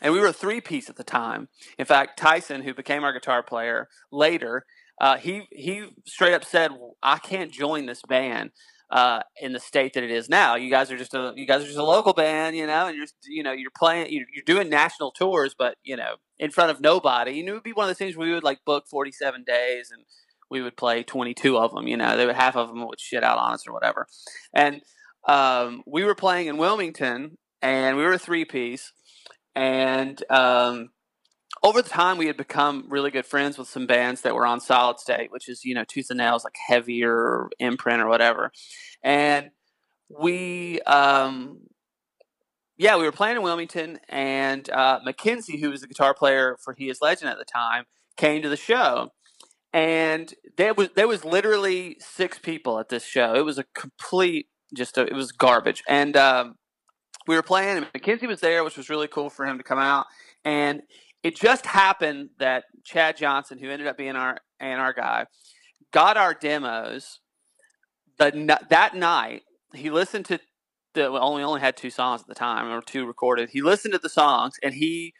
and 0.00 0.12
we 0.12 0.20
were 0.20 0.28
a 0.28 0.32
three 0.32 0.60
piece 0.60 0.88
at 0.88 0.96
the 0.96 1.04
time. 1.04 1.48
In 1.78 1.86
fact, 1.86 2.18
Tyson, 2.18 2.62
who 2.62 2.74
became 2.74 3.04
our 3.04 3.12
guitar 3.12 3.42
player 3.42 3.88
later, 4.10 4.64
uh, 5.00 5.16
he 5.16 5.46
he 5.50 5.88
straight 6.06 6.34
up 6.34 6.44
said, 6.44 6.72
"I 7.02 7.18
can't 7.18 7.52
join 7.52 7.86
this 7.86 8.02
band." 8.02 8.50
Uh, 8.92 9.22
in 9.40 9.52
the 9.52 9.60
state 9.60 9.92
that 9.94 10.02
it 10.02 10.10
is 10.10 10.28
now, 10.28 10.56
you 10.56 10.68
guys 10.68 10.90
are 10.90 10.98
just 10.98 11.14
a 11.14 11.32
you 11.36 11.46
guys 11.46 11.62
are 11.62 11.66
just 11.66 11.78
a 11.78 11.84
local 11.84 12.12
band, 12.12 12.56
you 12.56 12.66
know, 12.66 12.88
and 12.88 12.96
you're 12.96 13.06
you 13.24 13.40
know 13.40 13.52
you're 13.52 13.70
playing 13.70 14.12
you're, 14.12 14.26
you're 14.34 14.42
doing 14.44 14.68
national 14.68 15.12
tours, 15.12 15.54
but 15.56 15.76
you 15.84 15.96
know 15.96 16.16
in 16.40 16.50
front 16.50 16.72
of 16.72 16.80
nobody. 16.80 17.40
Know, 17.40 17.52
it 17.52 17.54
would 17.54 17.62
be 17.62 17.72
one 17.72 17.84
of 17.84 17.88
those 17.90 17.98
things 17.98 18.16
where 18.16 18.26
we 18.26 18.34
would 18.34 18.42
like 18.42 18.64
book 18.64 18.88
47 18.88 19.44
days 19.44 19.92
and 19.92 20.04
we 20.50 20.60
would 20.60 20.76
play 20.76 21.04
22 21.04 21.56
of 21.56 21.72
them. 21.72 21.86
You 21.86 21.96
know, 21.96 22.16
they 22.16 22.26
would 22.26 22.34
half 22.34 22.56
of 22.56 22.68
them 22.68 22.86
would 22.88 22.98
shit 22.98 23.22
out 23.22 23.38
on 23.38 23.52
us 23.52 23.68
or 23.68 23.72
whatever. 23.72 24.08
And 24.52 24.82
um, 25.26 25.82
we 25.86 26.04
were 26.04 26.14
playing 26.14 26.48
in 26.48 26.56
Wilmington, 26.56 27.36
and 27.62 27.96
we 27.96 28.02
were 28.02 28.12
a 28.12 28.18
three 28.18 28.44
piece, 28.44 28.92
and 29.54 30.22
um, 30.30 30.90
over 31.62 31.82
the 31.82 31.88
time 31.88 32.18
we 32.18 32.26
had 32.26 32.36
become 32.36 32.86
really 32.88 33.10
good 33.10 33.26
friends 33.26 33.58
with 33.58 33.68
some 33.68 33.86
bands 33.86 34.22
that 34.22 34.34
were 34.34 34.46
on 34.46 34.60
solid 34.60 34.98
state 34.98 35.30
which 35.30 35.48
is 35.48 35.64
you 35.64 35.74
know 35.74 35.84
tooth 35.84 36.06
and 36.08 36.18
nails 36.18 36.44
like 36.44 36.56
heavier 36.68 37.48
imprint 37.58 38.00
or 38.00 38.08
whatever. 38.08 38.50
And 39.02 39.50
we 40.08 40.80
um 40.82 41.60
yeah 42.78 42.96
we 42.96 43.04
were 43.04 43.12
playing 43.12 43.36
in 43.36 43.42
wilmington 43.42 43.98
and 44.08 44.68
uh, 44.70 44.98
mckenzie 45.06 45.60
who 45.60 45.70
was 45.70 45.82
the 45.82 45.86
guitar 45.86 46.14
player 46.14 46.56
for 46.64 46.74
he 46.74 46.88
is 46.88 47.00
legend 47.02 47.30
at 47.30 47.38
the 47.38 47.44
time 47.44 47.84
came 48.20 48.42
to 48.42 48.48
the 48.48 48.56
show. 48.56 49.12
And 49.72 50.32
there 50.56 50.74
was 50.74 50.90
there 50.94 51.08
was 51.08 51.24
literally 51.24 51.96
six 52.00 52.38
people 52.38 52.78
at 52.78 52.88
this 52.88 53.04
show. 53.04 53.34
It 53.34 53.44
was 53.44 53.58
a 53.58 53.64
complete 53.74 54.48
just 54.74 54.98
a, 54.98 55.02
it 55.02 55.14
was 55.14 55.32
garbage 55.32 55.82
and 55.88 56.16
um, 56.16 56.56
we 57.26 57.34
were 57.34 57.42
playing 57.42 57.76
and 57.76 57.92
mckenzie 57.92 58.26
was 58.26 58.40
there 58.40 58.64
which 58.64 58.76
was 58.76 58.88
really 58.88 59.08
cool 59.08 59.30
for 59.30 59.46
him 59.46 59.58
to 59.58 59.64
come 59.64 59.78
out 59.78 60.06
and 60.44 60.82
it 61.22 61.36
just 61.36 61.66
happened 61.66 62.30
that 62.38 62.64
Chad 62.84 63.16
Johnson, 63.16 63.58
who 63.58 63.70
ended 63.70 63.86
up 63.86 63.96
being 63.96 64.16
our 64.16 64.38
and 64.58 64.80
our 64.80 64.92
guy, 64.92 65.26
got 65.92 66.16
our 66.16 66.34
demos. 66.34 67.20
The 68.18 68.58
that 68.70 68.94
night, 68.94 69.42
he 69.74 69.90
listened 69.90 70.26
to 70.26 70.40
the 70.94 71.08
only 71.08 71.42
only 71.42 71.60
had 71.60 71.76
two 71.76 71.90
songs 71.90 72.22
at 72.22 72.26
the 72.26 72.34
time 72.34 72.70
or 72.70 72.80
two 72.80 73.06
recorded. 73.06 73.50
He 73.50 73.62
listened 73.62 73.92
to 73.92 73.98
the 73.98 74.08
songs 74.08 74.54
and 74.62 74.74
he 74.74 75.14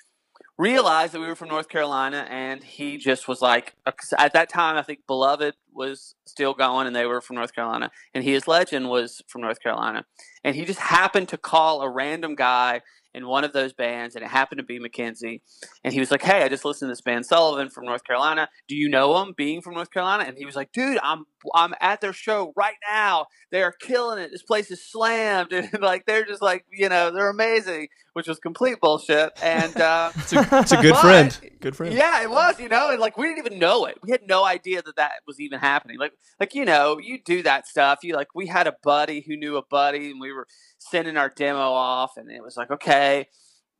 realized 0.60 1.14
that 1.14 1.20
we 1.20 1.26
were 1.26 1.34
from 1.34 1.48
North 1.48 1.70
Carolina, 1.70 2.26
and 2.28 2.62
he 2.62 2.98
just 2.98 3.26
was 3.26 3.40
like, 3.40 3.74
uh, 3.86 3.92
at 4.18 4.34
that 4.34 4.50
time, 4.50 4.76
I 4.76 4.82
think 4.82 5.00
Beloved 5.06 5.54
was 5.72 6.14
still 6.26 6.52
going, 6.52 6.86
and 6.86 6.94
they 6.94 7.06
were 7.06 7.22
from 7.22 7.36
North 7.36 7.54
Carolina, 7.54 7.90
and 8.12 8.22
he 8.22 8.34
is 8.34 8.46
Legend 8.46 8.90
was 8.90 9.22
from 9.26 9.40
North 9.40 9.62
Carolina, 9.62 10.04
and 10.44 10.54
he 10.54 10.66
just 10.66 10.78
happened 10.78 11.28
to 11.30 11.38
call 11.38 11.80
a 11.80 11.88
random 11.88 12.34
guy 12.34 12.82
in 13.14 13.26
one 13.26 13.42
of 13.42 13.54
those 13.54 13.72
bands, 13.72 14.14
and 14.14 14.22
it 14.24 14.28
happened 14.28 14.58
to 14.58 14.64
be 14.64 14.78
Mckenzie. 14.78 15.40
And 15.82 15.92
he 15.92 15.98
was 15.98 16.10
like, 16.10 16.22
"Hey, 16.22 16.42
I 16.44 16.48
just 16.48 16.64
listened 16.64 16.88
to 16.88 16.92
this 16.92 17.00
band 17.00 17.26
Sullivan 17.26 17.70
from 17.70 17.84
North 17.84 18.04
Carolina. 18.04 18.48
Do 18.68 18.76
you 18.76 18.88
know 18.88 19.20
him, 19.20 19.34
Being 19.36 19.62
from 19.62 19.74
North 19.74 19.90
Carolina?" 19.90 20.24
And 20.28 20.36
he 20.36 20.44
was 20.44 20.54
like, 20.54 20.70
"Dude, 20.72 20.98
I'm 21.02 21.24
I'm 21.54 21.74
at 21.80 22.00
their 22.00 22.12
show 22.12 22.52
right 22.56 22.76
now. 22.88 23.26
They 23.50 23.62
are 23.62 23.72
killing 23.72 24.18
it. 24.18 24.30
This 24.30 24.42
place 24.42 24.70
is 24.70 24.84
slammed, 24.84 25.52
and 25.52 25.68
like 25.80 26.06
they're 26.06 26.24
just 26.24 26.42
like 26.42 26.64
you 26.72 26.88
know 26.88 27.10
they're 27.10 27.30
amazing." 27.30 27.88
Which 28.12 28.26
was 28.26 28.40
complete 28.40 28.80
bullshit. 28.80 29.38
And 29.40 29.76
uh, 29.80 30.10
it's, 30.16 30.32
a, 30.32 30.48
it's 30.52 30.72
a 30.72 30.76
good 30.82 30.94
but, 30.94 31.00
friend. 31.00 31.40
Good 31.60 31.76
friend. 31.76 31.94
Yeah, 31.94 32.22
it 32.22 32.30
was. 32.30 32.58
You 32.58 32.68
know, 32.68 32.90
and 32.90 32.98
like 32.98 33.16
we 33.16 33.28
didn't 33.28 33.46
even 33.46 33.58
know 33.60 33.84
it. 33.84 33.98
We 34.02 34.10
had 34.10 34.26
no 34.26 34.44
idea 34.44 34.82
that 34.82 34.96
that 34.96 35.12
was 35.28 35.38
even 35.38 35.60
happening. 35.60 35.98
Like 35.98 36.12
like 36.40 36.54
you 36.54 36.64
know, 36.64 36.98
you 36.98 37.20
do 37.22 37.42
that 37.44 37.68
stuff. 37.68 38.00
You 38.02 38.14
like 38.16 38.34
we 38.34 38.46
had 38.46 38.66
a 38.66 38.74
buddy 38.82 39.20
who 39.20 39.36
knew 39.36 39.56
a 39.56 39.62
buddy, 39.64 40.10
and 40.10 40.20
we 40.20 40.32
were 40.32 40.46
sending 40.78 41.16
our 41.16 41.28
demo 41.28 41.70
off, 41.70 42.16
and 42.16 42.30
it 42.30 42.42
was 42.42 42.56
like, 42.56 42.70
okay, 42.70 43.28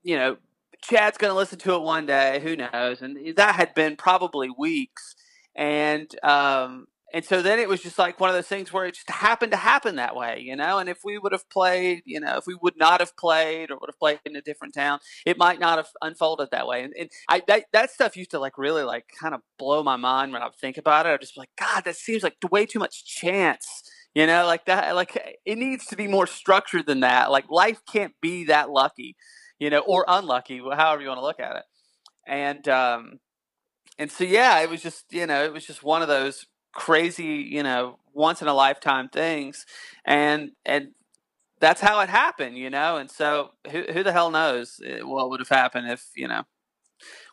you 0.02 0.16
know, 0.16 0.36
Chad's 0.82 1.18
going 1.18 1.30
to 1.30 1.36
listen 1.36 1.58
to 1.60 1.74
it 1.74 1.82
one 1.82 2.06
day. 2.06 2.40
Who 2.42 2.56
knows? 2.56 3.02
And 3.02 3.36
that 3.36 3.54
had 3.54 3.74
been 3.74 3.96
probably 3.96 4.50
weeks, 4.50 5.14
and 5.54 6.08
um, 6.22 6.86
and 7.12 7.24
so 7.24 7.42
then 7.42 7.58
it 7.58 7.68
was 7.68 7.82
just 7.82 7.98
like 7.98 8.20
one 8.20 8.30
of 8.30 8.36
those 8.36 8.46
things 8.46 8.72
where 8.72 8.86
it 8.86 8.94
just 8.94 9.10
happened 9.10 9.52
to 9.52 9.58
happen 9.58 9.96
that 9.96 10.14
way, 10.14 10.40
you 10.44 10.54
know. 10.54 10.78
And 10.78 10.88
if 10.88 10.98
we 11.04 11.18
would 11.18 11.32
have 11.32 11.48
played, 11.50 12.02
you 12.04 12.20
know, 12.20 12.36
if 12.36 12.46
we 12.46 12.56
would 12.62 12.76
not 12.76 13.00
have 13.00 13.16
played 13.16 13.70
or 13.70 13.78
would 13.80 13.90
have 13.90 13.98
played 13.98 14.20
in 14.24 14.36
a 14.36 14.40
different 14.40 14.74
town, 14.74 15.00
it 15.26 15.36
might 15.36 15.58
not 15.58 15.78
have 15.78 15.88
unfolded 16.02 16.50
that 16.52 16.66
way. 16.66 16.82
And, 16.82 16.92
and 16.98 17.10
I 17.28 17.42
that, 17.48 17.64
that 17.72 17.90
stuff 17.90 18.16
used 18.16 18.30
to 18.30 18.38
like 18.38 18.56
really 18.56 18.84
like 18.84 19.06
kind 19.20 19.34
of 19.34 19.40
blow 19.58 19.82
my 19.82 19.96
mind 19.96 20.32
when 20.32 20.42
I 20.42 20.46
would 20.46 20.56
think 20.60 20.78
about 20.78 21.06
it. 21.06 21.10
I 21.10 21.16
just 21.16 21.36
like, 21.36 21.50
God, 21.58 21.84
that 21.84 21.96
seems 21.96 22.22
like 22.22 22.36
way 22.50 22.66
too 22.66 22.78
much 22.78 23.04
chance 23.04 23.82
you 24.14 24.26
know, 24.26 24.44
like 24.44 24.64
that, 24.66 24.94
like 24.96 25.38
it 25.44 25.56
needs 25.56 25.86
to 25.86 25.96
be 25.96 26.08
more 26.08 26.26
structured 26.26 26.86
than 26.86 27.00
that. 27.00 27.30
Like 27.30 27.48
life 27.48 27.80
can't 27.90 28.12
be 28.20 28.44
that 28.46 28.70
lucky, 28.70 29.16
you 29.58 29.70
know, 29.70 29.80
or 29.80 30.04
unlucky, 30.08 30.58
however 30.58 31.02
you 31.02 31.08
want 31.08 31.18
to 31.18 31.24
look 31.24 31.40
at 31.40 31.56
it. 31.56 31.62
And, 32.26 32.68
um, 32.68 33.20
and 33.98 34.10
so, 34.10 34.24
yeah, 34.24 34.60
it 34.60 34.70
was 34.70 34.82
just, 34.82 35.04
you 35.10 35.26
know, 35.26 35.44
it 35.44 35.52
was 35.52 35.64
just 35.64 35.82
one 35.82 36.02
of 36.02 36.08
those 36.08 36.46
crazy, 36.72 37.48
you 37.50 37.62
know, 37.62 37.98
once 38.12 38.42
in 38.42 38.48
a 38.48 38.54
lifetime 38.54 39.08
things. 39.08 39.66
And, 40.04 40.52
and, 40.64 40.88
that's 41.60 41.82
how 41.82 42.00
it 42.00 42.08
happened, 42.08 42.56
you 42.56 42.70
know, 42.70 42.96
and 42.96 43.10
so 43.10 43.50
who, 43.70 43.82
who 43.92 44.02
the 44.02 44.12
hell 44.12 44.30
knows 44.30 44.80
eh, 44.82 45.00
what 45.02 45.28
would 45.28 45.40
have 45.40 45.50
happened 45.50 45.90
if, 45.90 46.06
you 46.16 46.26
know, 46.26 46.44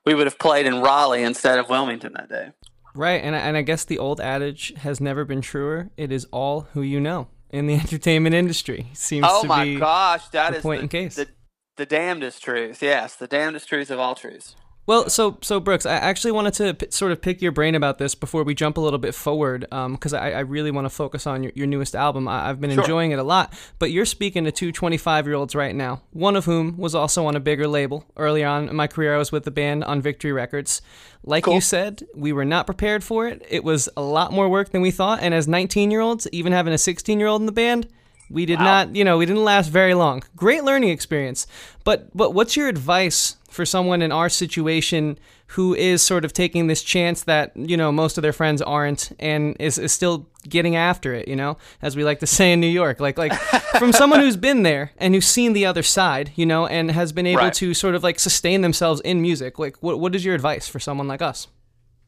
we 0.05 0.13
would 0.13 0.27
have 0.27 0.37
played 0.37 0.65
in 0.65 0.81
Raleigh 0.81 1.23
instead 1.23 1.59
of 1.59 1.69
Wilmington 1.69 2.11
that 2.13 2.27
day. 2.27 2.51
Right, 2.93 3.21
and 3.23 3.35
I, 3.35 3.39
and 3.39 3.55
I 3.55 3.61
guess 3.61 3.85
the 3.85 3.99
old 3.99 4.19
adage 4.19 4.73
has 4.77 4.99
never 4.99 5.23
been 5.23 5.41
truer. 5.41 5.91
It 5.97 6.11
is 6.11 6.25
all 6.31 6.61
who 6.73 6.81
you 6.81 6.99
know 6.99 7.27
in 7.49 7.67
the 7.67 7.73
entertainment 7.79 8.35
industry. 8.35 8.87
Seems 8.93 9.25
oh 9.29 9.43
to 9.43 9.47
my 9.47 9.75
gosh, 9.75 10.27
that 10.29 10.51
the 10.51 10.57
is 10.57 10.63
point 10.63 10.79
the, 10.79 10.83
in 10.83 10.89
case. 10.89 11.15
The, 11.15 11.27
the 11.75 11.85
damnedest 11.85 12.43
truth. 12.43 12.81
Yes, 12.81 13.15
the 13.15 13.27
damnedest 13.27 13.69
truth 13.69 13.91
of 13.91 13.99
all 13.99 14.15
truths. 14.15 14.55
Well, 14.87 15.09
so 15.09 15.37
so 15.41 15.59
Brooks, 15.59 15.85
I 15.85 15.95
actually 15.95 16.31
wanted 16.31 16.53
to 16.55 16.73
p- 16.73 16.87
sort 16.91 17.11
of 17.11 17.21
pick 17.21 17.41
your 17.41 17.51
brain 17.51 17.75
about 17.75 17.97
this 17.97 18.15
before 18.15 18.43
we 18.43 18.55
jump 18.55 18.77
a 18.77 18.79
little 18.81 18.97
bit 18.97 19.13
forward, 19.13 19.65
um, 19.71 19.93
because 19.93 20.13
I, 20.13 20.31
I 20.31 20.39
really 20.39 20.71
want 20.71 20.85
to 20.85 20.89
focus 20.89 21.27
on 21.27 21.43
your, 21.43 21.51
your 21.55 21.67
newest 21.67 21.93
album. 21.93 22.25
I, 22.27 22.49
I've 22.49 22.61
been 22.61 22.71
Sure. 22.71 22.83
enjoying 22.83 23.11
it 23.11 23.19
a 23.19 23.23
lot. 23.23 23.53
But 23.79 23.91
you're 23.91 24.05
speaking 24.05 24.45
to 24.45 24.51
two 24.51 24.71
25 24.71 25.25
year 25.27 25.35
olds 25.35 25.53
right 25.55 25.75
now, 25.75 26.01
one 26.11 26.37
of 26.37 26.45
whom 26.45 26.77
was 26.77 26.95
also 26.95 27.25
on 27.25 27.35
a 27.35 27.39
bigger 27.41 27.67
label. 27.67 28.05
Early 28.15 28.43
on 28.45 28.69
in 28.69 28.75
my 28.77 28.87
career, 28.87 29.13
I 29.13 29.17
was 29.17 29.31
with 29.31 29.43
the 29.43 29.51
band 29.51 29.83
on 29.83 30.01
Victory 30.01 30.31
Records. 30.31 30.81
Like 31.23 31.45
you 31.47 31.59
said, 31.59 32.07
we 32.15 32.31
were 32.31 32.45
not 32.45 32.65
prepared 32.65 33.03
for 33.03 33.27
it. 33.27 33.45
It 33.49 33.65
was 33.65 33.89
a 33.97 34.01
lot 34.01 34.31
more 34.31 34.47
work 34.47 34.69
than 34.69 34.81
we 34.81 34.91
thought. 34.91 35.19
And 35.21 35.33
as 35.33 35.49
19 35.49 35.91
year 35.91 35.99
olds, 35.99 36.27
even 36.31 36.53
having 36.53 36.71
a 36.73 36.77
16 36.77 37.19
year 37.19 37.27
old 37.27 37.41
in 37.41 37.45
the 37.45 37.51
band, 37.51 37.89
we 38.29 38.45
did 38.45 38.59
not, 38.59 38.95
you 38.95 39.03
know, 39.03 39.17
we 39.17 39.25
didn't 39.25 39.43
last 39.43 39.69
very 39.69 39.93
long. 39.93 40.23
Great 40.35 40.63
learning 40.63 40.89
experience. 40.89 41.47
But 41.83 42.15
but 42.15 42.33
what's 42.33 42.55
your 42.57 42.67
advice 42.67 43.37
for 43.49 43.65
someone 43.65 44.01
in 44.01 44.11
our 44.11 44.29
situation 44.29 45.17
who 45.51 45.73
is 45.73 46.01
sort 46.01 46.25
of 46.25 46.33
taking 46.33 46.67
this 46.67 46.83
chance 46.83 47.23
that, 47.23 47.55
you 47.55 47.77
know, 47.77 47.89
most 47.91 48.17
of 48.17 48.21
their 48.21 48.33
friends 48.33 48.61
aren't 48.61 49.13
and 49.17 49.55
is, 49.61 49.77
is 49.77 49.93
still 49.93 50.27
getting 50.49 50.75
after 50.75 51.13
it, 51.13 51.27
you 51.29 51.35
know, 51.37 51.57
as 51.81 51.95
we 51.95 52.03
like 52.03 52.19
to 52.19 52.27
say 52.27 52.51
in 52.51 52.59
New 52.59 52.67
York. 52.67 52.99
Like 52.99 53.17
like 53.17 53.33
from 53.79 53.93
someone 53.93 54.19
who's 54.19 54.35
been 54.35 54.63
there 54.63 54.91
and 54.97 55.13
who's 55.15 55.25
seen 55.25 55.53
the 55.53 55.65
other 55.65 55.83
side, 55.83 56.31
you 56.35 56.45
know, 56.45 56.67
and 56.67 56.91
has 56.91 57.11
been 57.13 57.25
able 57.25 57.43
Right. 57.43 57.53
to 57.53 57.73
sort 57.73 57.95
of 57.95 58.03
like 58.03 58.19
sustain 58.19 58.59
themselves 58.61 58.99
in 59.01 59.21
music. 59.21 59.57
Like 59.57 59.77
what 59.81 59.99
what 59.99 60.15
is 60.15 60.25
your 60.25 60.35
advice 60.35 60.67
for 60.67 60.79
someone 60.79 61.07
like 61.07 61.21
us? 61.21 61.47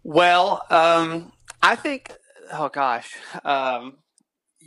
Well, 0.04 0.62
um, 0.70 1.32
I 1.62 1.76
think. 1.76 2.12
Oh 2.52 2.68
gosh, 2.70 3.16
um, 3.46 3.98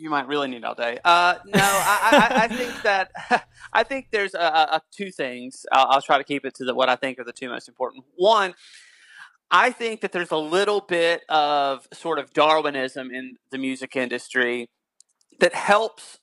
you 0.03 0.11
might 0.11 0.27
really 0.27 0.49
need 0.49 0.65
all 0.65 0.75
day. 0.75 0.99
Uh, 1.05 1.37
no, 1.47 1.61
I, 1.63 2.29
I, 2.31 2.45
I 2.45 2.49
think 2.49 2.83
that 2.83 3.13
I 3.73 3.85
think 3.85 4.09
there's 4.11 4.35
a, 4.35 4.39
a, 4.39 4.83
two 4.91 5.13
things. 5.13 5.65
I'll, 5.73 5.87
I'll 5.91 6.03
try 6.03 6.19
to 6.19 6.25
keep 6.25 6.45
it 6.45 6.55
to 6.57 6.65
the, 6.65 6.75
what 6.75 6.89
I 6.89 6.97
think 6.97 7.21
are 7.21 7.25
the 7.25 7.33
two 7.33 7.49
most 7.49 7.69
important. 7.69 8.05
One, 8.17 8.55
I 9.51 9.71
think 9.71 10.01
that 10.01 10.11
there's 10.11 10.33
a 10.33 10.37
little 10.37 10.81
bit 10.81 11.23
of 11.29 11.87
sort 11.93 12.19
of 12.19 12.33
Darwinism 12.33 13.11
in 13.13 13.37
the 13.53 13.59
music 13.59 13.95
industry 13.95 14.69
that 15.39 15.55
helps 15.55 16.19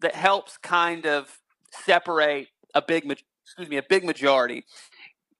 that 0.00 0.16
helps 0.16 0.58
kind 0.58 1.06
of 1.06 1.38
separate 1.70 2.48
a 2.74 2.82
big 2.82 3.04
excuse 3.44 3.68
me 3.68 3.76
a 3.76 3.84
big 3.88 4.04
majority 4.04 4.64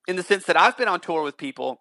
in 0.07 0.17
the 0.17 0.23
sense 0.23 0.45
that 0.45 0.57
I've 0.57 0.77
been 0.77 0.89
on 0.89 1.01
tour 1.01 1.23
with 1.23 1.37
people 1.37 1.81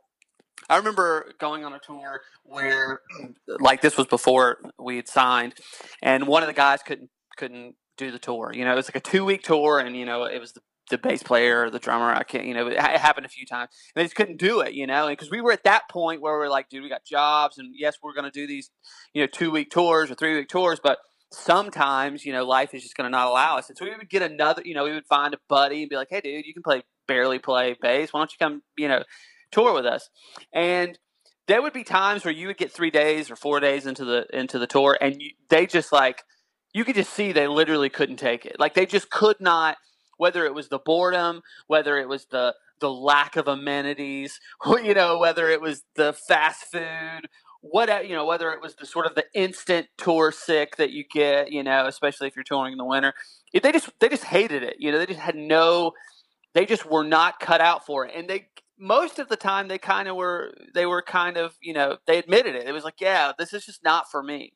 I 0.70 0.78
remember 0.78 1.34
going 1.40 1.66
on 1.66 1.74
a 1.74 1.80
tour 1.80 2.22
where, 2.44 3.02
like, 3.60 3.82
this 3.82 3.98
was 3.98 4.08
before 4.08 4.60
we 4.80 4.96
had 4.98 5.08
signed, 5.08 5.54
and 6.02 6.28
one 6.28 6.44
of 6.44 6.48
the 6.48 6.54
guys 6.54 6.82
couldn't 6.84 7.10
couldn't 7.38 7.76
do 7.98 8.12
the 8.12 8.20
tour. 8.20 8.52
You 8.54 8.66
know, 8.66 8.74
it 8.74 8.76
was 8.76 8.88
like 8.88 8.96
a 8.96 9.00
two 9.00 9.26
week 9.26 9.44
tour, 9.44 9.80
and 9.80 9.96
you 9.96 10.06
know, 10.06 10.24
it 10.24 10.40
was 10.40 10.54
the, 10.54 10.62
the 10.90 10.98
bass 10.98 11.24
player 11.24 11.64
or 11.64 11.70
the 11.70 11.80
drummer. 11.80 12.14
I 12.14 12.24
can't, 12.24 12.46
you 12.46 12.54
know, 12.54 12.68
it, 12.68 12.80
happened 12.80 13.26
a 13.26 13.30
few 13.30 13.46
times, 13.46 13.70
and 13.96 14.02
they 14.02 14.06
just 14.06 14.16
couldn't 14.16 14.38
do 14.38 14.62
it. 14.62 14.74
You 14.74 14.88
know, 14.88 15.08
because 15.08 15.32
we 15.32 15.42
were 15.42 15.52
at 15.52 15.64
that 15.64 15.90
point 15.90 16.22
where 16.22 16.38
we're 16.38 16.50
like, 16.50 16.70
dude, 16.70 16.84
we 16.84 16.90
got 16.90 17.06
jobs, 17.06 17.58
and 17.58 17.74
yes, 17.78 17.98
we're 18.02 18.14
going 18.14 18.30
to 18.30 18.32
do 18.32 18.48
these, 18.48 18.70
you 19.14 19.22
know, 19.22 19.28
two 19.28 19.52
week 19.52 19.70
tours 19.72 20.12
or 20.12 20.16
three 20.16 20.36
week 20.36 20.50
tours, 20.50 20.80
but 20.82 21.00
sometimes 21.34 22.26
you 22.26 22.34
know 22.34 22.44
life 22.44 22.74
is 22.74 22.84
just 22.84 22.96
going 22.96 23.06
to 23.06 23.10
not 23.10 23.26
allow 23.26 23.56
us 23.58 23.70
and 23.70 23.78
so 23.78 23.86
we 23.86 23.96
would 23.96 24.10
get 24.10 24.22
another 24.22 24.62
you 24.66 24.76
know 24.76 24.84
we 24.84 24.92
would 24.92 25.06
find 25.06 25.34
a 25.34 25.38
buddy 25.48 25.82
and 25.82 25.90
be 25.90 25.96
like 25.96 26.10
hey 26.10 26.20
dude 26.20 26.46
you 26.46 26.54
can 26.54 26.62
play 26.62 26.84
barely 27.08 27.40
play 27.40 27.74
bass 27.82 28.12
why 28.12 28.20
don't 28.20 28.34
you 28.34 28.38
come 28.38 28.62
you 28.78 28.88
know 28.88 29.02
tour 29.52 29.74
with 29.74 29.86
us. 29.86 30.10
And 30.54 30.98
there 31.48 31.62
would 31.62 31.74
be 31.74 31.84
times 31.84 32.24
where 32.24 32.34
you 32.34 32.48
would 32.48 32.58
get 32.58 32.72
three 32.72 32.92
days 32.92 33.30
or 33.30 33.36
four 33.36 33.60
days 33.60 33.86
into 33.86 34.06
the 34.06 34.26
into 34.34 34.60
the 34.60 34.68
tour 34.68 34.98
and 35.00 35.22
you, 35.22 35.32
they 35.50 35.66
just 35.66 35.92
like 35.92 36.24
you 36.74 36.86
could 36.86 36.96
just 36.96 37.14
see 37.14 37.32
they 37.32 37.48
literally 37.48 37.90
couldn't 37.90 38.18
take 38.18 38.46
it. 38.46 38.58
Like 38.60 38.74
they 38.74 38.86
just 38.86 39.10
could 39.10 39.38
not 39.40 39.78
whether 40.18 40.46
it 40.46 40.54
was 40.54 40.70
the 40.70 40.80
boredom 40.80 41.42
whether 41.68 41.98
it 41.98 42.08
was 42.08 42.28
the 42.28 42.56
the 42.80 42.92
lack 42.92 43.36
of 43.36 43.48
amenities 43.48 44.40
you 44.84 44.94
know 44.94 45.18
whether 45.18 45.50
it 45.50 45.62
was 45.62 45.84
the 45.96 46.14
fast 46.14 46.66
food 46.72 47.28
what 47.62 48.08
you 48.08 48.16
know 48.16 48.26
whether 48.26 48.52
it 48.52 48.62
was 48.62 48.76
the 48.76 48.86
sort 48.86 49.06
of 49.06 49.14
the 49.14 49.26
instant 49.36 49.88
tour 49.98 50.32
sick 50.32 50.78
that 50.78 50.92
you 50.92 51.04
get 51.12 51.52
you 51.52 51.64
know 51.64 51.86
especially 51.86 52.28
if 52.28 52.36
you're 52.36 52.44
touring 52.44 52.72
in 52.72 52.78
the 52.78 52.86
winter. 52.86 53.14
They 53.54 53.72
just 53.72 53.90
they 54.00 54.10
just 54.10 54.24
hated 54.24 54.64
it 54.64 54.76
you 54.80 54.92
know 54.92 55.00
they 55.00 55.06
just 55.06 55.20
had 55.20 55.36
no 55.36 55.92
they 56.54 56.66
just 56.66 56.90
were 56.90 57.04
not 57.04 57.40
cut 57.40 57.62
out 57.62 57.86
for 57.86 58.06
it. 58.06 58.14
And 58.16 58.30
they 58.30 58.48
most 58.82 59.20
of 59.20 59.30
the 59.30 59.38
time 59.38 59.68
they 59.68 59.78
kind 59.78 60.08
of 60.08 60.16
were 60.16 60.52
they 60.74 60.88
were 60.88 61.04
kind 61.04 61.38
of 61.38 61.56
you 61.62 61.72
know 61.72 61.98
they 62.08 62.18
admitted 62.18 62.56
it. 62.56 62.68
It 62.68 62.74
was 62.74 62.84
like 62.84 63.00
yeah 63.00 63.32
this 63.38 63.54
is 63.54 63.66
just 63.66 63.84
not 63.84 64.10
for 64.12 64.24
me. 64.24 64.54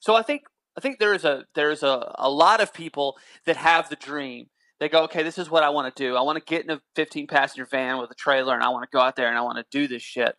So 0.00 0.16
i 0.16 0.22
think 0.22 0.42
i 0.76 0.80
think 0.80 0.98
there's 0.98 1.24
a 1.24 1.44
there's 1.54 1.82
a, 1.82 2.14
a 2.18 2.30
lot 2.30 2.60
of 2.60 2.72
people 2.72 3.18
that 3.44 3.58
have 3.58 3.90
the 3.90 3.96
dream. 3.96 4.46
They 4.80 4.88
go 4.88 5.04
okay 5.04 5.22
this 5.22 5.38
is 5.38 5.50
what 5.50 5.62
i 5.62 5.68
want 5.68 5.94
to 5.94 6.02
do. 6.02 6.16
I 6.16 6.22
want 6.22 6.38
to 6.38 6.44
get 6.44 6.64
in 6.64 6.70
a 6.70 6.80
15 6.96 7.26
passenger 7.26 7.66
van 7.70 7.98
with 7.98 8.10
a 8.10 8.14
trailer 8.14 8.54
and 8.54 8.64
i 8.64 8.70
want 8.70 8.90
to 8.90 8.96
go 8.96 9.02
out 9.02 9.16
there 9.16 9.28
and 9.28 9.36
i 9.36 9.42
want 9.42 9.58
to 9.58 9.64
do 9.70 9.86
this 9.86 10.02
shit. 10.02 10.34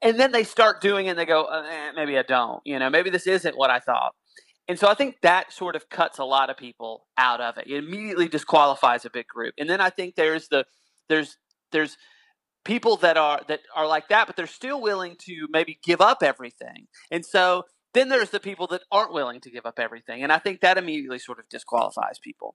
And 0.00 0.18
then 0.18 0.32
they 0.32 0.42
start 0.42 0.80
doing 0.80 1.06
it 1.06 1.10
and 1.10 1.18
they 1.18 1.26
go 1.26 1.44
uh, 1.44 1.64
eh, 1.70 1.92
maybe 1.94 2.18
i 2.18 2.22
don't 2.22 2.62
you 2.64 2.78
know 2.78 2.88
maybe 2.88 3.10
this 3.10 3.26
isn't 3.26 3.56
what 3.56 3.70
i 3.70 3.80
thought. 3.80 4.14
And 4.66 4.78
so 4.78 4.88
i 4.88 4.94
think 4.94 5.16
that 5.20 5.52
sort 5.52 5.76
of 5.76 5.90
cuts 5.90 6.18
a 6.18 6.24
lot 6.24 6.48
of 6.48 6.56
people 6.56 7.06
out 7.18 7.42
of 7.42 7.58
it. 7.58 7.66
It 7.66 7.84
immediately 7.84 8.28
disqualifies 8.28 9.04
a 9.04 9.10
big 9.10 9.26
group. 9.26 9.52
And 9.58 9.68
then 9.68 9.82
i 9.82 9.90
think 9.90 10.14
there's 10.14 10.48
the 10.48 10.64
there's 11.10 11.36
there's 11.72 11.98
people 12.64 12.96
that 12.96 13.16
are 13.16 13.40
that 13.48 13.60
are 13.74 13.86
like 13.86 14.08
that 14.08 14.26
but 14.26 14.36
they're 14.36 14.46
still 14.46 14.80
willing 14.80 15.16
to 15.18 15.48
maybe 15.50 15.78
give 15.82 16.00
up 16.00 16.22
everything. 16.22 16.86
And 17.10 17.24
so 17.24 17.64
then 17.94 18.08
there's 18.08 18.30
the 18.30 18.40
people 18.40 18.66
that 18.68 18.82
aren't 18.90 19.12
willing 19.12 19.40
to 19.40 19.50
give 19.50 19.66
up 19.66 19.78
everything 19.78 20.22
and 20.22 20.32
i 20.32 20.38
think 20.38 20.60
that 20.60 20.78
immediately 20.78 21.18
sort 21.18 21.38
of 21.38 21.48
disqualifies 21.48 22.18
people. 22.22 22.54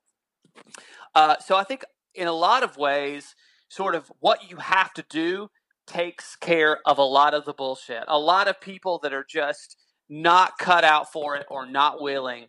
Uh, 1.13 1.36
so 1.39 1.56
i 1.56 1.63
think 1.63 1.86
in 2.15 2.28
a 2.28 2.34
lot 2.34 2.63
of 2.63 2.78
ways 2.78 3.36
sort 3.70 3.96
of 3.96 4.12
what 4.20 4.50
you 4.50 4.58
have 4.58 4.93
to 4.93 5.06
do 5.10 5.50
takes 5.88 6.36
care 6.36 6.80
of 6.86 6.98
a 6.98 7.04
lot 7.04 7.34
of 7.34 7.46
the 7.46 7.54
bullshit. 7.54 8.04
A 8.08 8.20
lot 8.20 8.48
of 8.48 8.60
people 8.60 9.00
that 9.02 9.13
are 9.13 9.26
just 9.28 9.78
not 10.10 10.58
cut 10.58 10.84
out 10.84 11.12
for 11.12 11.36
it 11.36 11.46
or 11.50 11.65
not 11.65 12.02
willing 12.02 12.48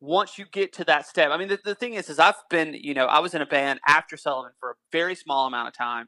once 0.00 0.38
you 0.38 0.44
get 0.52 0.72
to 0.72 0.84
that 0.84 1.06
step 1.06 1.30
i 1.30 1.36
mean 1.36 1.48
the, 1.48 1.58
the 1.64 1.74
thing 1.74 1.94
is 1.94 2.08
is 2.08 2.18
i've 2.18 2.34
been 2.50 2.74
you 2.74 2.94
know 2.94 3.06
i 3.06 3.18
was 3.18 3.34
in 3.34 3.40
a 3.40 3.46
band 3.46 3.80
after 3.88 4.16
sullivan 4.16 4.52
for 4.60 4.72
a 4.72 4.74
very 4.92 5.14
small 5.14 5.46
amount 5.46 5.66
of 5.66 5.74
time 5.74 6.06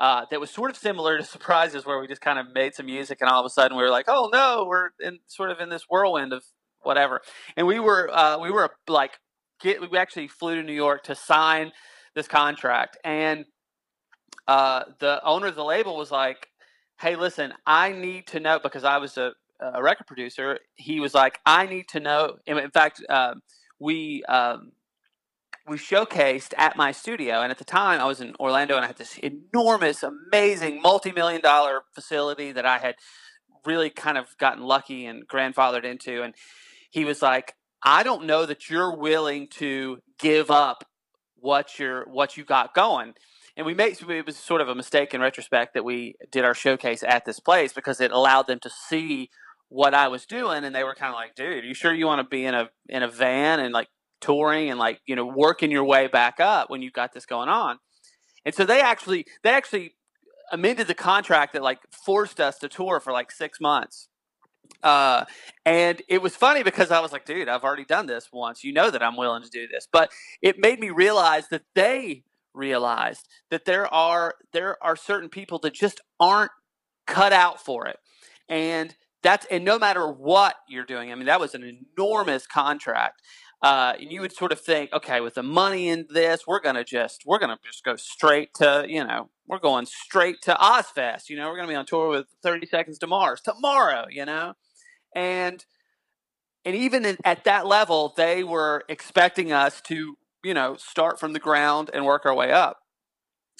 uh, 0.00 0.24
that 0.30 0.40
was 0.40 0.50
sort 0.50 0.70
of 0.70 0.76
similar 0.76 1.16
to 1.18 1.24
surprises 1.24 1.86
where 1.86 2.00
we 2.00 2.08
just 2.08 2.20
kind 2.20 2.38
of 2.38 2.46
made 2.52 2.74
some 2.74 2.86
music 2.86 3.18
and 3.20 3.30
all 3.30 3.38
of 3.38 3.46
a 3.46 3.50
sudden 3.50 3.76
we 3.76 3.82
were 3.82 3.90
like 3.90 4.06
oh 4.08 4.28
no 4.32 4.64
we're 4.66 4.90
in 4.98 5.20
sort 5.28 5.50
of 5.50 5.60
in 5.60 5.68
this 5.68 5.84
whirlwind 5.88 6.32
of 6.32 6.42
whatever. 6.82 7.20
And 7.56 7.66
we 7.66 7.78
were 7.78 8.10
uh, 8.12 8.38
we 8.38 8.50
were 8.50 8.70
like 8.88 9.20
get 9.60 9.88
we 9.90 9.98
actually 9.98 10.28
flew 10.28 10.56
to 10.56 10.62
new 10.62 10.72
york 10.72 11.04
to 11.04 11.14
sign 11.14 11.72
this 12.14 12.26
contract. 12.26 12.98
And 13.04 13.44
uh, 14.48 14.84
the 14.98 15.22
owner 15.24 15.46
of 15.46 15.54
the 15.54 15.64
label 15.64 15.96
was 15.96 16.10
like 16.10 16.48
hey 17.00 17.16
listen 17.16 17.52
i 17.66 17.92
need 17.92 18.26
to 18.26 18.40
know 18.40 18.58
because 18.62 18.84
i 18.84 18.98
was 18.98 19.16
a, 19.16 19.32
a 19.60 19.82
record 19.82 20.06
producer 20.06 20.58
he 20.74 21.00
was 21.00 21.14
like 21.14 21.38
i 21.46 21.66
need 21.66 21.88
to 21.88 22.00
know 22.00 22.36
in 22.46 22.70
fact 22.70 23.02
um, 23.08 23.40
we 23.78 24.22
um, 24.24 24.72
we 25.70 25.78
showcased 25.78 26.52
at 26.58 26.76
my 26.76 26.92
studio 26.92 27.40
and 27.40 27.50
at 27.50 27.58
the 27.58 27.64
time 27.64 28.00
i 28.00 28.04
was 28.04 28.20
in 28.20 28.34
orlando 28.40 28.76
and 28.76 28.84
i 28.84 28.88
had 28.88 28.98
this 28.98 29.18
enormous 29.18 30.02
amazing 30.02 30.82
multi-million 30.82 31.40
dollar 31.40 31.82
facility 31.94 32.52
that 32.52 32.66
i 32.66 32.78
had 32.78 32.96
really 33.64 33.90
kind 33.90 34.18
of 34.18 34.26
gotten 34.38 34.62
lucky 34.62 35.06
and 35.06 35.28
grandfathered 35.28 35.84
into 35.84 36.22
and 36.22 36.34
he 36.90 37.04
was 37.04 37.22
like 37.22 37.54
i 37.84 38.02
don't 38.02 38.26
know 38.26 38.44
that 38.44 38.68
you're 38.68 38.96
willing 38.96 39.46
to 39.48 39.98
give 40.18 40.50
up 40.50 40.84
what 41.40 41.78
you're 41.78 42.04
what 42.08 42.36
you 42.36 42.44
got 42.44 42.74
going. 42.74 43.14
And 43.56 43.66
we 43.66 43.74
made 43.74 44.00
it 44.00 44.26
was 44.26 44.36
sort 44.36 44.60
of 44.60 44.68
a 44.68 44.74
mistake 44.74 45.12
in 45.12 45.20
retrospect 45.20 45.74
that 45.74 45.84
we 45.84 46.14
did 46.30 46.44
our 46.44 46.54
showcase 46.54 47.02
at 47.02 47.24
this 47.24 47.40
place 47.40 47.72
because 47.72 48.00
it 48.00 48.12
allowed 48.12 48.46
them 48.46 48.60
to 48.60 48.70
see 48.70 49.28
what 49.68 49.92
I 49.92 50.08
was 50.08 50.24
doing 50.24 50.64
and 50.64 50.74
they 50.74 50.84
were 50.84 50.94
kind 50.94 51.12
of 51.12 51.16
like, 51.16 51.34
dude, 51.34 51.64
you 51.64 51.74
sure 51.74 51.92
you 51.92 52.06
want 52.06 52.20
to 52.20 52.28
be 52.28 52.44
in 52.44 52.54
a 52.54 52.70
in 52.88 53.02
a 53.02 53.08
van 53.08 53.60
and 53.60 53.72
like 53.72 53.88
touring 54.20 54.70
and 54.70 54.78
like, 54.78 55.00
you 55.06 55.16
know, 55.16 55.26
working 55.26 55.70
your 55.70 55.84
way 55.84 56.06
back 56.06 56.40
up 56.40 56.70
when 56.70 56.82
you've 56.82 56.92
got 56.92 57.12
this 57.12 57.26
going 57.26 57.48
on. 57.48 57.78
And 58.44 58.54
so 58.54 58.64
they 58.64 58.80
actually 58.80 59.26
they 59.42 59.50
actually 59.50 59.94
amended 60.52 60.86
the 60.86 60.94
contract 60.94 61.52
that 61.52 61.62
like 61.62 61.78
forced 61.90 62.40
us 62.40 62.58
to 62.58 62.68
tour 62.68 63.00
for 63.00 63.12
like 63.12 63.30
6 63.30 63.60
months. 63.60 64.08
Uh, 64.82 65.24
and 65.66 66.02
it 66.08 66.22
was 66.22 66.36
funny 66.36 66.62
because 66.62 66.90
I 66.90 67.00
was 67.00 67.12
like, 67.12 67.24
dude, 67.24 67.48
I've 67.48 67.64
already 67.64 67.84
done 67.84 68.06
this 68.06 68.28
once. 68.32 68.64
You 68.64 68.72
know 68.72 68.90
that 68.90 69.02
I'm 69.02 69.16
willing 69.16 69.42
to 69.42 69.50
do 69.50 69.66
this. 69.68 69.86
But 69.90 70.10
it 70.42 70.58
made 70.58 70.80
me 70.80 70.90
realize 70.90 71.48
that 71.48 71.62
they 71.74 72.24
realized 72.54 73.28
that 73.50 73.64
there 73.64 73.92
are 73.92 74.34
there 74.52 74.82
are 74.82 74.96
certain 74.96 75.28
people 75.28 75.58
that 75.60 75.74
just 75.74 76.00
aren't 76.18 76.50
cut 77.06 77.32
out 77.32 77.60
for 77.62 77.86
it. 77.86 77.98
And 78.48 78.94
that's 79.22 79.46
and 79.50 79.64
no 79.64 79.78
matter 79.78 80.10
what 80.10 80.56
you're 80.68 80.84
doing, 80.84 81.12
I 81.12 81.14
mean, 81.14 81.26
that 81.26 81.40
was 81.40 81.54
an 81.54 81.84
enormous 81.98 82.46
contract. 82.46 83.20
Uh, 83.62 83.94
and 84.00 84.10
you 84.10 84.20
would 84.22 84.32
sort 84.32 84.52
of 84.52 84.60
think, 84.60 84.92
okay, 84.92 85.20
with 85.20 85.34
the 85.34 85.42
money 85.42 85.88
in 85.88 86.06
this, 86.08 86.46
we're 86.46 86.60
gonna 86.60 86.84
just 86.84 87.22
we're 87.26 87.38
gonna 87.38 87.58
just 87.64 87.84
go 87.84 87.96
straight 87.96 88.54
to 88.54 88.86
you 88.88 89.04
know 89.04 89.28
we're 89.46 89.58
going 89.58 89.86
straight 89.86 90.40
to 90.42 90.54
Ozzfest. 90.54 91.28
You 91.28 91.36
know, 91.36 91.48
we're 91.48 91.56
gonna 91.56 91.68
be 91.68 91.74
on 91.74 91.86
tour 91.86 92.08
with 92.08 92.26
Thirty 92.42 92.66
Seconds 92.66 92.98
to 92.98 93.06
Mars 93.06 93.40
tomorrow. 93.40 94.06
You 94.10 94.24
know, 94.24 94.54
and 95.14 95.64
and 96.64 96.74
even 96.74 97.04
in, 97.04 97.18
at 97.24 97.44
that 97.44 97.66
level, 97.66 98.14
they 98.16 98.42
were 98.42 98.84
expecting 98.88 99.52
us 99.52 99.80
to 99.82 100.16
you 100.42 100.54
know 100.54 100.76
start 100.76 101.20
from 101.20 101.34
the 101.34 101.38
ground 101.38 101.90
and 101.92 102.06
work 102.06 102.24
our 102.24 102.34
way 102.34 102.52
up. 102.52 102.78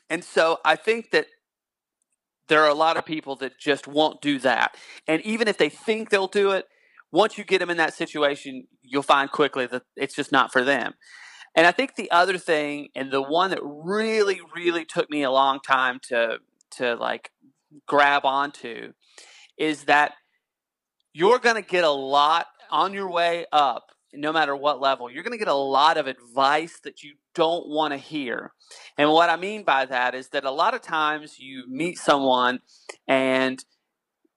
And 0.08 0.24
so 0.24 0.58
I 0.64 0.76
think 0.76 1.10
that 1.10 1.26
there 2.48 2.62
are 2.62 2.68
a 2.68 2.74
lot 2.74 2.96
of 2.96 3.04
people 3.04 3.36
that 3.36 3.58
just 3.58 3.86
won't 3.86 4.20
do 4.20 4.38
that. 4.40 4.76
And 5.06 5.22
even 5.22 5.46
if 5.46 5.56
they 5.56 5.68
think 5.68 6.10
they'll 6.10 6.26
do 6.26 6.50
it, 6.50 6.66
once 7.12 7.36
you 7.36 7.44
get 7.44 7.58
them 7.58 7.70
in 7.70 7.76
that 7.76 7.94
situation, 7.94 8.66
you'll 8.82 9.02
find 9.02 9.30
quickly 9.30 9.66
that 9.66 9.82
it's 9.96 10.14
just 10.14 10.32
not 10.32 10.52
for 10.52 10.62
them. 10.62 10.94
And 11.56 11.66
I 11.66 11.72
think 11.72 11.96
the 11.96 12.10
other 12.10 12.38
thing, 12.38 12.88
and 12.94 13.10
the 13.10 13.22
one 13.22 13.50
that 13.50 13.60
really, 13.62 14.40
really 14.54 14.84
took 14.84 15.10
me 15.10 15.22
a 15.22 15.30
long 15.30 15.60
time 15.60 15.98
to 16.08 16.38
to 16.72 16.94
like 16.94 17.32
grab 17.86 18.24
onto, 18.24 18.92
is 19.58 19.84
that 19.84 20.12
you're 21.12 21.40
going 21.40 21.56
to 21.56 21.68
get 21.68 21.82
a 21.82 21.90
lot 21.90 22.46
on 22.70 22.94
your 22.94 23.10
way 23.10 23.46
up, 23.50 23.90
no 24.14 24.32
matter 24.32 24.54
what 24.54 24.80
level. 24.80 25.10
You're 25.10 25.24
going 25.24 25.32
to 25.32 25.38
get 25.38 25.48
a 25.48 25.54
lot 25.54 25.96
of 25.96 26.06
advice 26.06 26.78
that 26.84 27.02
you 27.02 27.14
don't 27.34 27.68
want 27.68 27.92
to 27.92 27.98
hear. 27.98 28.52
And 28.96 29.10
what 29.10 29.28
I 29.28 29.36
mean 29.36 29.64
by 29.64 29.86
that 29.86 30.14
is 30.14 30.28
that 30.28 30.44
a 30.44 30.50
lot 30.52 30.74
of 30.74 30.82
times 30.82 31.40
you 31.40 31.64
meet 31.68 31.98
someone 31.98 32.60
and 33.08 33.64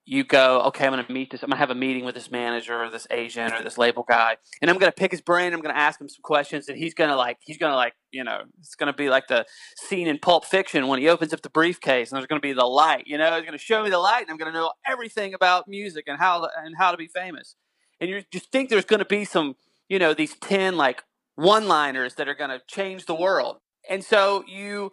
you 0.06 0.26
go, 0.26 0.62
okay, 0.64 0.86
I'm 0.86 0.92
going 0.92 1.06
to 1.06 1.14
meet 1.14 1.32
this. 1.32 1.44
I'm 1.44 1.50
going 1.50 1.56
to 1.56 1.60
have 1.60 1.70
a 1.70 1.76
meeting 1.76 2.04
with 2.04 2.14
this 2.14 2.30
manager 2.30 2.84
or 2.84 2.90
this 2.90 3.08
agent 3.10 3.54
or 3.54 3.64
this 3.64 3.78
label 3.78 4.04
guy, 4.08 4.36
and 4.62 4.70
I'm 4.70 4.78
going 4.78 4.92
to 4.92 4.96
pick 4.96 5.12
his 5.12 5.22
brain. 5.22 5.54
I'm 5.54 5.62
going 5.62 5.74
to 5.74 5.80
ask 5.80 6.00
him 6.02 6.10
some 6.10 6.22
questions, 6.24 6.68
and 6.68 6.78
he's 6.78 6.94
going 6.94 7.10
to 7.10 7.16
like, 7.16 7.38
he's 7.42 7.58
going 7.58 7.72
to 7.72 7.76
like, 7.76 7.94
you 8.12 8.24
know, 8.24 8.42
it's 8.60 8.76
going 8.76 8.92
to 8.92 8.98
be 8.98 9.10
like 9.10 9.28
the 9.28 9.46
scene 9.78 10.08
in 10.08 10.20
Pulp 10.20 10.44
Fiction 10.44 10.88
when 10.88 11.00
he 11.00 11.08
opens 11.08 11.34
up 11.34 11.42
the 11.42 11.50
briefcase, 11.50 12.12
and 12.12 12.18
there's 12.18 12.28
going 12.28 12.42
to 12.42 12.46
be 12.46 12.52
the 12.52 12.66
light. 12.66 13.04
You 13.08 13.18
know, 13.18 13.34
he's 13.36 13.46
going 13.46 13.58
to 13.58 13.64
show 13.64 13.82
me 13.82 13.90
the 13.90 14.00
light, 14.00 14.24
and 14.24 14.32
I'm 14.32 14.38
going 14.38 14.52
to 14.52 14.60
know 14.60 14.74
everything 14.86 15.34
about 15.34 15.68
music 15.70 16.04
and 16.08 16.20
how 16.20 16.50
and 16.58 16.76
how 16.78 16.92
to 16.92 16.98
be 16.98 17.08
famous. 17.08 17.56
And 18.02 18.10
you 18.10 18.24
just 18.30 18.52
think 18.52 18.70
there's 18.70 18.86
going 18.86 19.00
to 19.00 19.06
be 19.06 19.24
some, 19.24 19.56
you 19.88 20.00
know, 20.00 20.14
these 20.14 20.36
ten 20.36 20.76
like 20.76 21.04
one-liners 21.36 22.16
that 22.16 22.28
are 22.28 22.36
going 22.36 22.50
to 22.50 22.62
change 22.68 23.06
the 23.06 23.16
world, 23.16 23.58
and 23.90 24.04
so 24.04 24.44
you 24.48 24.92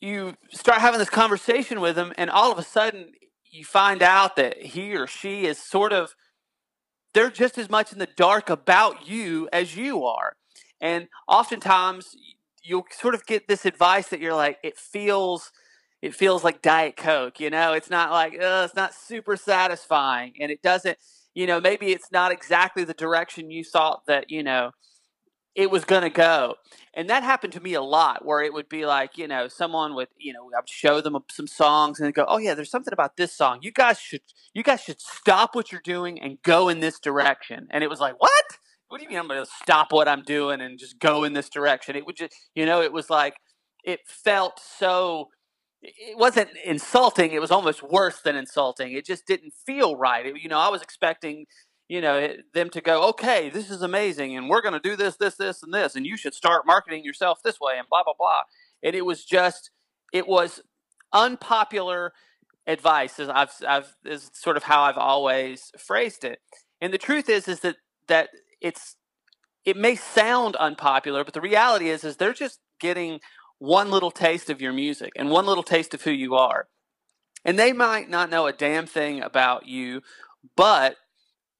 you 0.00 0.36
start 0.50 0.80
having 0.80 0.98
this 0.98 1.08
conversation 1.08 1.80
with 1.80 1.96
him, 1.96 2.12
and 2.18 2.30
all 2.30 2.50
of 2.50 2.58
a 2.58 2.64
sudden 2.64 3.12
you 3.54 3.64
find 3.64 4.02
out 4.02 4.34
that 4.34 4.60
he 4.60 4.96
or 4.96 5.06
she 5.06 5.46
is 5.46 5.58
sort 5.58 5.92
of 5.92 6.16
they're 7.12 7.30
just 7.30 7.56
as 7.56 7.70
much 7.70 7.92
in 7.92 8.00
the 8.00 8.08
dark 8.16 8.50
about 8.50 9.08
you 9.08 9.48
as 9.52 9.76
you 9.76 10.04
are. 10.04 10.34
And 10.80 11.06
oftentimes 11.28 12.16
you'll 12.64 12.86
sort 12.90 13.14
of 13.14 13.24
get 13.26 13.46
this 13.46 13.64
advice 13.64 14.08
that 14.08 14.18
you're 14.18 14.34
like, 14.34 14.58
it 14.64 14.76
feels 14.76 15.52
it 16.02 16.14
feels 16.14 16.44
like 16.44 16.60
Diet 16.60 16.96
Coke, 16.96 17.40
you 17.40 17.48
know, 17.48 17.72
it's 17.72 17.88
not 17.88 18.10
like 18.10 18.34
it's 18.34 18.74
not 18.74 18.92
super 18.92 19.36
satisfying 19.36 20.34
and 20.40 20.50
it 20.50 20.60
doesn't, 20.60 20.98
you 21.34 21.46
know, 21.46 21.60
maybe 21.60 21.92
it's 21.92 22.10
not 22.12 22.32
exactly 22.32 22.82
the 22.82 22.92
direction 22.92 23.50
you 23.50 23.62
thought 23.64 24.02
that, 24.06 24.30
you 24.30 24.42
know, 24.42 24.72
it 25.54 25.70
was 25.70 25.84
going 25.84 26.02
to 26.02 26.10
go. 26.10 26.56
And 26.94 27.08
that 27.10 27.22
happened 27.22 27.52
to 27.54 27.60
me 27.60 27.74
a 27.74 27.82
lot 27.82 28.24
where 28.24 28.40
it 28.42 28.52
would 28.52 28.68
be 28.68 28.86
like, 28.86 29.18
you 29.18 29.26
know, 29.26 29.48
someone 29.48 29.94
would, 29.94 30.08
you 30.18 30.32
know, 30.32 30.50
I'd 30.56 30.68
show 30.68 31.00
them 31.00 31.16
some 31.30 31.46
songs 31.46 32.00
and 32.00 32.12
go, 32.14 32.24
"Oh 32.28 32.38
yeah, 32.38 32.54
there's 32.54 32.70
something 32.70 32.92
about 32.92 33.16
this 33.16 33.32
song. 33.32 33.58
You 33.62 33.72
guys 33.72 33.98
should 33.98 34.22
you 34.52 34.62
guys 34.62 34.80
should 34.80 35.00
stop 35.00 35.54
what 35.54 35.72
you're 35.72 35.80
doing 35.82 36.20
and 36.20 36.40
go 36.42 36.68
in 36.68 36.80
this 36.80 36.98
direction." 37.00 37.66
And 37.70 37.82
it 37.82 37.90
was 37.90 38.00
like, 38.00 38.14
"What? 38.20 38.44
What 38.88 38.98
do 38.98 39.04
you 39.04 39.10
mean 39.10 39.18
I'm 39.18 39.28
going 39.28 39.44
to 39.44 39.50
stop 39.62 39.92
what 39.92 40.08
I'm 40.08 40.22
doing 40.22 40.60
and 40.60 40.78
just 40.78 40.98
go 40.98 41.24
in 41.24 41.32
this 41.32 41.48
direction?" 41.48 41.96
It 41.96 42.06
would 42.06 42.16
just, 42.16 42.34
you 42.54 42.66
know, 42.66 42.80
it 42.82 42.92
was 42.92 43.10
like 43.10 43.34
it 43.84 44.00
felt 44.06 44.60
so 44.60 45.28
it 45.82 46.16
wasn't 46.16 46.48
insulting, 46.64 47.32
it 47.32 47.40
was 47.40 47.50
almost 47.50 47.82
worse 47.82 48.20
than 48.20 48.36
insulting. 48.36 48.92
It 48.92 49.04
just 49.04 49.26
didn't 49.26 49.52
feel 49.66 49.96
right. 49.96 50.24
It, 50.26 50.42
you 50.42 50.48
know, 50.48 50.58
I 50.58 50.68
was 50.68 50.80
expecting 50.82 51.46
you 51.88 52.00
know 52.00 52.34
them 52.54 52.70
to 52.70 52.80
go 52.80 53.08
okay 53.08 53.50
this 53.50 53.70
is 53.70 53.82
amazing 53.82 54.36
and 54.36 54.48
we're 54.48 54.62
going 54.62 54.74
to 54.74 54.80
do 54.80 54.96
this 54.96 55.16
this 55.16 55.36
this 55.36 55.62
and 55.62 55.72
this 55.72 55.94
and 55.94 56.06
you 56.06 56.16
should 56.16 56.34
start 56.34 56.66
marketing 56.66 57.04
yourself 57.04 57.42
this 57.42 57.60
way 57.60 57.74
and 57.78 57.88
blah 57.88 58.02
blah 58.02 58.14
blah. 58.18 58.42
And 58.82 58.94
it 58.94 59.04
was 59.04 59.24
just 59.24 59.70
it 60.12 60.26
was 60.26 60.60
unpopular 61.12 62.12
advice 62.66 63.20
as 63.20 63.28
I've, 63.28 63.52
I've 63.66 63.94
is 64.04 64.30
sort 64.34 64.56
of 64.56 64.64
how 64.64 64.82
I've 64.82 64.98
always 64.98 65.70
phrased 65.78 66.24
it. 66.24 66.40
And 66.80 66.92
the 66.92 66.98
truth 66.98 67.28
is 67.28 67.48
is 67.48 67.60
that 67.60 67.76
that 68.08 68.30
it's 68.60 68.96
it 69.64 69.76
may 69.76 69.94
sound 69.94 70.56
unpopular 70.56 71.24
but 71.24 71.34
the 71.34 71.40
reality 71.40 71.88
is 71.88 72.04
is 72.04 72.16
they're 72.16 72.32
just 72.32 72.60
getting 72.80 73.20
one 73.58 73.90
little 73.90 74.10
taste 74.10 74.50
of 74.50 74.60
your 74.60 74.72
music 74.72 75.12
and 75.16 75.30
one 75.30 75.46
little 75.46 75.62
taste 75.62 75.94
of 75.94 76.02
who 76.02 76.10
you 76.10 76.34
are. 76.34 76.68
And 77.46 77.58
they 77.58 77.74
might 77.74 78.08
not 78.08 78.30
know 78.30 78.46
a 78.46 78.52
damn 78.52 78.86
thing 78.86 79.22
about 79.22 79.66
you 79.66 80.02
but 80.56 80.96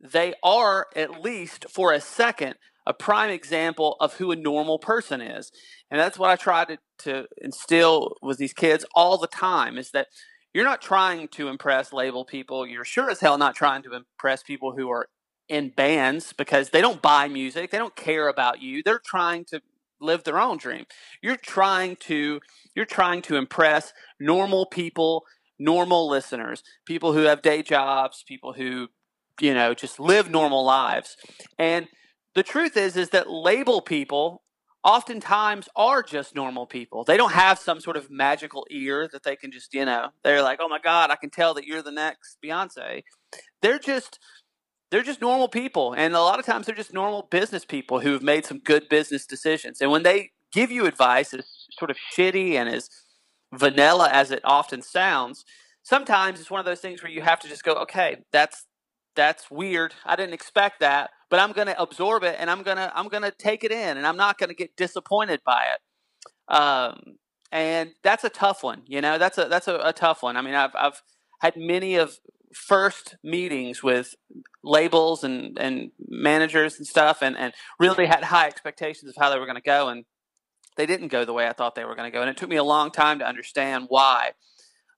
they 0.05 0.35
are, 0.43 0.87
at 0.95 1.23
least 1.23 1.67
for 1.71 1.93
a 1.93 2.01
second, 2.01 2.57
a 2.87 2.93
prime 2.93 3.31
example 3.31 3.97
of 4.01 4.15
who 4.15 4.31
a 4.31 4.37
normal 4.37 4.79
person 4.79 5.21
is. 5.21 5.51
And 5.91 5.99
that's 5.99 6.19
what 6.19 6.31
I 6.31 6.37
try 6.37 6.65
to, 6.67 6.79
to 7.01 7.27
instill 7.39 8.17
with 8.21 8.37
these 8.37 8.53
kids 8.53 8.85
all 8.95 9.17
the 9.17 9.27
time 9.27 9.79
is 9.79 9.91
that 9.93 10.09
you're 10.53 10.65
not 10.65 10.83
trying 10.83 11.29
to 11.29 11.49
impress 11.49 11.93
label 11.93 12.25
people. 12.25 12.67
You're 12.67 12.85
sure 12.85 13.11
as 13.11 13.21
hell 13.21 13.39
not 13.39 13.57
trying 13.57 13.83
to 13.85 13.95
impress 13.95 14.43
people 14.43 14.73
who 14.77 14.91
are 14.91 15.09
in 15.49 15.71
bands 15.71 16.33
because 16.33 16.71
they 16.71 16.81
don't 16.81 17.03
buy 17.03 17.29
music. 17.29 17.71
They 17.71 17.79
don't 17.79 17.97
care 17.97 18.29
about 18.29 18.61
you. 18.63 18.83
They're 18.83 19.01
trying 19.05 19.47
to 19.47 19.61
live 20.01 20.25
their 20.25 20.39
own 20.39 20.59
dream. 20.59 20.85
You're 21.23 21.37
trying 21.37 21.97
to 21.97 22.41
you're 22.75 22.85
trying 22.85 23.23
to 23.23 23.37
impress 23.37 23.93
normal 24.21 24.67
people, 24.67 25.25
normal 25.59 26.09
listeners, 26.09 26.63
people 26.87 27.13
who 27.13 27.23
have 27.23 27.43
day 27.43 27.63
jobs, 27.63 28.25
people 28.27 28.53
who 28.53 28.89
you 29.41 29.55
know, 29.55 29.75
just 29.75 29.99
live 29.99 30.31
normal 30.31 30.65
lives. 30.65 31.17
And 31.59 31.89
the 32.35 32.43
truth 32.43 32.77
is, 32.77 32.97
is 32.97 33.11
that 33.11 33.31
label 33.31 33.81
people 33.81 34.43
oftentimes 34.83 35.69
are 35.75 36.03
just 36.03 36.35
normal 36.35 36.67
people. 36.67 37.05
They 37.05 37.17
don't 37.17 37.33
have 37.33 37.59
some 37.59 37.81
sort 37.81 37.97
of 37.97 38.11
magical 38.11 38.67
ear 38.71 39.09
that 39.13 39.23
they 39.23 39.35
can 39.35 39.51
just, 39.51 39.73
you 39.73 39.85
know, 39.85 40.09
they're 40.23 40.43
like, 40.43 40.59
oh 40.61 40.69
my 40.69 40.79
God, 40.79 41.11
I 41.11 41.17
can 41.17 41.31
tell 41.31 41.55
that 41.55 41.65
you're 41.65 41.83
the 41.83 41.91
next 41.91 42.37
Beyonce. 42.45 43.03
They're 43.63 43.79
just, 43.79 44.19
they're 44.91 45.03
just 45.03 45.23
normal 45.23 45.49
people. 45.49 45.95
And 45.95 46.15
a 46.15 46.21
lot 46.21 46.39
of 46.39 46.45
times 46.45 46.67
they're 46.67 46.75
just 46.75 46.93
normal 46.93 47.27
business 47.31 47.65
people 47.65 48.01
who've 48.01 48.23
made 48.23 48.45
some 48.45 48.59
good 48.59 48.89
business 48.91 49.27
decisions. 49.27 49.81
And 49.81 49.91
when 49.91 50.03
they 50.03 50.33
give 50.53 50.71
you 50.71 50.85
advice 50.87 51.33
as 51.33 51.47
sort 51.79 51.91
of 51.91 51.97
shitty 52.15 52.53
and 52.55 52.69
as 52.69 52.91
vanilla 53.55 54.11
as 54.13 54.31
it 54.31 54.43
often 54.45 54.83
sounds, 54.83 55.47
sometimes 55.83 56.41
it's 56.41 56.51
one 56.51 56.61
of 56.61 56.67
those 56.67 56.81
things 56.81 57.03
where 57.03 57.11
you 57.11 57.23
have 57.23 57.41
to 57.41 57.49
just 57.49 57.65
go, 57.65 57.73
okay, 57.75 58.19
that's 58.33 58.67
that's 59.15 59.51
weird. 59.51 59.95
I 60.05 60.17
didn't 60.17 60.35
expect 60.35 60.81
that, 60.81 61.11
but 61.31 61.41
I'm 61.41 61.53
going 61.53 61.67
to 61.67 61.81
absorb 61.81 62.23
it 62.25 62.37
and 62.39 62.51
I'm 62.51 62.63
going 62.63 62.77
to 62.77 62.93
I'm 62.95 63.09
going 63.09 63.23
to 63.23 63.31
take 63.31 63.65
it 63.65 63.73
in 63.73 63.97
and 63.97 64.07
I'm 64.07 64.17
not 64.17 64.39
going 64.39 64.49
to 64.49 64.55
get 64.55 64.77
disappointed 64.77 65.41
by 65.45 65.65
it. 65.75 66.55
Um, 66.55 67.17
and 67.51 67.93
that's 68.03 68.25
a 68.25 68.29
tough 68.29 68.63
one, 68.63 68.83
you 68.87 69.01
know. 69.01 69.19
That's 69.19 69.39
a 69.39 69.47
that's 69.47 69.69
a, 69.69 69.77
a 69.77 69.93
tough 69.93 70.23
one. 70.23 70.37
I 70.37 70.43
mean, 70.43 70.55
I've 70.55 70.75
I've 70.75 71.03
had 71.41 71.57
many 71.57 71.97
of 71.97 72.19
first 72.55 73.17
meetings 73.23 73.83
with 73.83 74.15
labels 74.63 75.25
and 75.25 75.59
and 75.59 75.91
managers 76.09 76.79
and 76.79 76.87
stuff 76.87 77.23
and 77.23 77.37
and 77.37 77.53
really 77.79 78.07
had 78.07 78.25
high 78.25 78.47
expectations 78.47 79.11
of 79.11 79.15
how 79.21 79.31
they 79.31 79.39
were 79.39 79.47
going 79.47 79.57
to 79.57 79.63
go 79.63 79.89
and 79.89 80.05
they 80.77 80.87
didn't 80.87 81.09
go 81.09 81.25
the 81.25 81.33
way 81.33 81.47
I 81.47 81.53
thought 81.53 81.75
they 81.75 81.85
were 81.85 81.95
going 81.95 82.11
to 82.11 82.17
go 82.17 82.21
and 82.21 82.31
it 82.31 82.37
took 82.37 82.49
me 82.49 82.57
a 82.57 82.65
long 82.65 82.91
time 82.91 83.19
to 83.19 83.27
understand 83.27 83.87
why. 83.89 84.33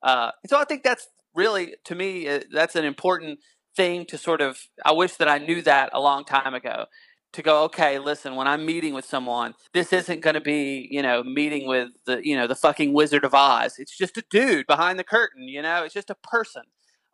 Uh, 0.03 0.31
so 0.47 0.59
I 0.59 0.65
think 0.65 0.83
that's 0.83 1.09
really 1.35 1.75
to 1.85 1.95
me 1.95 2.29
uh, 2.29 2.41
that's 2.53 2.77
an 2.77 2.85
important 2.85 3.39
thing 3.77 4.07
to 4.07 4.19
sort 4.19 4.41
of 4.41 4.59
I 4.85 4.93
wish 4.93 5.17
that 5.17 5.29
I 5.29 5.39
knew 5.39 5.63
that 5.63 5.91
a 5.93 6.01
long 6.01 6.25
time 6.25 6.55
ago 6.55 6.87
to 7.33 7.43
go 7.43 7.65
okay 7.65 7.99
listen 7.99 8.35
when 8.35 8.49
I'm 8.49 8.65
meeting 8.65 8.95
with 8.95 9.05
someone 9.05 9.55
this 9.75 9.93
isn't 9.93 10.21
going 10.21 10.35
to 10.35 10.41
be 10.41 10.89
you 10.91 11.03
know 11.03 11.23
meeting 11.23 11.69
with 11.69 11.91
the 12.07 12.27
you 12.27 12.37
know 12.37 12.47
the 12.47 12.55
fucking 12.55 12.93
Wizard 12.93 13.25
of 13.25 13.35
Oz 13.35 13.77
it's 13.79 13.97
just 13.97 14.17
a 14.17 14.25
dude 14.31 14.67
behind 14.67 14.99
the 14.99 15.05
curtain 15.05 15.49
you 15.49 15.63
know 15.63 15.85
it's 15.85 15.95
just 15.95 16.11
a 16.11 16.17
person 16.17 16.63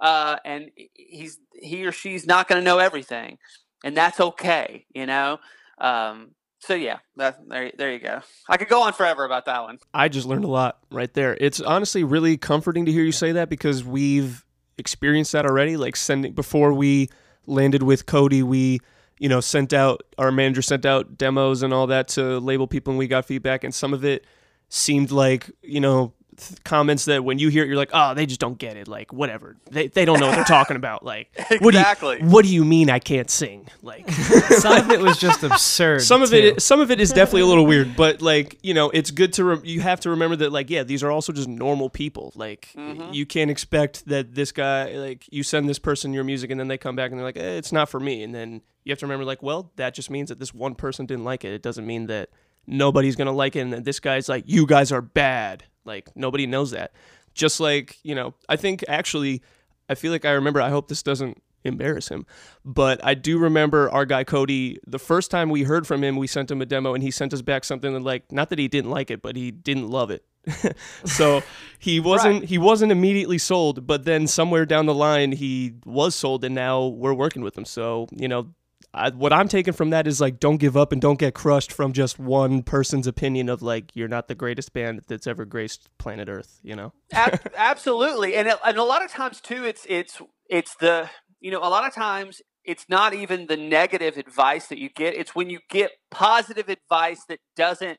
uh, 0.01 0.37
and 0.45 0.71
he's 0.95 1.39
he 1.55 1.85
or 1.87 1.93
she's 1.93 2.27
not 2.27 2.49
going 2.49 2.61
to 2.61 2.65
know 2.65 2.79
everything 2.79 3.39
and 3.85 3.97
that's 3.97 4.21
okay 4.21 4.87
you 4.95 5.07
know 5.07 5.39
um, 5.79 6.31
so 6.63 6.75
yeah, 6.75 6.99
that, 7.17 7.41
there, 7.49 7.73
there 7.77 7.93
you 7.93 7.99
go. 7.99 8.21
I 8.49 8.57
could 8.57 8.69
go 8.69 8.83
on 8.83 8.93
forever 8.93 9.25
about 9.25 9.47
that 9.47 9.63
one. 9.63 9.79
I 9.93 10.09
just 10.09 10.29
learned 10.29 10.45
a 10.45 10.49
lot 10.49 10.79
right 10.93 11.13
there. 11.13 11.37
It's 11.41 11.61
honestly 11.61 12.05
really 12.05 12.37
comforting 12.37 12.87
to 12.87 12.93
hear 12.93 13.03
you 13.03 13.11
say 13.11 13.33
that 13.33 13.49
because 13.49 13.83
we've 13.83 14.45
experienced 14.79 15.33
that 15.33 15.47
already. 15.47 15.77
Like 15.77 15.97
sending 15.97 16.33
before 16.33 16.73
we 16.73 17.09
landed 17.47 17.83
with 17.83 18.07
Cody, 18.07 18.43
we 18.43 18.81
you 19.19 19.29
know 19.29 19.41
sent 19.41 19.73
out 19.73 20.03
our 20.19 20.33
manager 20.33 20.63
sent 20.63 20.85
out 20.85 21.17
demos 21.17 21.63
and 21.63 21.73
all 21.73 21.87
that 21.89 22.09
to 22.09 22.39
label 22.39 22.67
people, 22.67 22.93
and 22.93 22.99
we 22.99 23.07
got 23.07 23.25
feedback, 23.25 23.65
and 23.65 23.75
some 23.75 23.93
of 23.95 24.05
it 24.05 24.27
seemed 24.69 25.11
like 25.11 25.51
you 25.63 25.81
know 25.81 26.13
th- 26.49 26.63
comments 26.65 27.05
that 27.07 27.25
when 27.25 27.39
you 27.39 27.49
hear 27.49 27.65
it, 27.65 27.69
you're 27.69 27.77
like, 27.77 27.91
oh, 27.93 28.15
they 28.15 28.27
just 28.27 28.41
don't 28.41 28.59
get 28.59 28.77
it. 28.77 28.89
Like, 28.89 29.13
whatever. 29.13 29.57
They, 29.71 29.89
they 29.89 30.05
don't 30.05 30.21
know 30.21 30.27
what 30.29 30.37
they're 30.37 30.45
talking 30.45 30.77
about. 30.77 31.03
Like, 31.13 31.29
what 31.61 31.73
do 31.73 31.79
you- 31.79 31.81
Exactly. 31.81 32.19
what 32.23 32.45
do 32.45 32.53
you 32.53 32.65
mean 32.65 32.89
I 32.91 32.99
can't 32.99 33.29
sing? 33.31 33.69
Like, 33.83 34.09
Some 34.11 34.77
of 34.79 34.91
it 34.91 35.01
was 35.01 35.19
just 35.19 35.43
absurd. 35.43 36.03
some 36.03 36.23
of 36.23 36.31
too. 36.31 36.37
it, 36.37 36.63
some 36.63 36.81
of 36.81 36.91
it 36.91 37.01
is 37.01 37.11
definitely 37.11 37.43
a 37.43 37.47
little 37.47 37.67
weird, 37.67 37.97
but 37.97 38.23
like, 38.23 38.59
you 38.63 38.73
know, 38.75 38.91
it's 38.91 39.11
good 39.11 39.33
to. 39.35 39.45
Re- 39.45 39.61
you 39.65 39.81
have 39.81 40.01
to 40.01 40.11
remember 40.11 40.37
that, 40.37 40.53
like, 40.53 40.71
yeah, 40.71 40.83
these 40.85 41.03
are 41.03 41.11
also 41.11 41.33
just 41.33 41.49
normal 41.49 41.91
people. 41.91 42.33
Like, 42.35 42.69
Mm-hmm. 42.77 43.13
you 43.13 43.27
can't 43.27 43.51
expect 43.51 44.07
that 44.07 44.35
this 44.35 44.53
guy, 44.53 44.93
like, 44.93 45.27
you 45.31 45.43
send 45.43 45.69
this 45.69 45.79
person 45.79 46.13
your 46.13 46.25
music 46.25 46.51
and 46.51 46.59
then 46.61 46.69
they 46.69 46.79
come 46.79 46.97
back 46.97 47.11
and 47.11 47.19
they're 47.19 47.27
like, 47.27 47.37
eh, 47.37 47.57
it's 47.59 47.73
not 47.73 47.89
for 47.89 48.01
me, 48.01 48.23
and 48.23 48.35
then 48.35 48.63
you 48.85 48.91
have 48.93 48.99
to 48.99 49.07
remember, 49.07 49.25
like, 49.25 49.43
well, 49.43 49.71
that 49.77 49.95
just 49.95 50.11
means 50.11 50.29
that 50.29 50.39
this 50.39 50.53
one 50.55 50.75
person 50.75 51.07
didn't 51.07 51.25
like 51.25 51.45
it. 51.45 51.53
It 51.53 51.63
doesn't 51.63 51.87
mean 51.87 52.07
that 52.07 52.31
nobody's 52.67 53.17
gonna 53.17 53.33
like 53.33 53.57
it, 53.57 53.61
and 53.61 53.73
that 53.73 53.85
this 53.85 54.01
guy's 54.01 54.29
like, 54.29 54.45
you 54.47 54.67
guys 54.67 54.93
are 54.93 55.03
bad. 55.03 55.65
Like, 55.85 56.11
nobody 56.15 56.47
knows 56.47 56.71
that. 56.73 56.93
Just 57.35 57.61
like, 57.61 57.99
you 58.03 58.15
know, 58.15 58.35
I 58.49 58.57
think 58.57 58.85
actually, 58.89 59.43
I 59.89 59.95
feel 59.95 60.13
like 60.13 60.25
I 60.25 60.33
remember. 60.33 60.61
I 60.61 60.71
hope 60.71 60.89
this 60.89 61.03
doesn't 61.03 61.43
embarrass 61.65 62.09
him, 62.09 62.27
but 62.65 63.03
I 63.05 63.15
do 63.15 63.39
remember 63.39 63.91
our 63.91 64.05
guy 64.05 64.25
Cody. 64.25 64.79
The 64.87 64.99
first 64.99 65.31
time 65.31 65.49
we 65.49 65.63
heard 65.63 65.87
from 65.87 66.05
him, 66.05 66.17
we 66.17 66.27
sent 66.27 66.51
him 66.51 66.61
a 66.61 66.67
demo, 66.67 66.95
and 66.95 67.03
he 67.03 67.11
sent 67.11 67.33
us 67.33 67.43
back 67.43 67.65
something 67.65 67.93
that, 67.95 68.03
like, 68.03 68.31
not 68.31 68.51
that 68.51 68.59
he 68.59 68.69
didn't 68.69 68.91
like 68.91 69.11
it, 69.11 69.23
but 69.23 69.37
he 69.37 69.51
didn't 69.51 69.89
love 69.89 70.11
it. 70.11 70.25
so 71.05 71.43
he 71.79 72.01
wasn't 72.01 72.45
he 72.45 72.59
wasn't 72.59 72.93
immediately 72.93 73.39
sold, 73.39 73.87
but 73.87 74.05
then 74.05 74.27
somewhere 74.27 74.67
down 74.67 74.87
the 74.87 74.95
line 74.95 75.33
he 75.33 75.75
was 75.85 76.15
sold, 76.15 76.45
and 76.45 76.55
now 76.55 76.87
we're 76.87 77.15
working 77.15 77.43
with 77.43 77.57
him. 77.57 77.65
So 77.65 78.09
you 78.13 78.29
know. 78.29 78.49
I, 78.95 79.11
what 79.11 79.33
I'm 79.33 79.49
taking 79.49 79.73
from 79.73 79.91
that 79.91 80.07
is 80.07 80.21
like, 80.21 80.39
don't 80.39 80.59
give 80.59 80.77
up 80.77 80.93
and 80.93 81.01
don't 81.01 81.19
get 81.19 81.35
crushed 81.35 81.73
from 81.73 81.93
just 81.93 82.19
one 82.19 82.63
person's 82.63 83.07
opinion 83.07 83.49
of 83.49 83.63
like 83.63 83.91
you're 83.95 84.09
not 84.09 84.29
the 84.29 84.35
greatest 84.35 84.75
band 84.75 85.03
that's 85.09 85.27
ever 85.27 85.45
graced 85.47 85.89
planet 85.99 86.29
Earth. 86.29 86.61
You 86.63 86.77
know? 86.77 86.93
Ab- 87.13 87.53
absolutely, 87.57 88.35
and 88.35 88.49
it, 88.49 88.59
and 88.65 88.77
a 88.77 88.85
lot 88.85 89.05
of 89.05 89.11
times 89.11 89.41
too, 89.41 89.65
it's 89.65 89.87
it's 89.89 90.21
it's 90.49 90.75
the 90.77 91.09
you 91.41 91.51
know 91.51 91.61
a 91.61 91.71
lot 91.71 91.87
of 91.87 91.95
times 91.95 92.43
it's 92.65 92.87
not 92.89 93.15
even 93.15 93.47
the 93.47 93.57
negative 93.57 94.19
advice 94.19 94.67
that 94.67 94.79
you 94.79 94.91
get; 94.91 95.15
it's 95.15 95.35
when 95.35 95.49
you 95.49 95.61
get 95.71 95.93
positive 96.11 96.69
advice 96.69 97.25
that 97.29 97.39
doesn't. 97.57 97.99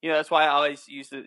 You 0.00 0.10
know, 0.10 0.14
that's 0.14 0.30
why 0.30 0.44
I 0.44 0.48
always 0.50 0.86
use 0.86 1.08
the 1.08 1.24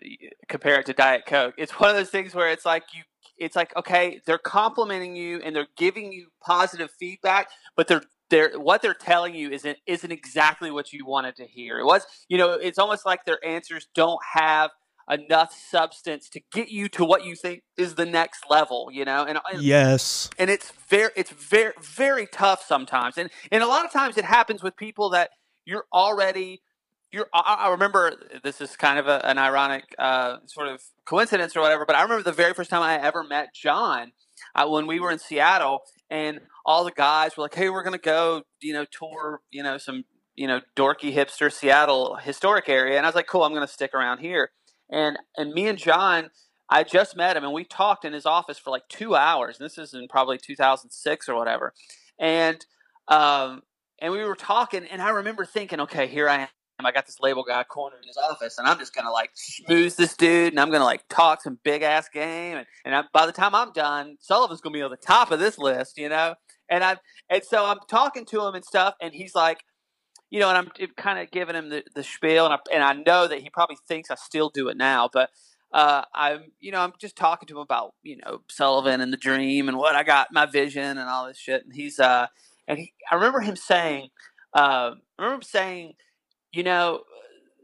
compare 0.48 0.80
it 0.80 0.86
to 0.86 0.94
Diet 0.94 1.24
Coke. 1.26 1.54
It's 1.58 1.72
one 1.72 1.90
of 1.90 1.96
those 1.96 2.08
things 2.08 2.34
where 2.34 2.50
it's 2.50 2.64
like 2.64 2.84
you, 2.94 3.02
it's 3.36 3.54
like 3.54 3.76
okay, 3.76 4.22
they're 4.24 4.38
complimenting 4.38 5.14
you 5.14 5.42
and 5.44 5.54
they're 5.54 5.68
giving 5.76 6.10
you 6.10 6.28
positive 6.42 6.90
feedback, 6.98 7.50
but 7.76 7.86
they're 7.86 8.04
they're 8.32 8.58
what 8.58 8.80
they're 8.80 8.94
telling 8.94 9.34
you 9.34 9.50
isn't 9.50 9.78
isn't 9.86 10.10
exactly 10.10 10.70
what 10.70 10.92
you 10.92 11.04
wanted 11.04 11.36
to 11.36 11.44
hear. 11.44 11.78
It 11.78 11.84
was, 11.84 12.04
you 12.28 12.38
know, 12.38 12.52
it's 12.52 12.78
almost 12.78 13.04
like 13.04 13.26
their 13.26 13.44
answers 13.46 13.86
don't 13.94 14.20
have 14.32 14.70
enough 15.10 15.54
substance 15.54 16.30
to 16.30 16.40
get 16.50 16.70
you 16.70 16.88
to 16.88 17.04
what 17.04 17.26
you 17.26 17.36
think 17.36 17.62
is 17.76 17.94
the 17.94 18.06
next 18.06 18.44
level, 18.48 18.88
you 18.90 19.04
know? 19.04 19.24
And 19.24 19.38
Yes. 19.60 20.30
and 20.38 20.48
it's 20.48 20.72
very 20.88 21.10
it's 21.14 21.30
very 21.30 21.74
very 21.78 22.26
tough 22.26 22.64
sometimes. 22.66 23.18
And 23.18 23.28
and 23.52 23.62
a 23.62 23.66
lot 23.66 23.84
of 23.84 23.92
times 23.92 24.16
it 24.16 24.24
happens 24.24 24.62
with 24.62 24.76
people 24.76 25.10
that 25.10 25.30
you're 25.66 25.84
already 25.92 26.62
you're 27.10 27.28
I, 27.34 27.66
I 27.66 27.70
remember 27.70 28.14
this 28.42 28.62
is 28.62 28.76
kind 28.76 28.98
of 28.98 29.08
a, 29.08 29.24
an 29.26 29.36
ironic 29.36 29.94
uh, 29.98 30.38
sort 30.46 30.68
of 30.68 30.80
coincidence 31.04 31.54
or 31.54 31.60
whatever, 31.60 31.84
but 31.84 31.96
I 31.96 32.02
remember 32.02 32.22
the 32.22 32.32
very 32.32 32.54
first 32.54 32.70
time 32.70 32.80
I 32.80 32.98
ever 32.98 33.22
met 33.22 33.54
John 33.54 34.12
uh, 34.54 34.66
when 34.66 34.86
we 34.86 35.00
were 35.00 35.10
in 35.10 35.18
Seattle 35.18 35.82
and 36.12 36.40
all 36.66 36.84
the 36.84 36.92
guys 36.92 37.36
were 37.36 37.42
like, 37.42 37.54
"Hey, 37.54 37.70
we're 37.70 37.82
gonna 37.82 37.96
go, 37.96 38.42
you 38.60 38.74
know, 38.74 38.84
tour, 38.84 39.40
you 39.50 39.62
know, 39.62 39.78
some, 39.78 40.04
you 40.36 40.46
know, 40.46 40.60
dorky 40.76 41.12
hipster 41.12 41.50
Seattle 41.50 42.16
historic 42.16 42.68
area." 42.68 42.98
And 42.98 43.06
I 43.06 43.08
was 43.08 43.16
like, 43.16 43.26
"Cool, 43.26 43.42
I'm 43.42 43.54
gonna 43.54 43.66
stick 43.66 43.94
around 43.94 44.18
here." 44.18 44.50
And 44.90 45.18
and 45.38 45.52
me 45.54 45.66
and 45.68 45.78
John, 45.78 46.30
I 46.68 46.84
just 46.84 47.16
met 47.16 47.36
him, 47.36 47.44
and 47.44 47.52
we 47.54 47.64
talked 47.64 48.04
in 48.04 48.12
his 48.12 48.26
office 48.26 48.58
for 48.58 48.70
like 48.70 48.86
two 48.90 49.16
hours. 49.16 49.58
And 49.58 49.64
this 49.64 49.78
is 49.78 49.94
in 49.94 50.06
probably 50.06 50.36
2006 50.36 51.28
or 51.30 51.34
whatever. 51.34 51.72
And 52.18 52.64
um, 53.08 53.62
and 53.98 54.12
we 54.12 54.22
were 54.22 54.36
talking, 54.36 54.84
and 54.84 55.00
I 55.00 55.08
remember 55.10 55.46
thinking, 55.46 55.80
"Okay, 55.80 56.06
here 56.06 56.28
I 56.28 56.42
am." 56.42 56.48
I 56.80 56.92
got 56.92 57.06
this 57.06 57.20
label 57.20 57.44
guy 57.44 57.62
cornered 57.64 58.00
in 58.02 58.08
his 58.08 58.16
office, 58.16 58.58
and 58.58 58.66
I'm 58.66 58.78
just 58.78 58.94
gonna 58.94 59.10
like 59.10 59.30
schmooze 59.34 59.96
this 59.96 60.16
dude, 60.16 60.52
and 60.52 60.60
I'm 60.60 60.70
gonna 60.70 60.84
like 60.84 61.06
talk 61.08 61.42
some 61.42 61.58
big 61.62 61.82
ass 61.82 62.08
game, 62.08 62.56
and 62.56 62.66
and 62.84 62.94
I, 62.94 63.04
by 63.12 63.26
the 63.26 63.32
time 63.32 63.54
I'm 63.54 63.72
done, 63.72 64.16
Sullivan's 64.20 64.60
gonna 64.60 64.74
be 64.74 64.82
on 64.82 64.90
the 64.90 64.96
top 64.96 65.30
of 65.30 65.38
this 65.38 65.58
list, 65.58 65.98
you 65.98 66.08
know. 66.08 66.34
And 66.68 66.82
I 66.82 66.96
and 67.30 67.44
so 67.44 67.64
I'm 67.64 67.78
talking 67.88 68.24
to 68.26 68.44
him 68.46 68.54
and 68.54 68.64
stuff, 68.64 68.94
and 69.00 69.14
he's 69.14 69.34
like, 69.34 69.64
you 70.30 70.40
know, 70.40 70.48
and 70.48 70.58
I'm 70.58 70.88
kind 70.96 71.18
of 71.18 71.30
giving 71.30 71.54
him 71.54 71.68
the, 71.68 71.84
the 71.94 72.02
spiel, 72.02 72.46
and 72.46 72.54
I 72.54 72.58
and 72.72 72.82
I 72.82 72.94
know 72.94 73.28
that 73.28 73.40
he 73.40 73.50
probably 73.50 73.76
thinks 73.86 74.10
I 74.10 74.16
still 74.16 74.48
do 74.48 74.68
it 74.68 74.76
now, 74.76 75.08
but 75.12 75.30
uh, 75.72 76.02
I'm 76.14 76.52
you 76.60 76.72
know 76.72 76.80
I'm 76.80 76.92
just 76.98 77.16
talking 77.16 77.46
to 77.48 77.54
him 77.54 77.60
about 77.62 77.94
you 78.02 78.16
know 78.16 78.40
Sullivan 78.48 79.00
and 79.00 79.12
the 79.12 79.18
dream 79.18 79.68
and 79.68 79.78
what 79.78 79.94
I 79.94 80.02
got 80.02 80.32
my 80.32 80.46
vision 80.46 80.98
and 80.98 81.08
all 81.08 81.26
this 81.26 81.38
shit, 81.38 81.64
and 81.64 81.74
he's 81.74 82.00
uh 82.00 82.26
and 82.68 82.78
he, 82.78 82.92
I 83.10 83.16
remember 83.16 83.40
him 83.40 83.56
saying, 83.56 84.08
uh, 84.54 84.92
I 85.18 85.22
remember 85.22 85.36
him 85.36 85.42
saying 85.42 85.94
you 86.52 86.62
know, 86.62 87.02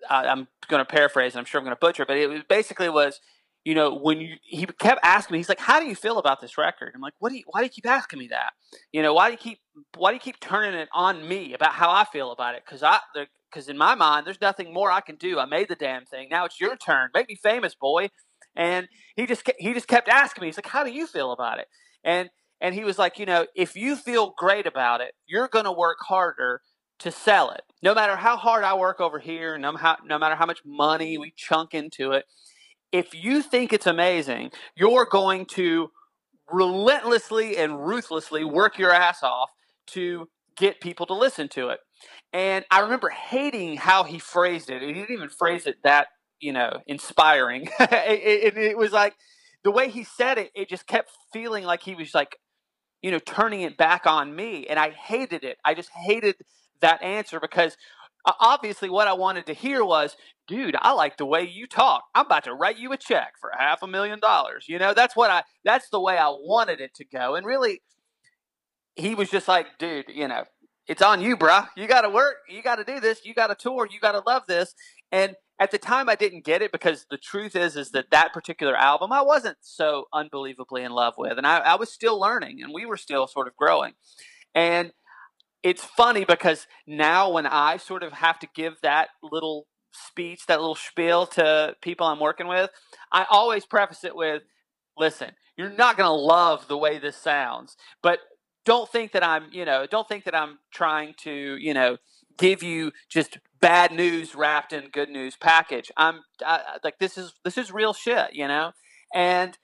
I, 0.08 0.26
I'm 0.26 0.48
going 0.68 0.84
to 0.84 0.90
paraphrase, 0.90 1.34
and 1.34 1.40
I'm 1.40 1.44
sure 1.44 1.60
I'm 1.60 1.64
going 1.64 1.76
to 1.76 1.80
butcher, 1.80 2.04
but 2.06 2.16
it 2.16 2.48
basically 2.48 2.88
was, 2.88 3.20
you 3.64 3.74
know, 3.74 3.94
when 3.94 4.20
you 4.20 4.36
he 4.42 4.66
kept 4.66 5.00
asking 5.04 5.34
me, 5.34 5.38
he's 5.38 5.48
like, 5.48 5.60
"How 5.60 5.80
do 5.80 5.86
you 5.86 5.94
feel 5.94 6.18
about 6.18 6.40
this 6.40 6.56
record?" 6.56 6.92
I'm 6.94 7.00
like, 7.00 7.14
"What 7.18 7.30
do 7.30 7.36
you? 7.36 7.44
Why 7.46 7.60
do 7.60 7.64
you 7.64 7.70
keep 7.70 7.86
asking 7.86 8.18
me 8.18 8.28
that? 8.28 8.52
You 8.92 9.02
know, 9.02 9.12
why 9.12 9.28
do 9.28 9.32
you 9.32 9.38
keep 9.38 9.58
why 9.96 10.10
do 10.10 10.14
you 10.14 10.20
keep 10.20 10.40
turning 10.40 10.74
it 10.78 10.88
on 10.92 11.26
me 11.28 11.52
about 11.54 11.72
how 11.72 11.90
I 11.90 12.04
feel 12.04 12.32
about 12.32 12.54
it? 12.54 12.62
Because 12.64 12.82
I 12.82 12.98
because 13.50 13.68
in 13.68 13.76
my 13.76 13.94
mind, 13.94 14.26
there's 14.26 14.40
nothing 14.40 14.72
more 14.72 14.90
I 14.90 15.00
can 15.00 15.16
do. 15.16 15.38
I 15.38 15.44
made 15.44 15.68
the 15.68 15.74
damn 15.74 16.06
thing. 16.06 16.28
Now 16.30 16.44
it's 16.44 16.60
your 16.60 16.76
turn. 16.76 17.10
Make 17.14 17.28
me 17.28 17.36
famous, 17.36 17.74
boy." 17.74 18.08
And 18.56 18.88
he 19.16 19.26
just 19.26 19.42
he 19.58 19.74
just 19.74 19.88
kept 19.88 20.08
asking 20.08 20.42
me. 20.42 20.48
He's 20.48 20.56
like, 20.56 20.66
"How 20.66 20.84
do 20.84 20.90
you 20.90 21.06
feel 21.06 21.32
about 21.32 21.58
it?" 21.58 21.68
And 22.04 22.30
and 22.60 22.74
he 22.74 22.84
was 22.84 22.98
like, 22.98 23.18
"You 23.18 23.26
know, 23.26 23.46
if 23.54 23.76
you 23.76 23.96
feel 23.96 24.34
great 24.38 24.66
about 24.66 25.00
it, 25.00 25.14
you're 25.26 25.48
going 25.48 25.66
to 25.66 25.72
work 25.72 25.98
harder." 26.08 26.62
To 27.00 27.10
sell 27.10 27.50
it. 27.50 27.62
No 27.82 27.94
matter 27.94 28.16
how 28.16 28.36
hard 28.36 28.64
I 28.64 28.74
work 28.74 29.00
over 29.00 29.18
here, 29.18 29.56
no, 29.56 29.76
how, 29.76 29.96
no 30.04 30.18
matter 30.18 30.34
how 30.34 30.46
much 30.46 30.60
money 30.64 31.16
we 31.16 31.32
chunk 31.36 31.74
into 31.74 32.12
it, 32.12 32.24
if 32.92 33.14
you 33.14 33.42
think 33.42 33.72
it's 33.72 33.86
amazing, 33.86 34.50
you're 34.74 35.04
going 35.04 35.46
to 35.46 35.90
relentlessly 36.50 37.56
and 37.56 37.86
ruthlessly 37.86 38.44
work 38.44 38.78
your 38.78 38.92
ass 38.92 39.22
off 39.22 39.50
to 39.88 40.28
get 40.56 40.80
people 40.80 41.06
to 41.06 41.14
listen 41.14 41.48
to 41.48 41.68
it. 41.68 41.80
And 42.32 42.64
I 42.70 42.80
remember 42.80 43.08
hating 43.08 43.76
how 43.76 44.04
he 44.04 44.18
phrased 44.18 44.70
it. 44.70 44.82
He 44.82 44.92
didn't 44.92 45.10
even 45.10 45.28
phrase 45.28 45.66
it 45.66 45.76
that, 45.84 46.08
you 46.40 46.52
know, 46.52 46.80
inspiring. 46.86 47.68
it, 47.80 48.56
it, 48.56 48.58
it 48.58 48.78
was 48.78 48.92
like 48.92 49.14
the 49.64 49.70
way 49.70 49.88
he 49.88 50.04
said 50.04 50.38
it, 50.38 50.50
it 50.54 50.68
just 50.68 50.86
kept 50.86 51.10
feeling 51.32 51.64
like 51.64 51.82
he 51.82 51.94
was 51.94 52.14
like, 52.14 52.36
you 53.02 53.10
know, 53.10 53.18
turning 53.18 53.62
it 53.62 53.76
back 53.76 54.06
on 54.06 54.34
me. 54.34 54.66
And 54.66 54.78
I 54.78 54.90
hated 54.90 55.44
it. 55.44 55.58
I 55.64 55.74
just 55.74 55.90
hated 55.90 56.36
that 56.80 57.02
answer 57.02 57.40
because 57.40 57.76
uh, 58.24 58.32
obviously 58.40 58.90
what 58.90 59.08
I 59.08 59.12
wanted 59.12 59.46
to 59.46 59.54
hear 59.54 59.84
was, 59.84 60.16
dude, 60.46 60.76
I 60.80 60.92
like 60.92 61.16
the 61.16 61.26
way 61.26 61.42
you 61.42 61.66
talk. 61.66 62.04
I'm 62.14 62.26
about 62.26 62.44
to 62.44 62.54
write 62.54 62.78
you 62.78 62.92
a 62.92 62.96
check 62.96 63.34
for 63.40 63.52
half 63.56 63.82
a 63.82 63.86
million 63.86 64.20
dollars. 64.20 64.66
You 64.68 64.78
know, 64.78 64.94
that's 64.94 65.16
what 65.16 65.30
I 65.30 65.42
that's 65.64 65.88
the 65.90 66.00
way 66.00 66.16
I 66.18 66.28
wanted 66.28 66.80
it 66.80 66.94
to 66.94 67.04
go. 67.04 67.34
And 67.34 67.46
really 67.46 67.82
he 68.96 69.14
was 69.14 69.30
just 69.30 69.48
like, 69.48 69.66
dude, 69.78 70.06
you 70.08 70.28
know, 70.28 70.44
it's 70.88 71.02
on 71.02 71.20
you, 71.20 71.36
bruh. 71.36 71.68
You 71.76 71.86
got 71.86 72.02
to 72.02 72.10
work. 72.10 72.36
You 72.48 72.62
got 72.62 72.76
to 72.76 72.84
do 72.84 72.98
this. 72.98 73.24
You 73.24 73.34
got 73.34 73.48
to 73.48 73.54
tour. 73.54 73.86
You 73.90 74.00
got 74.00 74.12
to 74.12 74.22
love 74.26 74.42
this. 74.48 74.74
And 75.12 75.36
at 75.60 75.70
the 75.70 75.78
time, 75.78 76.08
I 76.08 76.14
didn't 76.14 76.44
get 76.44 76.62
it 76.62 76.72
because 76.72 77.06
the 77.10 77.18
truth 77.18 77.54
is, 77.54 77.76
is 77.76 77.90
that 77.90 78.10
that 78.10 78.32
particular 78.32 78.76
album 78.76 79.12
I 79.12 79.22
wasn't 79.22 79.58
so 79.60 80.04
unbelievably 80.12 80.82
in 80.82 80.92
love 80.92 81.14
with, 81.18 81.36
and 81.36 81.46
I, 81.46 81.58
I 81.58 81.74
was 81.74 81.92
still 81.92 82.18
learning, 82.18 82.62
and 82.62 82.72
we 82.72 82.86
were 82.86 82.96
still 82.96 83.26
sort 83.26 83.48
of 83.48 83.56
growing. 83.56 83.94
And 84.54 84.92
it's 85.62 85.84
funny 85.84 86.24
because 86.24 86.66
now 86.86 87.30
when 87.30 87.46
I 87.46 87.76
sort 87.76 88.02
of 88.02 88.12
have 88.12 88.38
to 88.40 88.48
give 88.54 88.80
that 88.82 89.08
little 89.22 89.66
speech, 89.92 90.46
that 90.46 90.60
little 90.60 90.76
spiel 90.76 91.26
to 91.26 91.74
people 91.82 92.06
I'm 92.06 92.20
working 92.20 92.46
with, 92.46 92.70
I 93.12 93.26
always 93.30 93.66
preface 93.66 94.04
it 94.04 94.14
with, 94.14 94.42
"Listen, 94.96 95.32
you're 95.56 95.70
not 95.70 95.96
going 95.96 96.06
to 96.06 96.12
love 96.12 96.68
the 96.68 96.78
way 96.78 96.98
this 96.98 97.16
sounds, 97.16 97.76
but 98.02 98.20
don't 98.64 98.88
think 98.90 99.12
that 99.12 99.24
I'm, 99.24 99.48
you 99.52 99.64
know, 99.64 99.86
don't 99.86 100.06
think 100.08 100.24
that 100.24 100.34
I'm 100.34 100.58
trying 100.70 101.14
to, 101.22 101.56
you 101.56 101.74
know, 101.74 101.96
give 102.36 102.62
you 102.62 102.92
just 103.08 103.38
bad 103.60 103.92
news 103.92 104.34
wrapped 104.34 104.72
in 104.72 104.90
good 104.90 105.08
news 105.08 105.36
package. 105.36 105.90
I'm 105.96 106.20
I, 106.44 106.78
like 106.84 106.98
this 106.98 107.18
is 107.18 107.34
this 107.44 107.58
is 107.58 107.72
real 107.72 107.92
shit, 107.92 108.34
you 108.34 108.48
know, 108.48 108.72
and." 109.14 109.58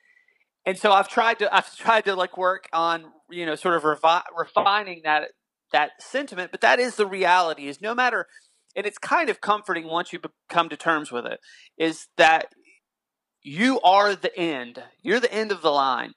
And 0.66 0.78
so 0.78 0.92
I've 0.92 1.08
tried 1.08 1.38
to 1.40 1.54
I've 1.54 1.76
tried 1.76 2.06
to 2.06 2.14
like 2.14 2.38
work 2.38 2.68
on 2.72 3.12
you 3.30 3.44
know 3.44 3.54
sort 3.54 3.76
of 3.76 3.82
revi- 3.82 4.22
refining 4.34 5.02
that 5.04 5.28
that 5.72 5.90
sentiment 6.00 6.50
but 6.50 6.60
that 6.60 6.78
is 6.78 6.96
the 6.96 7.06
reality 7.06 7.68
is 7.68 7.80
no 7.80 7.94
matter 7.94 8.26
and 8.76 8.86
it's 8.86 8.98
kind 8.98 9.28
of 9.28 9.40
comforting 9.40 9.86
once 9.86 10.12
you 10.12 10.20
come 10.48 10.68
to 10.68 10.76
terms 10.76 11.10
with 11.10 11.26
it 11.26 11.40
is 11.78 12.08
that 12.16 12.46
you 13.42 13.80
are 13.80 14.14
the 14.14 14.36
end 14.36 14.82
you're 15.02 15.20
the 15.20 15.32
end 15.32 15.52
of 15.52 15.62
the 15.62 15.70
line 15.70 16.12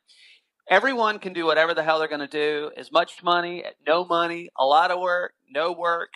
everyone 0.70 1.20
can 1.20 1.34
do 1.34 1.46
whatever 1.46 1.74
the 1.74 1.84
hell 1.84 2.00
they're 2.00 2.08
going 2.08 2.20
to 2.20 2.28
do 2.28 2.72
as 2.78 2.92
much 2.92 3.24
money 3.24 3.64
no 3.86 4.06
money 4.06 4.50
a 4.58 4.66
lot 4.66 4.92
of 4.92 5.00
work 5.00 5.34
no 5.50 5.72
work 5.72 6.10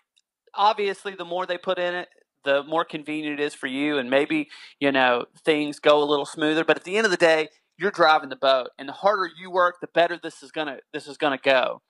obviously 0.53 1.15
the 1.15 1.25
more 1.25 1.45
they 1.45 1.57
put 1.57 1.79
in 1.79 1.95
it 1.95 2.07
the 2.43 2.63
more 2.63 2.85
convenient 2.85 3.39
it 3.39 3.43
is 3.43 3.53
for 3.53 3.67
you, 3.67 3.97
and 3.97 4.09
maybe 4.09 4.49
you 4.79 4.91
know 4.91 5.25
things 5.43 5.79
go 5.79 6.01
a 6.01 6.05
little 6.05 6.25
smoother. 6.25 6.63
But 6.63 6.77
at 6.77 6.83
the 6.83 6.97
end 6.97 7.05
of 7.05 7.11
the 7.11 7.17
day, 7.17 7.49
you're 7.77 7.91
driving 7.91 8.29
the 8.29 8.35
boat, 8.35 8.69
and 8.77 8.89
the 8.89 8.93
harder 8.93 9.29
you 9.37 9.51
work, 9.51 9.75
the 9.81 9.87
better 9.87 10.19
this 10.21 10.43
is 10.43 10.51
gonna 10.51 10.77
this 10.93 11.07
is 11.07 11.17
gonna 11.17 11.39
go. 11.41 11.81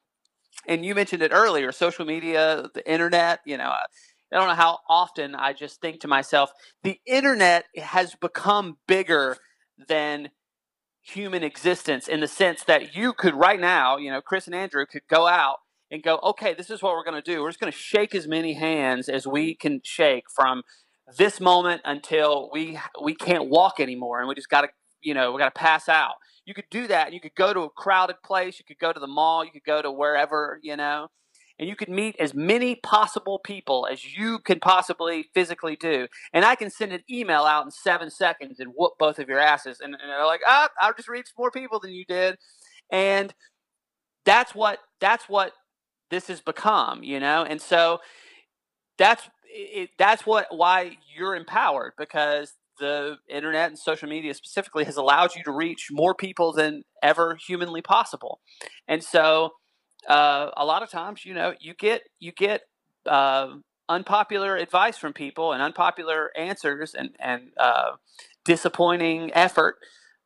And 0.68 0.86
you 0.86 0.96
mentioned 0.96 1.22
it 1.22 1.32
earlier: 1.34 1.72
social 1.72 2.06
media, 2.06 2.70
the 2.74 2.90
internet. 2.90 3.40
You 3.46 3.58
know, 3.58 3.70
I, 3.70 3.86
don't 4.32 4.48
know 4.48 4.56
how 4.56 4.80
often 4.88 5.36
I 5.36 5.54
just 5.54 5.82
think 5.82 6.02
to 6.02 6.08
myself, 6.08 6.52
the 6.84 7.00
internet 7.06 7.66
has 7.78 8.16
become 8.16 8.78
bigger 8.88 9.38
than 9.88 10.30
human 11.02 11.44
existence 11.44 12.08
in 12.08 12.20
the 12.20 12.28
sense 12.28 12.64
that 12.64 12.96
you 12.96 13.14
could 13.14 13.34
right 13.34 13.60
now, 13.60 13.98
you 13.98 14.12
know, 14.12 14.22
Chris 14.22 14.46
and 14.46 14.56
Andrew 14.56 14.86
could 14.86 15.02
go 15.10 15.28
out 15.28 15.58
and 15.90 16.04
go, 16.04 16.20
okay, 16.24 16.54
this 16.54 16.70
is 16.70 16.82
what 16.82 16.94
we're 16.94 17.04
going 17.04 17.22
to 17.22 17.32
do. 17.32 17.42
We're 17.42 17.50
just 17.50 17.60
going 17.60 17.72
to 17.72 17.78
shake 17.78 18.16
as 18.16 18.28
many 18.28 18.54
hands 18.54 19.10
as 19.10 19.28
we 19.28 19.56
can 19.56 19.82
shake 19.84 20.26
from 20.34 20.64
this 21.18 21.42
moment 21.42 21.82
until 21.84 22.50
we 22.54 22.80
we 23.04 23.14
can't 23.14 23.50
walk 23.50 23.80
anymore, 23.80 24.20
and 24.20 24.30
we 24.30 24.36
just 24.36 24.50
got 24.50 24.62
to, 24.62 24.70
you 25.02 25.14
know, 25.14 25.32
we 25.32 25.40
got 25.40 25.54
to 25.54 25.60
pass 25.60 25.90
out. 25.90 26.16
You 26.46 26.54
could 26.54 26.70
do 26.72 26.88
that. 26.88 27.14
You 27.14 27.22
could 27.22 27.36
go 27.36 27.54
to 27.54 27.62
a 27.62 27.70
crowded 27.70 28.18
place. 28.24 28.60
You 28.60 28.66
could 28.66 28.80
go 28.80 28.92
to 28.92 29.00
the 29.00 29.08
mall. 29.08 29.46
You 29.46 29.52
could 29.52 29.64
go 29.64 29.82
to 29.82 29.92
wherever, 29.92 30.60
you 30.62 30.76
know, 30.76 31.10
and 31.62 31.70
you 31.70 31.76
could 31.76 31.90
meet 31.90 32.16
as 32.20 32.34
many 32.34 32.76
possible 32.76 33.38
people 33.38 33.88
as 33.90 34.16
you 34.16 34.40
can 34.40 34.60
possibly 34.60 35.30
physically 35.36 35.76
do. 35.76 36.08
And 36.34 36.44
I 36.44 36.56
can 36.56 36.72
send 36.72 36.92
an 36.92 37.04
email 37.10 37.44
out 37.44 37.66
in 37.66 37.72
seven 37.72 38.10
seconds 38.10 38.60
and 38.60 38.74
whoop 38.76 38.94
both 38.98 39.20
of 39.20 39.30
your 39.30 39.38
asses. 39.38 39.80
And, 39.80 39.94
and 39.94 40.10
they're 40.10 40.26
like, 40.26 40.42
ah, 40.48 40.70
I've 40.82 40.98
just 40.98 41.08
reached 41.08 41.34
more 41.38 41.52
people 41.52 41.80
than 41.80 41.92
you 41.92 42.04
did. 42.06 42.38
And 42.92 43.34
that's 44.26 44.56
what 44.56 44.80
that's 45.00 45.30
what 45.30 45.54
this 46.10 46.28
has 46.28 46.42
become, 46.42 47.04
you 47.04 47.20
know. 47.20 47.44
And 47.44 47.62
so 47.62 48.00
that's 48.98 49.30
it, 49.46 49.92
that's 50.00 50.26
what 50.26 50.48
why 50.50 50.98
you're 51.16 51.36
empowered 51.36 51.94
because 51.98 52.54
the 52.82 53.18
internet 53.30 53.70
and 53.70 53.80
social 53.80 54.10
media 54.10 54.34
specifically 54.34 54.84
has 54.84 54.98
allowed 54.98 55.36
you 55.36 55.44
to 55.44 55.52
reach 55.52 55.88
more 55.92 56.14
people 56.14 56.52
than 56.52 56.84
ever 57.02 57.38
humanly 57.48 57.82
possible. 57.82 58.42
And 58.88 59.02
so 59.02 59.52
uh, 60.10 60.50
a 60.58 60.66
lot 60.66 60.84
of 60.84 60.90
times, 60.90 61.24
you 61.24 61.34
know, 61.34 61.54
you 61.60 61.74
get 61.74 62.02
you 62.20 62.34
get 62.34 62.64
uh, 63.06 63.56
unpopular 63.88 64.58
advice 64.58 64.98
from 64.98 65.14
people 65.14 65.54
and 65.54 65.62
unpopular 65.62 66.32
answers 66.36 66.94
and 66.94 67.12
and 67.20 67.52
uh, 67.58 67.92
disappointing 68.44 69.32
effort. 69.34 69.78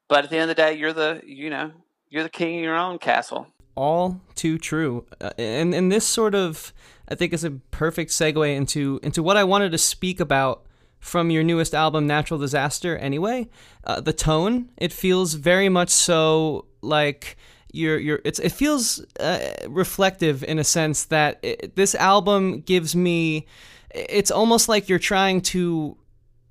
But 0.08 0.24
at 0.24 0.30
the 0.30 0.38
end 0.38 0.50
of 0.50 0.56
the 0.56 0.62
day, 0.62 0.74
you're 0.74 0.94
the 0.94 1.22
you 1.26 1.50
know 1.50 1.72
you're 2.10 2.24
the 2.24 2.30
king 2.30 2.58
of 2.58 2.64
your 2.64 2.78
own 2.78 2.98
castle. 2.98 3.48
All 3.76 4.22
too 4.36 4.58
true, 4.58 5.06
uh, 5.20 5.32
and 5.38 5.76
and 5.76 5.92
this 5.92 6.08
sort 6.08 6.34
of 6.34 6.74
I 7.10 7.16
think 7.16 7.34
is 7.34 7.44
a 7.44 7.52
perfect 7.52 8.12
segue 8.12 8.56
into 8.56 9.00
into 9.04 9.22
what 9.22 9.36
I 9.36 9.44
wanted 9.44 9.74
to 9.74 9.78
speak 9.78 10.22
about 10.22 10.65
from 11.06 11.30
your 11.30 11.44
newest 11.44 11.76
album, 11.76 12.08
Natural 12.08 12.40
Disaster. 12.40 12.98
Anyway, 12.98 13.48
uh, 13.84 14.02
the 14.02 14.12
tone 14.12 14.72
it 14.76 14.92
feels 14.92 15.36
very 15.36 15.70
much 15.70 15.92
so 15.92 16.66
like 16.82 17.38
you're 17.72 18.00
you're 18.00 18.22
it's 18.26 18.40
it 18.40 18.52
feels 18.52 19.06
uh, 19.20 19.40
reflective 19.68 20.44
in 20.44 20.58
a 20.58 20.64
sense 20.64 21.06
that 21.06 21.40
it, 21.44 21.76
this 21.76 21.94
album 21.94 22.62
gives 22.62 22.96
me 22.96 23.46
it's 23.92 24.32
almost 24.32 24.68
like 24.68 24.90
you're 24.90 24.98
trying 24.98 25.42
to 25.42 25.96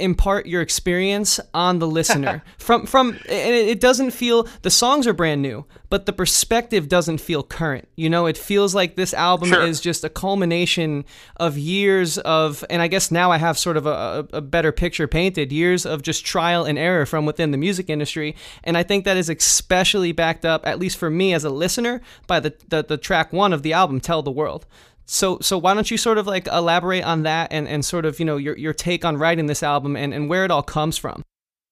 impart 0.00 0.46
your 0.46 0.60
experience 0.60 1.38
on 1.52 1.78
the 1.78 1.86
listener. 1.86 2.42
From 2.58 2.86
from 2.86 3.10
and 3.28 3.54
it 3.54 3.80
doesn't 3.80 4.10
feel 4.10 4.48
the 4.62 4.70
songs 4.70 5.06
are 5.06 5.12
brand 5.12 5.42
new 5.42 5.66
but 5.90 6.06
the 6.06 6.12
perspective 6.12 6.88
doesn't 6.88 7.18
feel 7.18 7.42
current 7.42 7.88
you 7.94 8.10
know? 8.10 8.26
It 8.26 8.36
feels 8.36 8.74
like 8.74 8.96
this 8.96 9.14
album 9.14 9.50
Sure. 9.50 9.62
is 9.62 9.80
just 9.80 10.02
a 10.02 10.08
culmination 10.08 11.04
of 11.36 11.58
years 11.58 12.18
of 12.18 12.64
and 12.70 12.80
i 12.82 12.88
guess 12.88 13.10
now 13.10 13.30
i 13.30 13.36
have 13.36 13.58
sort 13.58 13.76
of 13.76 13.86
a, 13.86 14.26
a, 14.32 14.40
better 14.40 14.72
picture 14.72 15.06
painted 15.06 15.52
years 15.52 15.84
of 15.84 16.02
just 16.02 16.24
trial 16.24 16.64
and 16.64 16.78
error 16.78 17.06
from 17.06 17.26
within 17.26 17.50
the 17.50 17.58
music 17.58 17.88
industry. 17.90 18.34
And 18.64 18.76
i 18.76 18.82
think 18.82 19.04
that 19.04 19.16
is 19.16 19.28
especially 19.28 20.12
backed 20.12 20.44
up 20.44 20.66
at 20.66 20.78
least 20.78 20.96
for 20.96 21.10
me 21.10 21.34
as 21.34 21.44
a 21.44 21.50
listener 21.50 22.00
by 22.26 22.40
the 22.40 22.54
the, 22.68 22.82
the 22.82 22.96
track 22.96 23.32
one 23.32 23.52
of 23.52 23.62
the 23.62 23.72
album 23.72 24.00
tell 24.00 24.22
the 24.22 24.30
world 24.30 24.66
so 25.06 25.38
so 25.40 25.58
why 25.58 25.74
don't 25.74 25.90
you 25.90 25.96
sort 25.96 26.18
of 26.18 26.26
like 26.26 26.46
elaborate 26.48 27.04
on 27.04 27.22
that 27.22 27.52
and, 27.52 27.68
and 27.68 27.84
sort 27.84 28.04
of 28.04 28.18
you 28.18 28.24
know 28.24 28.36
your, 28.36 28.56
your 28.56 28.72
take 28.72 29.04
on 29.04 29.16
writing 29.16 29.46
this 29.46 29.62
album 29.62 29.96
and, 29.96 30.14
and 30.14 30.28
where 30.28 30.44
it 30.44 30.50
all 30.50 30.62
comes 30.62 30.96
from 30.96 31.22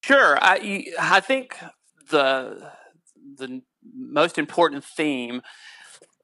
Sure, 0.03 0.37
I 0.41 0.87
I 0.99 1.21
think 1.21 1.57
the 2.11 2.73
the 3.37 3.63
most 3.95 4.37
important 4.37 4.85
theme 4.85 5.43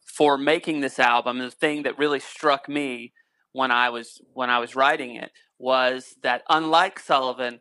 for 0.04 0.36
making 0.36 0.80
this 0.80 0.98
album, 0.98 1.38
the 1.38 1.50
thing 1.50 1.84
that 1.84 1.96
really 1.96 2.18
struck 2.18 2.68
me 2.68 3.12
when 3.52 3.70
I 3.70 3.90
was 3.90 4.20
when 4.32 4.50
I 4.50 4.58
was 4.58 4.74
writing 4.74 5.14
it, 5.14 5.30
was 5.60 6.16
that 6.24 6.42
unlike 6.48 6.98
Sullivan, 6.98 7.60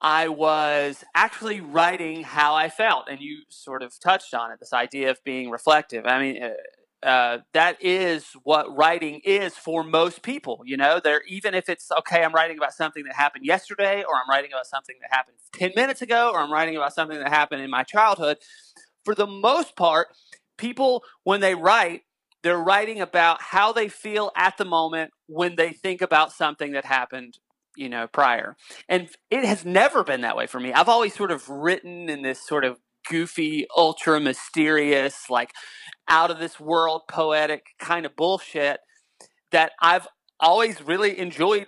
I 0.00 0.28
was 0.28 1.04
actually 1.14 1.60
writing 1.60 2.22
how 2.22 2.54
I 2.54 2.70
felt, 2.70 3.08
and 3.10 3.20
you 3.20 3.42
sort 3.50 3.82
of 3.82 3.92
touched 4.00 4.32
on 4.32 4.50
it. 4.50 4.60
This 4.60 4.72
idea 4.72 5.10
of 5.10 5.22
being 5.24 5.50
reflective. 5.50 6.06
I 6.06 6.20
mean. 6.20 6.42
Uh, 6.42 6.50
Uh, 7.02 7.38
that 7.52 7.76
is 7.80 8.26
what 8.42 8.76
writing 8.76 9.20
is 9.24 9.54
for 9.54 9.84
most 9.84 10.22
people. 10.22 10.62
You 10.64 10.76
know, 10.76 11.00
they're 11.02 11.22
even 11.28 11.54
if 11.54 11.68
it's 11.68 11.90
okay, 12.00 12.24
I'm 12.24 12.34
writing 12.34 12.58
about 12.58 12.72
something 12.72 13.04
that 13.04 13.14
happened 13.14 13.44
yesterday, 13.44 14.02
or 14.02 14.16
I'm 14.16 14.28
writing 14.28 14.50
about 14.52 14.66
something 14.66 14.96
that 15.00 15.14
happened 15.14 15.36
10 15.52 15.72
minutes 15.76 16.02
ago, 16.02 16.30
or 16.32 16.40
I'm 16.40 16.52
writing 16.52 16.76
about 16.76 16.94
something 16.94 17.18
that 17.18 17.28
happened 17.28 17.62
in 17.62 17.70
my 17.70 17.84
childhood. 17.84 18.38
For 19.04 19.14
the 19.14 19.28
most 19.28 19.76
part, 19.76 20.08
people, 20.56 21.04
when 21.22 21.40
they 21.40 21.54
write, 21.54 22.02
they're 22.42 22.58
writing 22.58 23.00
about 23.00 23.42
how 23.42 23.72
they 23.72 23.88
feel 23.88 24.32
at 24.36 24.56
the 24.58 24.64
moment 24.64 25.12
when 25.26 25.56
they 25.56 25.72
think 25.72 26.02
about 26.02 26.32
something 26.32 26.72
that 26.72 26.84
happened 26.84 27.38
you 27.76 27.88
know 27.88 28.08
prior 28.08 28.56
and 28.88 29.08
it 29.30 29.44
has 29.44 29.64
never 29.64 30.02
been 30.02 30.22
that 30.22 30.36
way 30.36 30.46
for 30.46 30.58
me 30.58 30.72
i've 30.72 30.88
always 30.88 31.14
sort 31.14 31.30
of 31.30 31.48
written 31.48 32.08
in 32.08 32.22
this 32.22 32.44
sort 32.44 32.64
of 32.64 32.78
goofy 33.08 33.66
ultra 33.76 34.20
mysterious 34.20 35.28
like 35.30 35.52
out 36.08 36.30
of 36.30 36.38
this 36.38 36.58
world 36.60 37.02
poetic 37.08 37.66
kind 37.78 38.06
of 38.06 38.14
bullshit 38.16 38.80
that 39.50 39.72
I've 39.80 40.06
always 40.40 40.82
really 40.82 41.18
enjoyed 41.18 41.66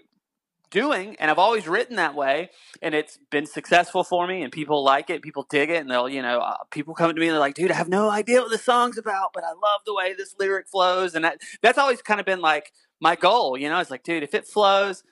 doing 0.71 1.17
and 1.19 1.31
I've 1.31 1.39
always 1.39 1.67
written 1.67 1.97
that 1.97 2.15
way 2.15 2.51
and 2.81 2.95
it's 2.95 3.19
been 3.31 3.47
successful 3.47 4.05
for 4.05 4.27
me 4.27 4.43
and 4.43 4.53
people 4.53 4.85
like 4.85 5.11
it 5.11 5.21
people 5.21 5.45
dig 5.51 5.69
it 5.69 5.81
and 5.81 5.91
they'll 5.91 6.09
you 6.09 6.23
know 6.23 6.39
uh, 6.39 6.59
people 6.71 6.95
come 6.95 7.13
to 7.13 7.21
me 7.21 7.27
and 7.27 7.35
they're 7.35 7.41
like 7.41 7.55
dude 7.55 7.73
I 7.73 7.75
have 7.75 7.89
no 7.89 8.09
idea 8.09 8.41
what 8.41 8.51
the 8.51 8.59
song's 8.59 8.97
about 8.97 9.33
but 9.35 9.43
I 9.43 9.49
love 9.49 9.81
the 9.85 9.95
way 9.95 10.15
this 10.15 10.37
lyric 10.39 10.69
flows 10.69 11.17
and 11.17 11.25
that 11.25 11.41
that's 11.61 11.79
always 11.79 12.03
kind 12.03 12.21
of 12.21 12.27
been 12.27 12.41
like 12.41 12.73
my 13.01 13.17
goal 13.17 13.59
you 13.59 13.69
know? 13.69 13.81
It's 13.81 13.91
like 13.91 14.05
dude 14.05 14.23
if 14.23 14.33
it 14.33 14.47
flows 14.47 15.03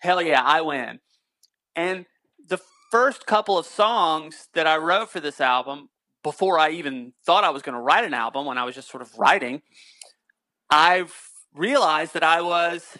hell 0.00 0.22
yeah 0.22 0.42
I 0.42 0.62
win. 0.62 1.00
And 1.76 2.06
the 2.48 2.58
first 2.92 3.24
couple 3.26 3.56
of 3.56 3.64
songs 3.64 4.48
that 4.52 4.66
I 4.66 4.76
wrote 4.76 5.10
for 5.10 5.18
this 5.18 5.40
album 5.40 5.88
before 6.22 6.58
I 6.58 6.70
even 6.70 7.14
thought 7.24 7.42
I 7.42 7.48
was 7.50 7.62
going 7.62 7.74
to 7.74 7.80
write 7.80 8.04
an 8.04 8.12
album, 8.14 8.44
when 8.44 8.58
I 8.58 8.64
was 8.64 8.74
just 8.74 8.90
sort 8.90 9.02
of 9.02 9.10
writing, 9.18 9.62
I 10.70 11.06
realized 11.54 12.12
that 12.12 12.22
I 12.22 12.42
was 12.42 12.98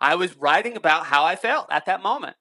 I 0.00 0.16
was 0.16 0.36
writing 0.36 0.76
about 0.76 1.06
how 1.06 1.24
I 1.24 1.36
felt 1.36 1.68
at 1.70 1.86
that 1.86 2.02
moment. 2.02 2.36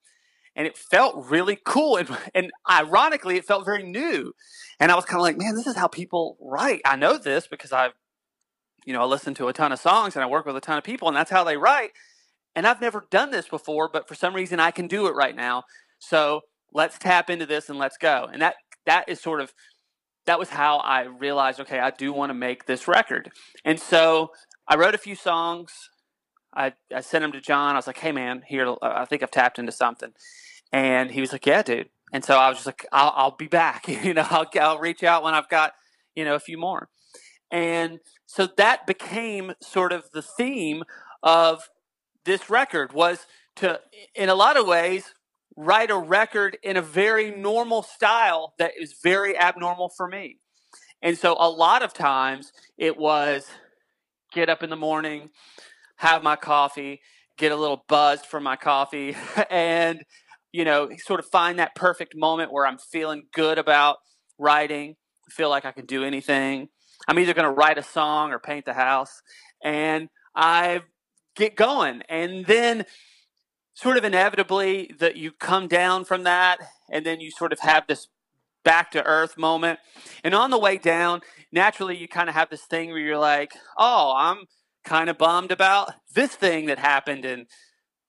And 0.56 0.66
it 0.66 0.78
felt 0.78 1.30
really 1.30 1.58
cool. 1.64 1.98
And, 1.98 2.10
and 2.34 2.52
ironically, 2.70 3.38
it 3.38 3.46
felt 3.46 3.66
very 3.66 3.84
new. 3.84 4.34
And 4.80 4.92
I 4.92 4.96
was 4.96 5.06
kind 5.06 5.20
of 5.20 5.22
like, 5.22 5.38
man, 5.38 5.56
this 5.56 5.68
is 5.68 5.76
how 5.76 5.88
people 5.88 6.38
write. 6.42 6.82
I 6.86 6.96
know 6.96 7.18
this 7.18 7.48
because 7.48 7.72
I've, 7.72 7.94
you 8.86 8.94
know, 8.94 9.02
I 9.02 9.06
listen 9.06 9.34
to 9.36 9.48
a 9.48 9.54
ton 9.54 9.72
of 9.72 9.80
songs 9.80 10.16
and 10.16 10.24
I 10.24 10.28
work 10.28 10.46
with 10.46 10.56
a 10.56 10.62
ton 10.62 10.78
of 10.78 10.84
people, 10.84 11.08
and 11.08 11.16
that's 11.16 11.32
how 11.32 11.44
they 11.44 11.56
write. 11.56 11.92
And 12.56 12.66
I've 12.66 12.82
never 12.82 13.06
done 13.10 13.30
this 13.30 13.48
before, 13.48 13.90
but 13.92 14.08
for 14.08 14.16
some 14.16 14.34
reason 14.34 14.60
I 14.60 14.72
can 14.72 14.88
do 14.88 15.08
it 15.08 15.16
right 15.16 15.36
now. 15.36 15.64
So 16.00 16.42
let's 16.74 16.97
tap 16.97 17.30
into 17.30 17.45
this 17.45 17.70
and 17.70 17.80
let's 17.80 17.97
go. 17.97 18.28
And 18.32 18.41
that 18.41 18.55
that 18.86 19.07
is 19.07 19.20
sort 19.20 19.41
of 19.41 19.53
that 20.26 20.39
was 20.39 20.49
how 20.49 20.78
I 20.78 21.03
realized, 21.05 21.59
okay, 21.59 21.80
I 21.80 21.89
do 21.89 22.13
want 22.13 22.30
to 22.30 22.36
make 22.36 22.65
this 22.65 22.88
record. 22.88 23.32
And 23.65 23.80
so 23.80 24.32
I 24.67 24.76
wrote 24.76 24.93
a 24.93 24.99
few 24.99 25.15
songs. 25.15 25.89
I, 26.53 26.74
I 26.95 27.01
sent 27.01 27.24
them 27.24 27.32
to 27.32 27.41
John. 27.41 27.74
I 27.74 27.80
was 27.80 27.88
like, 27.88 27.97
hey, 27.97 28.11
man, 28.11 28.43
here, 28.45 28.67
uh, 28.67 28.76
I 28.82 29.05
think 29.05 29.24
I've 29.24 29.32
tapped 29.32 29.57
into 29.57 29.72
something. 29.72 30.11
And 30.72 31.09
he 31.11 31.22
was 31.22 31.32
like, 31.32 31.47
yeah, 31.47 31.63
dude. 31.63 31.89
And 32.13 32.24
so 32.24 32.38
I 32.38 32.49
was 32.49 32.57
just 32.57 32.67
like, 32.67 32.86
I'll, 32.91 33.13
I'll 33.15 33.36
be 33.36 33.47
back. 33.47 33.88
you 33.88 34.13
know, 34.13 34.28
I'll, 34.30 34.47
I'll 34.59 34.80
reach 34.80 35.03
out 35.03 35.24
when 35.24 35.34
I've 35.34 35.49
got, 35.49 35.74
you 36.15 36.24
know, 36.26 36.36
a 36.36 36.39
few 36.39 36.59
more. 36.59 36.89
And 37.51 37.99
so 38.28 38.47
that 38.57 38.86
became 38.86 39.53
sort 39.61 39.91
of 39.91 40.11
the 40.11 40.22
theme 40.22 40.84
of 41.24 41.70
this 42.26 42.49
record 42.49 42.93
was 42.93 43.26
to, 43.55 43.80
in 44.13 44.30
a 44.30 44.36
lot 44.36 44.57
of 44.57 44.67
ways, 44.67 45.15
write 45.62 45.91
a 45.91 45.97
record 45.97 46.57
in 46.64 46.78
a 46.78 46.82
very 46.82 47.32
normal 47.32 47.84
style 47.84 48.53
that 48.57 48.72
is 48.80 48.95
very 49.03 49.38
abnormal 49.38 49.89
for 49.89 50.07
me. 50.07 50.38
And 51.01 51.18
so 51.18 51.36
a 51.38 51.49
lot 51.49 51.84
of 51.84 51.93
times 51.93 52.53
it 52.78 52.97
was 52.97 53.45
get 54.32 54.47
up 54.47 54.64
in 54.64 54.70
the 54.70 54.78
morning, 54.78 55.32
have 55.97 56.24
my 56.24 56.38
coffee, 56.38 57.01
get 57.38 57.51
a 57.51 57.57
little 57.57 57.84
buzzed 57.89 58.26
from 58.26 58.43
my 58.43 58.55
coffee, 58.55 59.18
and, 59.49 60.05
you 60.53 60.64
know, 60.64 60.89
sort 60.97 61.20
of 61.20 61.26
find 61.26 61.60
that 61.60 61.76
perfect 61.76 62.16
moment 62.16 62.53
where 62.53 62.66
I'm 62.66 62.78
feeling 62.78 63.24
good 63.34 63.57
about 63.57 63.97
writing, 64.38 64.95
feel 65.30 65.49
like 65.49 65.66
I 65.66 65.74
can 65.74 65.86
do 65.86 66.05
anything. 66.05 66.70
I'm 67.05 67.20
either 67.20 67.34
going 67.34 67.43
to 67.43 67.51
write 67.51 67.78
a 67.78 67.84
song 67.84 68.32
or 68.32 68.39
paint 68.39 68.64
the 68.64 68.74
house. 68.74 69.22
And 69.62 70.07
I 70.34 70.84
get 71.36 71.57
going. 71.57 72.01
And 72.07 72.45
then 72.45 72.86
sort 73.80 73.95
of 73.95 74.03
inevitably 74.03 74.93
that 74.99 75.15
you 75.15 75.32
come 75.32 75.67
down 75.69 76.03
from 76.03 76.23
that 76.23 76.57
and 76.91 77.05
then 77.05 77.21
you 77.21 77.32
sort 77.32 77.53
of 77.53 77.59
have 77.59 77.88
this 77.88 78.09
back 78.65 78.91
to 78.91 79.03
earth 79.05 79.38
moment. 79.38 79.80
And 80.21 80.36
on 80.36 80.51
the 80.51 80.59
way 80.59 80.77
down, 80.77 81.21
naturally 81.49 81.95
you 81.95 82.09
kind 82.09 82.27
of 82.27 82.36
have 82.36 82.49
this 82.49 82.63
thing 82.63 82.89
where 82.89 82.99
you're 82.99 83.17
like, 83.17 83.53
"Oh, 83.77 84.13
I'm 84.17 84.47
kind 84.84 85.09
of 85.09 85.17
bummed 85.17 85.51
about 85.51 85.93
this 86.13 86.36
thing 86.36 86.65
that 86.65 86.77
happened 86.77 87.23
in 87.23 87.47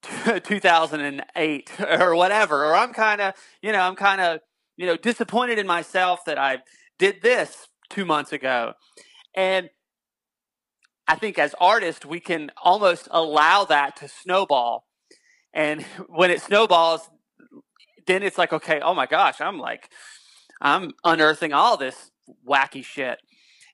2008 0.43 1.71
or 2.01 2.17
whatever 2.17 2.65
or 2.65 2.75
I'm 2.75 2.93
kind 2.93 3.21
of, 3.21 3.35
you 3.63 3.71
know, 3.71 3.81
I'm 3.81 3.97
kind 3.97 4.21
of, 4.21 4.41
you 4.77 4.87
know, 4.87 4.97
disappointed 4.97 5.61
in 5.61 5.69
myself 5.69 6.25
that 6.27 6.39
I 6.39 6.59
did 6.99 7.23
this 7.23 7.69
2 7.91 8.05
months 8.05 8.33
ago." 8.33 8.73
And 9.37 9.71
I 11.07 11.15
think 11.15 11.39
as 11.39 11.55
artists, 11.61 12.05
we 12.05 12.19
can 12.19 12.51
almost 12.61 13.07
allow 13.13 13.65
that 13.67 13.95
to 13.97 14.09
snowball. 14.09 14.90
And 15.53 15.83
when 16.09 16.31
it 16.31 16.43
snowballs, 16.43 17.09
then 18.07 18.23
it's 18.23 18.39
like, 18.39 18.53
okay, 18.53 18.81
oh 18.81 18.95
my 18.95 19.07
gosh, 19.07 19.41
I'm 19.41 19.59
like, 19.59 19.91
I'm 20.61 20.93
unearthing 21.05 21.53
all 21.53 21.77
this 21.77 22.11
wacky 22.47 22.85
shit. 22.85 23.19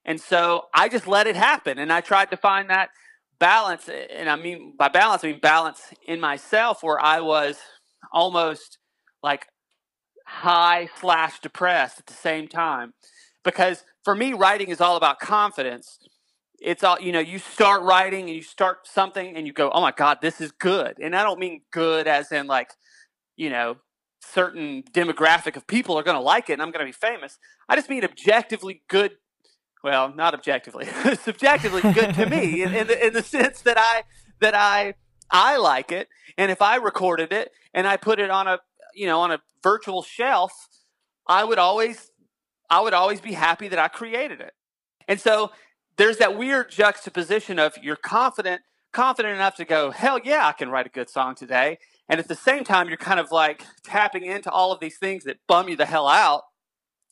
And 0.05 0.20
so 0.20 0.66
I 0.72 0.89
just 0.89 1.09
let 1.09 1.27
it 1.27 1.37
happen. 1.37 1.79
And 1.79 1.93
I 1.93 2.01
tried 2.01 2.31
to 2.31 2.37
find 2.37 2.70
that 2.70 2.91
balance. 3.39 3.89
And 3.89 4.31
I 4.31 4.37
mean, 4.37 4.74
by 4.79 4.89
balance, 4.89 5.24
I 5.24 5.29
mean 5.29 5.41
balance 5.41 5.93
in 6.07 6.20
myself 6.20 6.83
where 6.83 7.01
I 7.01 7.20
was 7.20 7.59
almost 8.12 8.79
like 9.22 9.47
high 10.27 10.89
slash 11.01 11.41
depressed 11.41 11.99
at 11.99 12.07
the 12.07 12.14
same 12.14 12.47
time. 12.47 12.95
Because 13.45 13.85
for 14.05 14.14
me, 14.14 14.33
writing 14.33 14.68
is 14.68 14.81
all 14.81 14.97
about 14.97 15.18
confidence. 15.18 15.99
It's 16.61 16.83
all, 16.83 17.01
you 17.01 17.13
know, 17.13 17.21
you 17.21 17.39
start 17.39 17.83
writing 17.83 18.27
and 18.27 18.35
you 18.35 18.43
start 18.43 18.87
something 18.87 19.37
and 19.37 19.47
you 19.47 19.53
go, 19.53 19.71
oh 19.71 19.81
my 19.81 19.93
God, 19.93 20.19
this 20.23 20.41
is 20.41 20.53
good. 20.53 20.97
And 21.01 21.15
I 21.15 21.23
don't 21.23 21.39
mean 21.39 21.63
good 21.71 22.07
as 22.07 22.33
in 22.33 22.47
like, 22.47 22.71
you 23.37 23.51
know, 23.51 23.77
certain 24.21 24.83
demographic 24.93 25.57
of 25.57 25.67
people 25.67 25.99
are 25.99 26.03
going 26.03 26.17
to 26.17 26.23
like 26.23 26.51
it 26.51 26.55
and 26.55 26.63
I'm 26.63 26.71
going 26.71 26.85
to 26.85 26.87
be 26.87 26.93
famous. 26.93 27.39
I 27.69 27.77
just 27.77 27.89
mean 27.89 28.05
objectively 28.05 28.83
good. 28.89 29.13
Well, 29.85 30.13
not 30.15 30.35
objectively, 30.35 30.87
subjectively 31.23 31.83
good 31.93 32.15
to 32.15 32.27
me 32.27 32.63
in, 32.63 32.75
in, 32.75 32.87
the, 32.87 33.07
in 33.07 33.13
the 33.13 33.23
sense 33.23 33.61
that 33.63 33.79
I 33.79 34.03
that 34.41 34.55
I 34.55 34.95
I 35.31 35.59
like 35.59 35.93
it, 35.93 36.09
and 36.37 36.51
if 36.51 36.61
I 36.61 36.77
recorded 36.77 37.33
it 37.33 37.53
and 37.73 37.87
I 37.87 37.97
put 37.97 38.19
it 38.19 38.31
on 38.31 38.49
a 38.49 38.59
you 38.95 39.07
know 39.07 39.21
on 39.21 39.31
a 39.31 39.41
virtual 39.63 40.03
shelf, 40.03 40.53
I 41.29 41.45
would 41.45 41.59
always 41.59 42.11
I 42.69 42.81
would 42.81 42.95
always 42.95 43.21
be 43.21 43.33
happy 43.33 43.69
that 43.69 43.79
I 43.79 43.89
created 43.89 44.41
it. 44.41 44.55
And 45.09 45.21
so 45.21 45.53
there's 45.97 46.18
that 46.18 46.36
weird 46.36 46.70
juxtaposition 46.70 47.59
of 47.59 47.74
you're 47.82 47.97
confident 47.97 48.62
confident 48.97 49.34
enough 49.34 49.57
to 49.57 49.64
go, 49.64 49.90
hell 49.90 50.18
yeah, 50.24 50.47
I 50.47 50.53
can 50.53 50.70
write 50.70 50.86
a 50.86 50.90
good 50.90 51.11
song 51.11 51.34
today. 51.34 51.78
And 52.09 52.18
at 52.18 52.28
the 52.28 52.34
same 52.34 52.64
time, 52.64 52.88
you're 52.88 52.97
kind 52.97 53.20
of 53.20 53.30
like 53.30 53.62
tapping 53.84 54.24
into 54.24 54.51
all 54.51 54.72
of 54.72 54.80
these 54.80 54.97
things 54.97 55.24
that 55.24 55.36
bum 55.47 55.68
you 55.68 55.76
the 55.76 55.84
hell 55.84 56.09
out. 56.09 56.42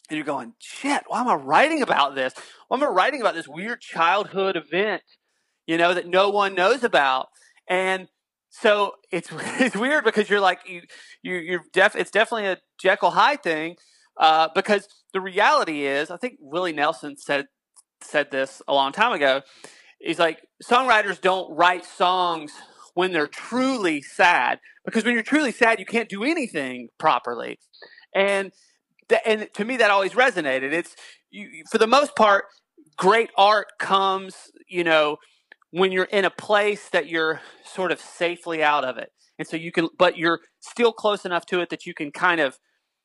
And 0.09 0.17
you're 0.17 0.25
going, 0.25 0.55
shit, 0.59 1.03
why 1.09 1.21
am 1.21 1.29
I 1.29 1.35
writing 1.35 1.83
about 1.83 2.15
this? 2.15 2.33
Why 2.69 2.79
am 2.79 2.85
I 2.85 2.87
writing 2.87 3.21
about 3.21 3.35
this 3.35 3.47
weird 3.47 3.81
childhood 3.83 4.57
event, 4.57 5.03
you 5.67 5.77
know, 5.77 5.93
that 5.93 6.07
no 6.07 6.31
one 6.31 6.55
knows 6.55 6.85
about? 6.85 7.29
And 7.69 8.09
so 8.49 8.93
it's 9.11 9.31
it's 9.33 9.77
weird 9.77 10.05
because 10.05 10.31
you're 10.31 10.41
like 10.41 10.61
you 10.67 10.83
you 11.23 11.37
you're 11.37 11.65
def 11.73 11.97
it's 11.97 12.11
definitely 12.11 12.47
a 12.47 12.59
Jekyll 12.81 13.11
Hyde 13.11 13.43
thing 13.43 13.77
uh, 14.19 14.49
because 14.55 14.89
the 15.13 15.21
reality 15.21 15.87
is 15.87 16.11
I 16.11 16.17
think 16.17 16.37
Willie 16.41 16.73
Nelson 16.73 17.17
said 17.17 17.47
said 18.01 18.31
this 18.31 18.63
a 18.69 18.75
long 18.75 18.93
time 18.93 19.13
ago. 19.13 19.43
He's 19.99 20.19
like 20.19 20.47
songwriters 20.63 21.21
don't 21.21 21.55
write 21.57 21.85
songs 21.85 22.53
when 22.95 23.13
they're 23.13 23.27
truly 23.27 24.01
sad 24.01 24.61
because 24.85 25.05
when 25.05 25.15
you're 25.15 25.23
truly 25.23 25.53
sad 25.53 25.79
you 25.79 25.87
can't 25.87 26.09
do 26.09 26.25
anything 26.25 26.89
properly 26.99 27.59
and 28.15 28.53
th- 29.09 29.21
and 29.27 29.49
to 29.55 29.65
me 29.65 29.77
that 29.77 29.91
always 29.91 30.13
resonated 30.13 30.73
it's 30.73 30.95
you, 31.31 31.65
for 31.71 31.79
the 31.79 31.87
most 31.87 32.15
part 32.17 32.45
great 32.97 33.31
art 33.37 33.67
comes 33.79 34.51
you 34.69 34.85
know 34.85 35.17
when 35.71 35.91
you're 35.91 36.05
in 36.05 36.25
a 36.25 36.31
place 36.31 36.89
that 36.91 37.09
you're 37.09 37.41
sort 37.65 37.91
of 37.91 38.01
safely 38.01 38.63
out 38.63 38.85
of 38.85 38.97
it 38.97 39.11
and 39.39 39.49
so 39.49 39.57
you 39.57 39.73
can 39.73 39.89
but 39.99 40.17
you're 40.17 40.41
still 40.61 40.93
close 40.93 41.25
enough 41.25 41.45
to 41.45 41.61
it 41.61 41.71
that 41.71 41.85
you 41.85 41.95
can 41.95 42.11
kind 42.13 42.41
of 42.41 42.59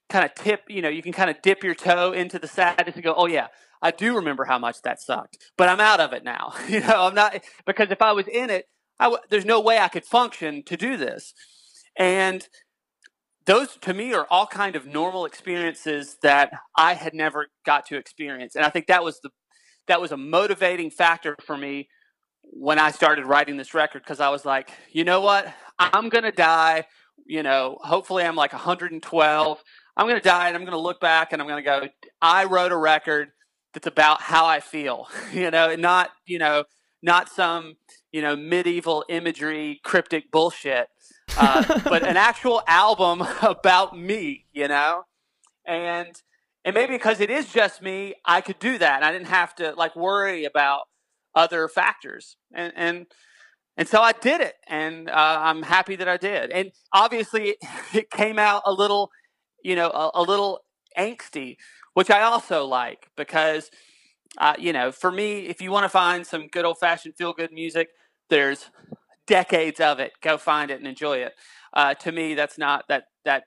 kind 0.09 0.23
of 0.23 0.33
tip 0.35 0.61
you 0.69 0.81
know 0.81 0.89
you 0.89 1.01
can 1.01 1.13
kind 1.13 1.29
of 1.29 1.41
dip 1.41 1.63
your 1.63 1.75
toe 1.75 2.11
into 2.11 2.37
the 2.37 2.47
sadness 2.47 2.95
and 2.95 3.03
go 3.03 3.13
oh 3.17 3.25
yeah 3.25 3.47
i 3.81 3.91
do 3.91 4.15
remember 4.15 4.45
how 4.45 4.59
much 4.59 4.81
that 4.81 5.01
sucked 5.01 5.37
but 5.57 5.69
i'm 5.69 5.79
out 5.79 5.99
of 5.99 6.13
it 6.13 6.23
now 6.23 6.53
you 6.67 6.79
know 6.79 7.05
i'm 7.05 7.15
not 7.15 7.35
because 7.65 7.91
if 7.91 8.01
i 8.01 8.11
was 8.11 8.27
in 8.27 8.49
it 8.49 8.65
there's 9.29 9.45
no 9.45 9.59
way 9.59 9.79
I 9.79 9.87
could 9.87 10.05
function 10.05 10.63
to 10.63 10.75
do 10.77 10.97
this. 10.97 11.33
And 11.97 12.47
those 13.45 13.77
to 13.77 13.93
me 13.93 14.13
are 14.13 14.27
all 14.29 14.45
kind 14.45 14.75
of 14.75 14.85
normal 14.85 15.25
experiences 15.25 16.17
that 16.21 16.51
I 16.77 16.93
had 16.93 17.13
never 17.13 17.47
got 17.65 17.85
to 17.87 17.97
experience. 17.97 18.55
And 18.55 18.65
I 18.65 18.69
think 18.69 18.87
that 18.87 19.03
was 19.03 19.19
the 19.21 19.29
that 19.87 20.01
was 20.01 20.11
a 20.11 20.17
motivating 20.17 20.91
factor 20.91 21.35
for 21.43 21.57
me 21.57 21.89
when 22.43 22.77
I 22.77 22.91
started 22.91 23.25
writing 23.25 23.57
this 23.57 23.73
record 23.73 24.03
because 24.03 24.19
I 24.19 24.29
was 24.29 24.45
like, 24.45 24.69
you 24.91 25.03
know 25.03 25.21
what? 25.21 25.51
I'm 25.79 26.09
going 26.09 26.25
to 26.25 26.31
die, 26.31 26.85
you 27.25 27.41
know, 27.41 27.79
hopefully 27.81 28.23
I'm 28.23 28.35
like 28.35 28.53
112. 28.53 29.63
I'm 29.97 30.05
going 30.05 30.19
to 30.19 30.23
die 30.23 30.47
and 30.47 30.55
I'm 30.55 30.61
going 30.61 30.73
to 30.73 30.79
look 30.79 30.99
back 30.99 31.33
and 31.33 31.41
I'm 31.41 31.47
going 31.47 31.63
to 31.63 31.67
go 31.67 31.87
I 32.21 32.45
wrote 32.45 32.71
a 32.71 32.77
record 32.77 33.29
that's 33.73 33.87
about 33.87 34.21
how 34.21 34.45
I 34.45 34.59
feel, 34.59 35.07
you 35.33 35.51
know, 35.51 35.69
and 35.69 35.81
not, 35.81 36.11
you 36.25 36.39
know, 36.39 36.63
not 37.01 37.29
some 37.29 37.75
you 38.11 38.21
know 38.21 38.35
medieval 38.35 39.05
imagery 39.09 39.79
cryptic 39.83 40.31
bullshit 40.31 40.87
uh, 41.37 41.63
but 41.83 42.05
an 42.05 42.17
actual 42.29 42.61
album 42.67 43.21
about 43.41 43.97
me 43.97 44.45
you 44.51 44.67
know? 44.67 45.03
And 45.65 46.21
and 46.65 46.73
maybe 46.73 46.93
because 46.93 47.19
it 47.19 47.29
is 47.29 47.51
just 47.51 47.81
me 47.81 48.15
i 48.25 48.41
could 48.41 48.59
do 48.59 48.77
that 48.77 48.97
and 48.97 49.05
i 49.05 49.11
didn't 49.11 49.27
have 49.27 49.55
to 49.55 49.73
like 49.75 49.95
worry 49.95 50.45
about 50.45 50.81
other 51.35 51.67
factors. 51.67 52.37
And 52.53 52.73
and 52.75 53.05
and 53.77 53.87
so 53.87 54.01
i 54.01 54.11
did 54.11 54.41
it 54.41 54.55
and 54.67 55.09
uh, 55.09 55.37
i'm 55.41 55.63
happy 55.63 55.95
that 55.95 56.07
i 56.07 56.17
did. 56.17 56.51
And 56.51 56.71
obviously 56.91 57.49
it, 57.49 57.57
it 57.93 58.09
came 58.09 58.39
out 58.39 58.63
a 58.65 58.73
little 58.73 59.09
you 59.63 59.75
know 59.75 59.89
a, 59.89 60.11
a 60.15 60.23
little 60.23 60.61
angsty 60.97 61.57
which 61.99 62.09
i 62.09 62.21
also 62.21 62.65
like 62.65 63.09
because 63.15 63.69
uh, 64.37 64.53
you 64.57 64.73
know, 64.73 64.91
for 64.91 65.11
me, 65.11 65.47
if 65.47 65.61
you 65.61 65.71
want 65.71 65.85
to 65.85 65.89
find 65.89 66.25
some 66.25 66.47
good 66.47 66.65
old 66.65 66.77
fashioned 66.77 67.15
feel 67.15 67.33
good 67.33 67.51
music, 67.51 67.89
there's 68.29 68.69
decades 69.25 69.79
of 69.79 69.99
it. 69.99 70.13
Go 70.21 70.37
find 70.37 70.71
it 70.71 70.79
and 70.79 70.87
enjoy 70.87 71.17
it. 71.17 71.33
Uh, 71.73 71.93
to 71.95 72.11
me, 72.11 72.35
that's 72.35 72.57
not 72.57 72.85
that 72.87 73.05
that 73.25 73.43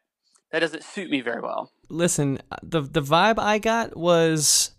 that 0.51 0.59
doesn't 0.59 0.83
suit 0.83 1.11
me 1.11 1.21
very 1.21 1.41
well. 1.41 1.71
Listen, 1.89 2.41
the 2.63 2.81
the 2.81 3.03
vibe 3.03 3.39
I 3.39 3.59
got 3.59 3.97
was, 3.97 4.73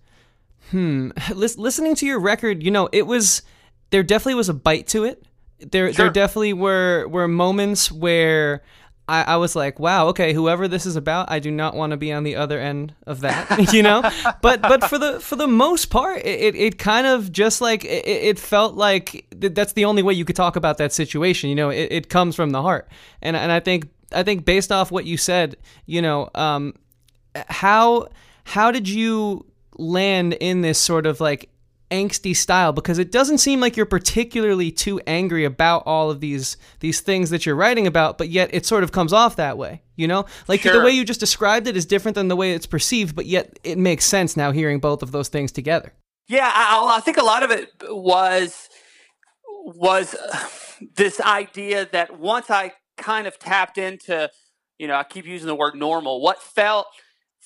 hmm, 0.71 1.11
listening 1.33 1.95
to 1.95 2.05
your 2.05 2.19
record. 2.19 2.63
You 2.63 2.71
know, 2.71 2.89
it 2.91 3.07
was 3.07 3.41
there 3.89 4.03
definitely 4.03 4.35
was 4.35 4.49
a 4.49 4.53
bite 4.53 4.87
to 4.87 5.05
it. 5.05 5.23
There 5.59 5.91
sure. 5.93 6.05
there 6.05 6.13
definitely 6.13 6.53
were 6.53 7.07
were 7.07 7.27
moments 7.27 7.91
where 7.91 8.61
I, 9.07 9.23
I 9.23 9.35
was 9.35 9.55
like, 9.55 9.79
wow, 9.79 10.07
okay, 10.07 10.33
whoever 10.33 10.67
this 10.67 10.85
is 10.85 10.95
about, 10.95 11.29
I 11.29 11.39
do 11.39 11.51
not 11.51 11.75
want 11.75 11.91
to 11.91 11.97
be 11.97 12.13
on 12.13 12.23
the 12.23 12.37
other 12.37 12.59
end 12.59 12.95
of 13.05 13.21
that, 13.21 13.69
you 13.73 13.83
know. 13.83 14.01
but 14.41 14.61
but 14.61 14.85
for 14.85 14.97
the 14.97 15.19
for 15.19 15.35
the 15.35 15.47
most 15.47 15.87
part, 15.87 16.19
it, 16.25 16.55
it, 16.55 16.77
kind 16.77 17.05
of 17.05 17.31
just 17.31 17.59
like 17.59 17.83
it, 17.83 18.05
it 18.05 18.39
felt 18.39 18.75
like 18.75 19.25
that's 19.31 19.73
the 19.73 19.85
only 19.85 20.03
way 20.03 20.13
you 20.13 20.23
could 20.23 20.37
talk 20.37 20.55
about 20.55 20.77
that 20.77 20.93
situation. 20.93 21.49
You 21.49 21.55
know, 21.55 21.69
it, 21.69 21.91
it 21.91 22.09
comes 22.09 22.35
from 22.35 22.51
the 22.51 22.61
heart, 22.61 22.89
and 23.21 23.35
and 23.35 23.51
I 23.51 23.59
think 23.59 23.89
I 24.13 24.23
think 24.23 24.45
based 24.45 24.71
off 24.71 24.89
what 24.89 25.05
you 25.05 25.17
said, 25.17 25.57
you 25.85 26.01
know, 26.01 26.29
um, 26.33 26.73
how 27.35 28.07
how 28.45 28.71
did 28.71 28.87
you 28.87 29.45
land 29.77 30.33
in 30.33 30.61
this 30.61 30.79
sort 30.79 31.05
of 31.05 31.19
like 31.19 31.49
angsty 31.93 32.35
style 32.35 32.73
because 32.73 32.97
it 32.97 33.11
doesn't 33.11 33.37
seem 33.37 33.59
like 33.59 33.77
you're 33.77 33.85
particularly 33.85 34.71
too 34.71 34.99
angry 35.05 35.45
about 35.45 35.83
all 35.85 36.09
of 36.09 36.21
these 36.21 36.57
these 36.79 37.01
things 37.01 37.29
that 37.29 37.45
you're 37.45 37.55
writing 37.55 37.85
about 37.85 38.17
but 38.17 38.29
yet 38.29 38.49
it 38.51 38.65
sort 38.65 38.83
of 38.83 38.91
comes 38.91 39.13
off 39.13 39.35
that 39.35 39.59
way 39.59 39.79
you 39.95 40.07
know 40.07 40.25
like 40.47 40.61
sure. 40.61 40.73
the 40.73 40.83
way 40.83 40.89
you 40.89 41.05
just 41.05 41.19
described 41.19 41.67
it 41.67 41.77
is 41.77 41.85
different 41.85 42.15
than 42.15 42.29
the 42.29 42.35
way 42.35 42.53
it's 42.53 42.65
perceived 42.65 43.15
but 43.15 43.27
yet 43.27 43.59
it 43.63 43.77
makes 43.77 44.05
sense 44.05 44.35
now 44.35 44.51
hearing 44.51 44.79
both 44.79 45.03
of 45.03 45.11
those 45.11 45.27
things 45.27 45.51
together 45.51 45.93
yeah 46.27 46.51
i, 46.51 46.95
I 46.97 46.99
think 46.99 47.17
a 47.17 47.23
lot 47.23 47.43
of 47.43 47.51
it 47.51 47.69
was 47.83 48.69
was 49.45 50.15
uh, 50.15 50.47
this 50.95 51.21
idea 51.21 51.87
that 51.91 52.19
once 52.19 52.49
i 52.49 52.71
kind 52.97 53.27
of 53.27 53.37
tapped 53.37 53.77
into 53.77 54.31
you 54.79 54.87
know 54.87 54.95
i 54.95 55.03
keep 55.03 55.27
using 55.27 55.45
the 55.47 55.55
word 55.55 55.75
normal 55.75 56.21
what 56.21 56.41
felt 56.41 56.87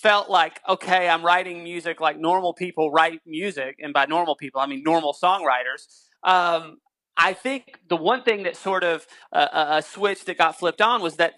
felt 0.02 0.30
like 0.30 0.60
okay 0.70 1.10
i'm 1.10 1.26
writing 1.26 1.64
music 1.64 2.00
like 2.00 2.20
normal 2.20 2.54
people 2.54 2.92
write 2.92 3.20
music 3.26 3.78
and 3.80 3.94
by 3.94 4.06
normal 4.06 4.36
people 4.36 4.62
i 4.62 4.68
mean 4.68 4.84
normal 4.84 5.14
songwriters. 5.14 5.88
Um, 6.24 6.78
i 7.16 7.34
think 7.34 7.80
the 7.90 7.98
one 7.98 8.24
thing 8.24 8.44
that 8.44 8.56
sort 8.56 8.84
of 8.84 9.08
uh, 9.34 9.78
a 9.78 9.82
switch 9.82 10.26
that 10.26 10.38
got 10.38 10.58
flipped 10.58 10.82
on 10.82 11.02
was 11.02 11.16
that 11.16 11.34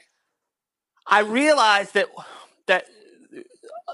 i 1.08 1.22
realized 1.22 1.94
that 1.94 2.08
that 2.68 2.86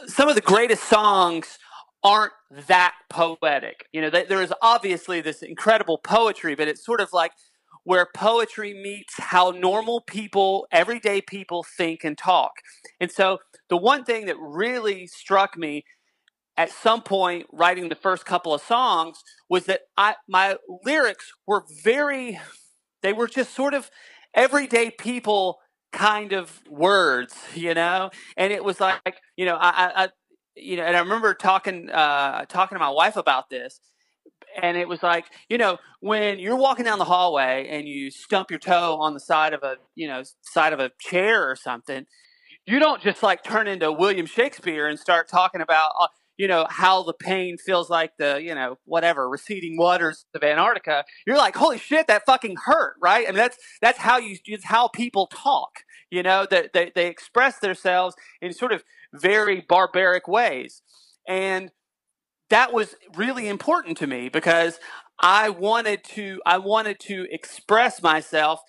some 0.08 0.30
of 0.30 0.36
the 0.36 0.42
greatest 0.42 0.84
songs 0.84 1.58
aren't 2.04 2.34
that 2.68 2.94
poetic. 3.10 3.88
You 3.92 4.02
know 4.02 4.10
there 4.10 4.42
is 4.42 4.54
obviously 4.62 5.22
this 5.22 5.42
incredible 5.42 5.98
poetry 5.98 6.56
but 6.56 6.68
it's 6.68 6.86
sort 6.86 7.02
of 7.02 7.10
like 7.12 7.32
where 7.86 8.08
poetry 8.14 8.74
meets 8.74 9.14
how 9.18 9.52
normal 9.52 10.02
people, 10.02 10.68
everyday 10.72 11.22
people 11.22 11.64
think 11.64 12.04
and 12.04 12.18
talk. 12.18 12.52
And 13.00 13.12
so 13.12 13.38
the 13.70 13.78
one 13.78 14.04
thing 14.04 14.26
that 14.26 14.36
really 14.40 15.08
struck 15.08 15.58
me 15.58 15.86
at 16.58 16.72
some 16.72 17.02
point 17.02 17.46
writing 17.52 17.90
the 17.90 17.96
first 17.96 18.26
couple 18.26 18.54
of 18.54 18.62
songs 18.62 19.24
was 19.50 19.66
that 19.66 19.82
I 19.98 20.16
my 20.28 20.58
lyrics 20.84 21.32
were 21.46 21.64
very 21.84 22.40
they 23.02 23.14
were 23.14 23.28
just 23.28 23.54
sort 23.54 23.74
of 23.74 23.92
everyday 24.34 24.90
people 24.90 25.60
kind 25.92 26.34
of 26.34 26.62
words, 26.70 27.36
you 27.54 27.74
know? 27.74 28.10
And 28.36 28.52
it 28.52 28.64
was 28.64 28.80
like, 28.80 29.22
you 29.38 29.46
know, 29.46 29.56
I, 29.60 30.06
I 30.06 30.10
you 30.56 30.78
know, 30.78 30.84
and 30.84 30.96
I 30.96 31.00
remember 31.02 31.34
talking 31.34 31.90
uh 31.90 32.46
talking 32.46 32.76
to 32.76 32.80
my 32.80 32.90
wife 32.90 33.18
about 33.18 33.50
this 33.50 33.80
and 34.62 34.78
it 34.78 34.88
was 34.88 35.04
like 35.04 35.26
you 35.50 35.58
know 35.58 35.78
when 36.00 36.40
you're 36.40 36.56
walking 36.56 36.86
down 36.86 37.00
the 37.00 37.06
hallway 37.06 37.68
and 37.70 37.88
you 37.88 38.12
stump 38.12 38.50
your 38.50 38.60
toe 38.60 38.98
on 39.00 39.14
the 39.14 39.20
side 39.20 39.54
of 39.54 39.64
a 39.64 39.76
you 39.96 40.08
know 40.08 40.24
side 40.42 40.74
of 40.74 40.80
a 40.80 40.92
chair 41.00 41.50
or 41.50 41.56
something 41.56 42.06
you 42.66 42.80
don't 42.80 43.02
just 43.02 43.24
like 43.24 43.44
turn 43.44 43.68
into 43.68 43.92
william 43.92 44.26
shakespeare 44.26 44.88
and 44.88 45.00
start 45.00 45.28
talking 45.28 45.62
about 45.62 45.92
uh, 46.00 46.08
you 46.38 46.48
know 46.48 46.66
how 46.70 47.02
the 47.04 47.14
pain 47.14 47.58
feels 47.58 47.90
like 47.90 48.12
the 48.18 48.42
you 48.42 48.54
know 48.54 48.78
whatever 48.84 49.30
receding 49.30 49.78
waters 49.78 50.26
of 50.36 50.44
antarctica. 50.44 51.06
You're 51.26 51.38
like 51.38 51.56
holy 51.56 51.78
shit 51.78 52.08
that 52.08 52.26
fucking 52.26 52.58
hurt 52.66 52.96
right? 53.02 53.26
I 53.26 53.32
mean 53.32 53.38
that's 53.38 53.58
that's 53.82 54.00
how 54.00 54.18
you 54.18 54.36
it's 54.46 54.66
how 54.66 54.90
people 54.90 55.28
talk 55.28 55.80
you 56.16 56.24
know? 56.24 56.48
That 56.50 56.74
they, 56.74 56.92
they 56.96 57.08
express 57.08 57.60
themselves 57.60 58.16
in 58.42 58.54
sort 58.54 58.72
of 58.72 58.84
very 59.14 59.62
barbaric 59.68 60.28
ways. 60.28 60.82
And 61.28 61.72
that 62.50 62.74
was 62.74 62.96
really 63.16 63.48
important 63.48 63.98
to 63.98 64.08
me 64.08 64.30
because 64.30 64.80
I 65.20 65.50
wanted 65.50 66.04
to 66.16 66.42
I 66.46 66.58
wanted 66.58 67.00
to 67.02 67.26
express 67.32 68.02
myself 68.02 68.62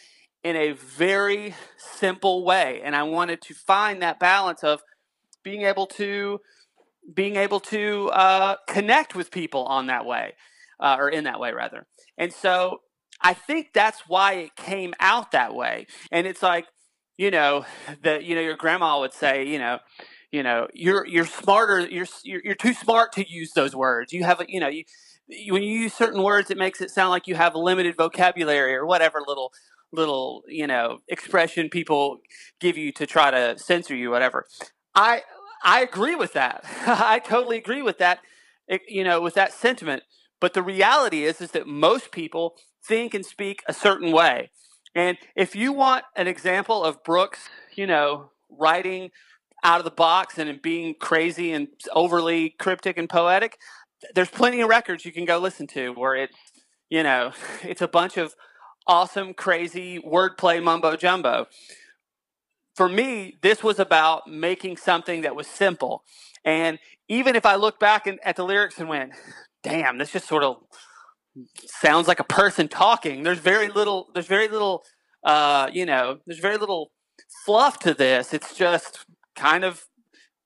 in 0.43 0.55
a 0.55 0.73
very 0.73 1.55
simple 1.77 2.45
way. 2.45 2.81
And 2.85 2.95
I 2.95 3.03
wanted 3.03 3.43
to 3.43 3.55
find 3.55 4.01
that 4.03 4.21
balance 4.21 4.63
of 4.63 4.81
being 5.43 5.63
able 5.63 5.87
to 5.89 6.41
being 7.15 7.37
able 7.37 7.61
to 7.61 8.11
uh, 8.11 8.57
connect 8.69 9.15
with 9.15 9.31
people 9.31 9.65
on 9.65 9.87
that 9.87 10.07
way 10.07 10.35
uh, 10.81 10.97
or 10.99 11.09
in 11.09 11.25
that 11.25 11.41
way 11.41 11.53
rather. 11.53 11.87
And 12.17 12.33
so 12.33 12.79
I 13.21 13.35
think 13.35 13.73
that's 13.73 14.03
why 14.07 14.35
it 14.35 14.57
came 14.57 14.95
out 15.01 15.33
that 15.33 15.55
way. 15.55 15.87
And 16.13 16.27
it's 16.27 16.43
like 16.43 16.67
you 17.17 17.31
know 17.31 17.65
that 18.03 18.25
you 18.25 18.35
know 18.35 18.41
your 18.41 18.57
grandma 18.57 19.01
would 19.01 19.13
say 19.13 19.47
you 19.47 19.59
know 19.59 19.79
you 20.33 20.43
know 20.43 20.69
you're 20.75 21.07
you're 21.07 21.27
smarter 21.27 21.87
you're 21.89 22.07
you're, 22.25 22.55
too 22.55 22.75
smart 22.75 23.13
to 23.13 23.29
use 23.29 23.53
those 23.53 23.75
words. 23.75 24.13
You 24.13 24.25
have 24.25 24.41
a 24.41 24.47
you 24.49 24.61
know 24.61 24.69
you 24.69 24.85
when 25.49 25.63
you 25.63 25.79
use 25.79 25.95
certain 25.95 26.23
words 26.23 26.51
it 26.51 26.59
makes 26.59 26.81
it 26.81 26.91
sound 26.91 27.11
like 27.11 27.27
you 27.27 27.35
have 27.35 27.55
a 27.55 27.59
limited 27.59 27.97
vocabulary 27.97 28.75
or 28.75 28.87
whatever 28.87 29.21
little 29.27 29.53
little 29.93 30.43
you 30.49 30.67
know 30.67 30.99
expression 31.09 31.69
people 31.69 32.19
give 32.61 32.77
you 32.77 32.93
to 32.93 33.07
try 33.07 33.31
to 33.31 33.59
censor 33.59 33.95
you 33.95 34.11
whatever. 34.11 34.47
I 34.95 35.23
i 35.65 35.81
agree 35.81 36.15
with 36.15 36.33
that. 36.35 36.65
I 36.87 37.21
totally 37.21 37.57
agree 37.57 37.83
with 37.83 37.99
that 37.99 38.21
eh, 38.69 38.79
you 38.89 39.05
know 39.05 39.21
with 39.21 39.35
that 39.35 39.53
sentiment. 39.53 40.03
But 40.41 40.55
the 40.55 40.63
reality 40.63 41.25
is 41.25 41.41
is 41.41 41.53
that 41.53 41.67
most 41.67 42.11
people 42.11 42.57
think 42.85 43.15
and 43.15 43.25
speak 43.25 43.63
a 43.67 43.73
certain 43.73 44.13
way. 44.13 44.51
And 44.95 45.19
if 45.35 45.55
you 45.55 45.73
want 45.73 46.05
an 46.17 46.27
example 46.27 46.85
of 46.85 47.03
brooks 47.05 47.49
you 47.75 47.87
know 47.87 48.31
writing 48.51 49.11
out 49.65 49.79
of 49.79 49.85
the 49.85 49.91
box 49.91 50.39
and 50.39 50.61
being 50.63 50.95
crazy 50.99 51.53
and 51.53 51.69
overly 51.93 52.51
cryptic 52.51 52.99
and 52.99 53.09
poetic, 53.09 53.59
there's 54.15 54.31
plenty 54.31 54.61
of 54.61 54.69
records 54.69 55.05
you 55.05 55.13
can 55.13 55.25
go 55.25 55.39
listen 55.39 55.67
to 55.69 55.93
where 55.93 56.15
it's, 56.15 56.37
you 56.89 57.03
know, 57.03 57.33
it's 57.63 57.83
a 57.83 57.89
bunch 57.89 58.17
of 58.17 58.35
awesome, 58.87 59.35
crazy 59.35 59.99
wordplay 59.99 60.63
mumbo 60.63 60.97
jumbo. 60.97 61.47
For 62.75 62.89
me, 62.89 63.39
this 63.43 63.63
was 63.63 63.79
about 63.79 64.29
making 64.29 64.77
something 64.77 65.23
that 65.23 65.35
was 65.35 65.47
simple. 65.47 66.05
And 66.45 66.79
even 67.09 67.35
if 67.35 67.47
I 67.47 67.57
look 67.57 67.81
back 67.81 68.07
at 68.23 68.37
the 68.37 68.45
lyrics 68.45 68.79
and 68.79 68.89
went, 68.89 69.13
damn, 69.63 69.99
this 69.99 70.13
just 70.13 70.29
sort 70.29 70.45
of 70.45 70.59
sounds 71.65 72.07
like 72.07 72.21
a 72.21 72.25
person 72.25 72.69
talking, 72.69 73.23
there's 73.23 73.39
very 73.39 73.69
little, 73.69 74.09
there's 74.13 74.27
very 74.27 74.49
little, 74.49 74.85
uh, 75.25 75.69
you 75.73 75.87
know, 75.87 76.19
there's 76.27 76.39
very 76.39 76.59
little 76.59 76.93
fluff 77.45 77.79
to 77.81 77.95
this. 77.95 78.35
It's 78.35 78.55
just 78.55 79.07
kind 79.37 79.65
of 79.65 79.85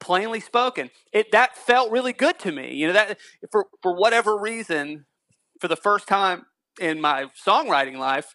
plainly 0.00 0.40
spoken. 0.40 0.90
It 1.12 1.30
that 1.32 1.56
felt 1.56 1.90
really 1.90 2.12
good 2.12 2.38
to 2.40 2.52
me. 2.52 2.74
You 2.74 2.88
know 2.88 2.92
that 2.94 3.18
for 3.50 3.66
for 3.82 3.94
whatever 3.94 4.36
reason, 4.36 5.06
for 5.60 5.68
the 5.68 5.76
first 5.76 6.08
time 6.08 6.46
in 6.80 7.00
my 7.00 7.26
songwriting 7.46 7.98
life, 7.98 8.34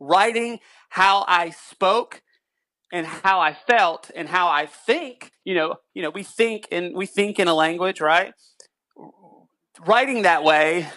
writing 0.00 0.58
how 0.90 1.24
I 1.28 1.50
spoke 1.50 2.22
and 2.92 3.06
how 3.06 3.40
I 3.40 3.54
felt 3.54 4.10
and 4.14 4.28
how 4.28 4.48
I 4.48 4.66
think. 4.66 5.30
You 5.44 5.54
know, 5.54 5.76
you 5.94 6.02
know, 6.02 6.10
we 6.10 6.22
think 6.22 6.66
and 6.72 6.94
we 6.94 7.06
think 7.06 7.38
in 7.38 7.48
a 7.48 7.54
language, 7.54 8.00
right? 8.00 8.32
Writing 9.86 10.22
that 10.22 10.44
way 10.44 10.88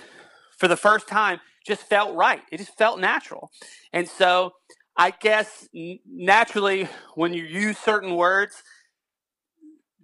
for 0.58 0.68
the 0.68 0.78
first 0.78 1.08
time 1.08 1.40
just 1.66 1.82
felt 1.84 2.16
right. 2.16 2.42
It 2.52 2.58
just 2.58 2.78
felt 2.78 3.00
natural, 3.00 3.50
and 3.92 4.08
so 4.08 4.52
I 4.98 5.12
guess 5.12 5.68
naturally, 6.06 6.88
when 7.16 7.34
you 7.34 7.44
use 7.44 7.78
certain 7.78 8.16
words, 8.16 8.64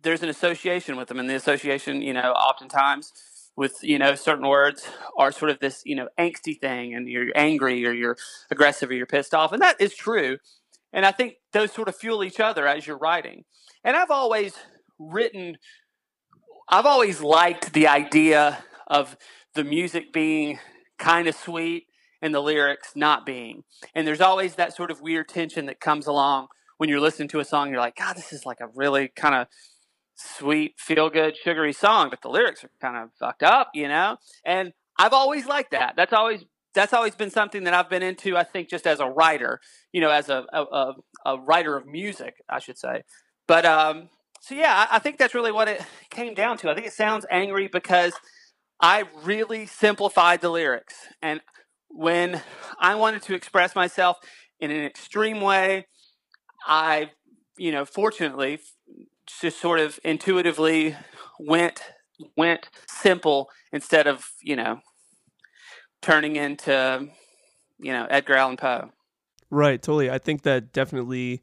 there's 0.02 0.24
an 0.24 0.30
association 0.30 0.98
with 0.98 1.08
them, 1.08 1.20
and 1.20 1.30
the 1.30 1.36
association, 1.36 2.02
you 2.02 2.14
know, 2.14 2.32
oftentimes 2.34 3.14
with 3.56 3.78
you 3.84 4.00
know 4.00 4.16
certain 4.16 4.48
words 4.48 4.88
are 5.18 5.32
sort 5.32 5.52
of 5.52 5.60
this 5.60 5.82
you 5.86 5.96
know 5.96 6.10
angsty 6.20 6.60
thing, 6.60 6.94
and 6.94 7.08
you're 7.08 7.28
angry 7.36 7.86
or 7.86 7.92
you're 7.92 8.18
aggressive 8.50 8.90
or 8.90 8.94
you're 8.94 9.06
pissed 9.06 9.34
off, 9.34 9.54
and 9.54 9.62
that 9.62 9.80
is 9.80 9.96
true. 9.96 10.38
And 10.94 11.06
I 11.06 11.12
think 11.12 11.36
those 11.54 11.72
sort 11.72 11.88
of 11.88 11.96
fuel 11.96 12.24
each 12.24 12.40
other 12.40 12.68
as 12.68 12.86
you're 12.86 12.98
writing. 12.98 13.46
And 13.84 13.96
I've 13.96 14.12
always 14.12 14.56
written, 15.00 15.58
I've 16.68 16.86
always 16.86 17.22
liked 17.22 17.72
the 17.72 17.88
idea 17.88 18.64
of 18.88 19.16
the 19.56 19.64
music 19.64 20.12
being 20.12 20.60
kind 20.98 21.28
of 21.28 21.36
sweet 21.36 21.88
and 22.22 22.34
the 22.34 22.42
lyrics 22.42 22.92
not 22.96 23.26
being. 23.26 23.64
And 23.96 24.08
there's 24.08 24.22
always 24.22 24.56
that 24.56 24.76
sort 24.76 24.92
of 24.92 25.02
weird 25.02 25.30
tension 25.30 25.66
that 25.66 25.80
comes 25.80 26.08
along 26.08 26.48
when 26.78 26.90
you're 26.90 27.00
listening 27.00 27.28
to 27.30 27.40
a 27.40 27.46
song. 27.46 27.70
You're 27.70 27.80
like, 27.80 27.96
God, 27.96 28.16
this 28.16 28.34
is 28.34 28.46
like 28.46 28.60
a 28.62 28.68
really 28.76 29.08
kind 29.10 29.36
of 29.36 29.48
sweet, 30.16 30.76
feel 30.78 31.10
good, 31.10 31.36
sugary 31.36 31.74
song, 31.74 32.10
but 32.10 32.22
the 32.22 32.30
lyrics 32.30 32.64
are 32.64 32.72
kind 32.80 32.98
of 32.98 33.10
fucked 33.20 33.44
up, 33.44 33.72
you 33.74 33.88
know? 33.88 34.18
And 34.46 34.74
I've 34.98 35.14
always 35.14 35.46
liked 35.46 35.72
that. 35.72 35.94
That's 35.96 36.14
always 36.14 36.46
that's 36.74 36.94
always 36.94 37.16
been 37.16 37.30
something 37.30 37.66
that 37.66 37.74
I've 37.74 37.90
been 37.90 38.04
into. 38.04 38.38
I 38.38 38.44
think 38.44 38.70
just 38.70 38.88
as 38.88 39.00
a 39.00 39.08
writer, 39.08 39.60
you 39.92 40.00
know, 40.00 40.10
as 40.10 40.30
a 40.30 40.46
a, 40.54 40.94
a 41.26 41.40
writer 41.40 41.76
of 41.76 41.86
music, 41.86 42.36
I 42.50 42.60
should 42.60 42.78
say. 42.78 43.04
But 43.48 43.66
um, 43.66 44.10
so 44.42 44.56
yeah, 44.56 44.88
I, 44.90 44.98
I 44.98 45.00
think 45.00 45.18
that's 45.18 45.34
really 45.34 45.52
what 45.52 45.68
it 45.68 45.82
came 46.10 46.34
down 46.34 46.58
to. 46.60 46.70
I 46.70 46.76
think 46.76 46.88
it 46.88 46.94
sounds 46.94 47.26
angry 47.30 47.68
because 47.68 48.14
I 48.80 49.06
really 49.24 49.66
simplified 49.66 50.42
the 50.42 50.50
lyrics, 50.50 50.96
and 51.22 51.42
when 51.94 52.42
I 52.80 52.96
wanted 52.96 53.22
to 53.24 53.36
express 53.36 53.76
myself 53.76 54.18
in 54.60 54.72
an 54.72 54.84
extreme 54.84 55.42
way, 55.42 55.88
I, 56.66 57.12
you 57.58 57.72
know, 57.72 57.86
fortunately, 57.86 58.60
just 59.40 59.60
sort 59.60 59.80
of 59.80 60.00
intuitively 60.04 60.96
went 61.40 61.82
went 62.38 62.70
simple 62.88 63.50
instead 63.72 64.06
of 64.06 64.30
you 64.44 64.56
know 64.56 64.80
turning 66.02 66.36
into 66.36 67.08
you 67.80 67.92
know 67.92 68.08
Edgar 68.10 68.36
Allan 68.36 68.58
Poe. 68.58 68.92
Right, 69.50 69.82
totally. 69.82 70.10
I 70.10 70.18
think 70.18 70.44
that 70.44 70.72
definitely 70.72 71.42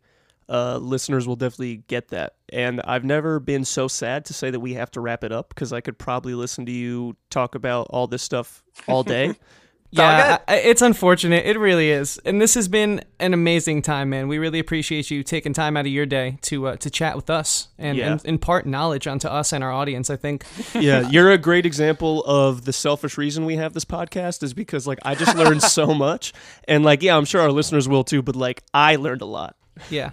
uh, 0.48 0.78
listeners 0.78 1.26
will 1.26 1.36
definitely 1.36 1.84
get 1.88 2.08
that. 2.08 2.36
And 2.50 2.80
I've 2.82 3.04
never 3.04 3.38
been 3.38 3.64
so 3.66 3.86
sad 3.86 4.24
to 4.26 4.34
say 4.34 4.50
that 4.50 4.60
we 4.60 4.74
have 4.74 4.90
to 4.92 5.00
wrap 5.00 5.24
it 5.24 5.32
up 5.32 5.50
because 5.50 5.74
I 5.74 5.82
could 5.82 5.98
probably 5.98 6.34
listen 6.34 6.64
to 6.66 6.72
you 6.72 7.16
talk 7.28 7.54
about 7.54 7.88
all 7.90 8.06
this 8.06 8.22
stuff 8.22 8.62
all 8.86 9.02
day. 9.02 9.34
Yeah, 9.90 10.38
I, 10.46 10.56
it's 10.56 10.82
unfortunate. 10.82 11.46
It 11.46 11.58
really 11.58 11.90
is. 11.90 12.18
And 12.24 12.42
this 12.42 12.54
has 12.54 12.68
been 12.68 13.02
an 13.18 13.32
amazing 13.32 13.80
time, 13.82 14.10
man. 14.10 14.28
We 14.28 14.36
really 14.36 14.58
appreciate 14.58 15.10
you 15.10 15.22
taking 15.22 15.54
time 15.54 15.78
out 15.78 15.86
of 15.86 15.92
your 15.92 16.04
day 16.04 16.38
to 16.42 16.68
uh, 16.68 16.76
to 16.76 16.90
chat 16.90 17.16
with 17.16 17.30
us 17.30 17.68
and, 17.78 17.96
yeah. 17.96 18.12
and, 18.12 18.24
impart 18.26 18.66
knowledge 18.66 19.06
onto 19.06 19.28
us 19.28 19.52
and 19.52 19.64
our 19.64 19.72
audience. 19.72 20.10
I 20.10 20.16
think. 20.16 20.44
Yeah, 20.78 21.08
you're 21.08 21.32
a 21.32 21.38
great 21.38 21.66
example 21.66 22.22
of 22.24 22.64
the 22.64 22.72
selfish 22.72 23.18
reason 23.18 23.44
we 23.44 23.56
have 23.56 23.72
this 23.72 23.84
podcast 23.84 24.42
is 24.42 24.54
because 24.54 24.86
like 24.86 24.98
I 25.02 25.14
just 25.14 25.36
learned 25.36 25.62
so 25.62 25.92
much, 25.94 26.32
and 26.68 26.84
like 26.84 27.02
yeah, 27.02 27.16
I'm 27.16 27.24
sure 27.24 27.40
our 27.40 27.50
listeners 27.50 27.88
will 27.88 28.04
too. 28.04 28.22
But 28.22 28.36
like 28.36 28.62
I 28.72 28.96
learned 28.96 29.22
a 29.22 29.26
lot. 29.26 29.56
Yeah. 29.90 30.10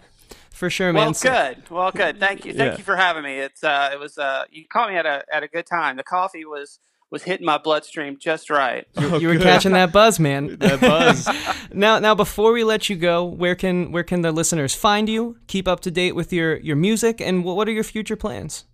For 0.52 0.70
sure, 0.70 0.94
man. 0.94 1.12
Well, 1.12 1.14
good. 1.22 1.70
Well, 1.70 1.92
good. 1.92 2.20
Thank 2.20 2.46
you. 2.46 2.54
Thank 2.54 2.72
yeah. 2.72 2.78
you 2.78 2.84
for 2.84 2.96
having 2.96 3.24
me. 3.24 3.34
It's 3.40 3.64
uh, 3.64 3.90
it 3.92 4.00
was 4.00 4.18
uh, 4.18 4.46
you 4.50 4.64
caught 4.72 4.90
me 4.90 4.96
at 4.96 5.06
a 5.06 5.24
at 5.32 5.44
a 5.44 5.50
good 5.50 5.66
time. 5.66 5.98
The 5.98 6.04
coffee 6.04 6.46
was 6.46 6.80
was 7.12 7.24
hitting 7.24 7.46
my 7.46 7.58
bloodstream 7.58 8.18
just 8.20 8.50
right. 8.50 8.86
You, 9.00 9.18
you 9.20 9.28
were 9.28 9.38
catching 9.38 9.74
that 9.74 9.92
buzz, 9.92 10.20
man. 10.20 10.58
that 10.60 10.82
buzz. 10.82 11.28
now, 11.74 12.00
now, 12.00 12.16
before 12.16 12.52
we 12.52 12.64
let 12.64 12.90
you 12.90 12.96
go, 12.96 13.24
where 13.24 13.56
can 13.56 13.92
where 13.92 14.04
can 14.04 14.22
the 14.22 14.32
listeners 14.32 14.74
find 14.74 15.08
you? 15.08 15.38
Keep 15.48 15.68
up 15.68 15.80
to 15.82 15.92
date 15.92 16.16
with 16.16 16.34
your 16.34 16.58
your 16.58 16.76
music, 16.76 17.22
and 17.22 17.44
what, 17.44 17.56
what 17.56 17.68
are 17.68 17.72
your 17.72 17.84
future 17.84 18.16
plans? 18.16 18.66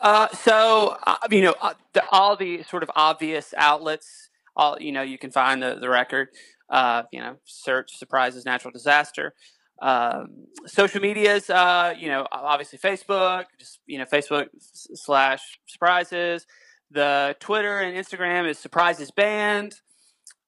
Uh, 0.00 0.28
so 0.28 0.96
uh, 1.06 1.16
you 1.30 1.42
know, 1.42 1.54
uh, 1.60 1.74
the, 1.92 2.02
all 2.10 2.36
the 2.36 2.62
sort 2.64 2.82
of 2.82 2.90
obvious 2.96 3.52
outlets. 3.56 4.30
all 4.56 4.76
you 4.80 4.92
know, 4.92 5.02
you 5.02 5.18
can 5.18 5.30
find 5.30 5.62
the 5.62 5.76
the 5.80 5.88
record. 5.88 6.28
Uh, 6.68 7.02
you 7.12 7.20
know, 7.20 7.36
search 7.44 7.96
surprises 7.96 8.44
natural 8.44 8.72
disaster. 8.72 9.34
Um, 9.82 10.46
social 10.66 11.00
medias, 11.00 11.48
uh, 11.48 11.94
you 11.98 12.08
know, 12.08 12.26
obviously 12.30 12.78
Facebook, 12.78 13.46
just 13.58 13.80
you 13.86 13.98
know, 13.98 14.04
Facebook 14.04 14.48
slash 14.60 15.58
surprises. 15.66 16.46
The 16.90 17.36
Twitter 17.40 17.78
and 17.78 17.96
Instagram 17.96 18.48
is 18.48 18.58
surprises 18.58 19.10
band. 19.10 19.80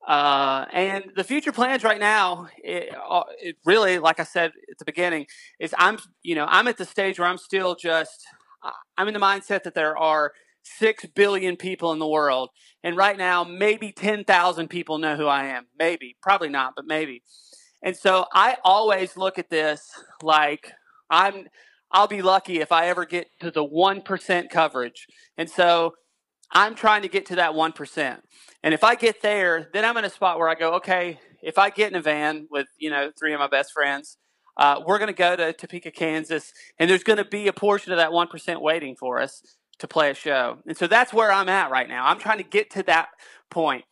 Uh, 0.06 0.64
and 0.72 1.04
the 1.14 1.22
future 1.22 1.52
plans 1.52 1.84
right 1.84 2.00
now, 2.00 2.48
it, 2.58 2.92
uh, 3.08 3.22
it, 3.38 3.56
really, 3.64 3.98
like 3.98 4.18
I 4.18 4.24
said 4.24 4.50
at 4.70 4.78
the 4.78 4.84
beginning, 4.84 5.26
is 5.60 5.72
I'm, 5.78 5.98
you 6.22 6.34
know, 6.34 6.46
I'm 6.48 6.66
at 6.66 6.76
the 6.76 6.84
stage 6.84 7.20
where 7.20 7.28
I'm 7.28 7.38
still 7.38 7.76
just, 7.76 8.26
I'm 8.98 9.06
in 9.06 9.14
the 9.14 9.20
mindset 9.20 9.62
that 9.62 9.74
there 9.74 9.96
are 9.96 10.32
six 10.62 11.06
billion 11.06 11.56
people 11.56 11.92
in 11.92 11.98
the 11.98 12.06
world, 12.06 12.50
and 12.82 12.96
right 12.96 13.18
now 13.18 13.44
maybe 13.44 13.92
ten 13.92 14.24
thousand 14.24 14.68
people 14.68 14.98
know 14.98 15.16
who 15.16 15.26
I 15.26 15.46
am. 15.46 15.66
Maybe, 15.78 16.16
probably 16.22 16.48
not, 16.48 16.74
but 16.76 16.84
maybe. 16.86 17.22
And 17.82 17.96
so 17.96 18.26
I 18.32 18.56
always 18.64 19.16
look 19.16 19.38
at 19.38 19.50
this 19.50 19.90
like 20.22 20.72
I'm. 21.10 21.48
I'll 21.94 22.08
be 22.08 22.22
lucky 22.22 22.60
if 22.60 22.72
I 22.72 22.86
ever 22.86 23.04
get 23.04 23.26
to 23.40 23.50
the 23.50 23.64
one 23.64 24.02
percent 24.02 24.50
coverage, 24.50 25.06
and 25.36 25.50
so 25.50 25.94
I'm 26.52 26.74
trying 26.74 27.02
to 27.02 27.08
get 27.08 27.26
to 27.26 27.36
that 27.36 27.54
one 27.54 27.72
percent. 27.72 28.22
And 28.62 28.74
if 28.74 28.84
I 28.84 28.94
get 28.94 29.22
there, 29.22 29.68
then 29.72 29.84
I'm 29.84 29.96
in 29.96 30.04
a 30.04 30.10
spot 30.10 30.38
where 30.38 30.48
I 30.48 30.54
go, 30.54 30.74
okay, 30.74 31.18
if 31.42 31.58
I 31.58 31.70
get 31.70 31.90
in 31.90 31.96
a 31.96 32.02
van 32.02 32.46
with, 32.50 32.68
you 32.78 32.90
know, 32.90 33.10
three 33.18 33.32
of 33.32 33.40
my 33.40 33.48
best 33.48 33.72
friends, 33.72 34.18
uh, 34.56 34.80
we're 34.86 34.98
going 34.98 35.08
to 35.08 35.14
go 35.14 35.34
to 35.34 35.52
Topeka, 35.52 35.90
Kansas, 35.90 36.52
and 36.78 36.88
there's 36.88 37.02
going 37.02 37.16
to 37.16 37.24
be 37.24 37.48
a 37.48 37.52
portion 37.52 37.92
of 37.92 37.98
that 37.98 38.10
1% 38.10 38.60
waiting 38.60 38.94
for 38.96 39.20
us 39.20 39.42
to 39.78 39.88
play 39.88 40.10
a 40.10 40.14
show. 40.14 40.58
And 40.66 40.76
so 40.76 40.86
that's 40.86 41.12
where 41.12 41.32
I'm 41.32 41.48
at 41.48 41.70
right 41.70 41.88
now. 41.88 42.06
I'm 42.06 42.18
trying 42.18 42.38
to 42.38 42.44
get 42.44 42.70
to 42.72 42.82
that 42.84 43.08
point. 43.50 43.84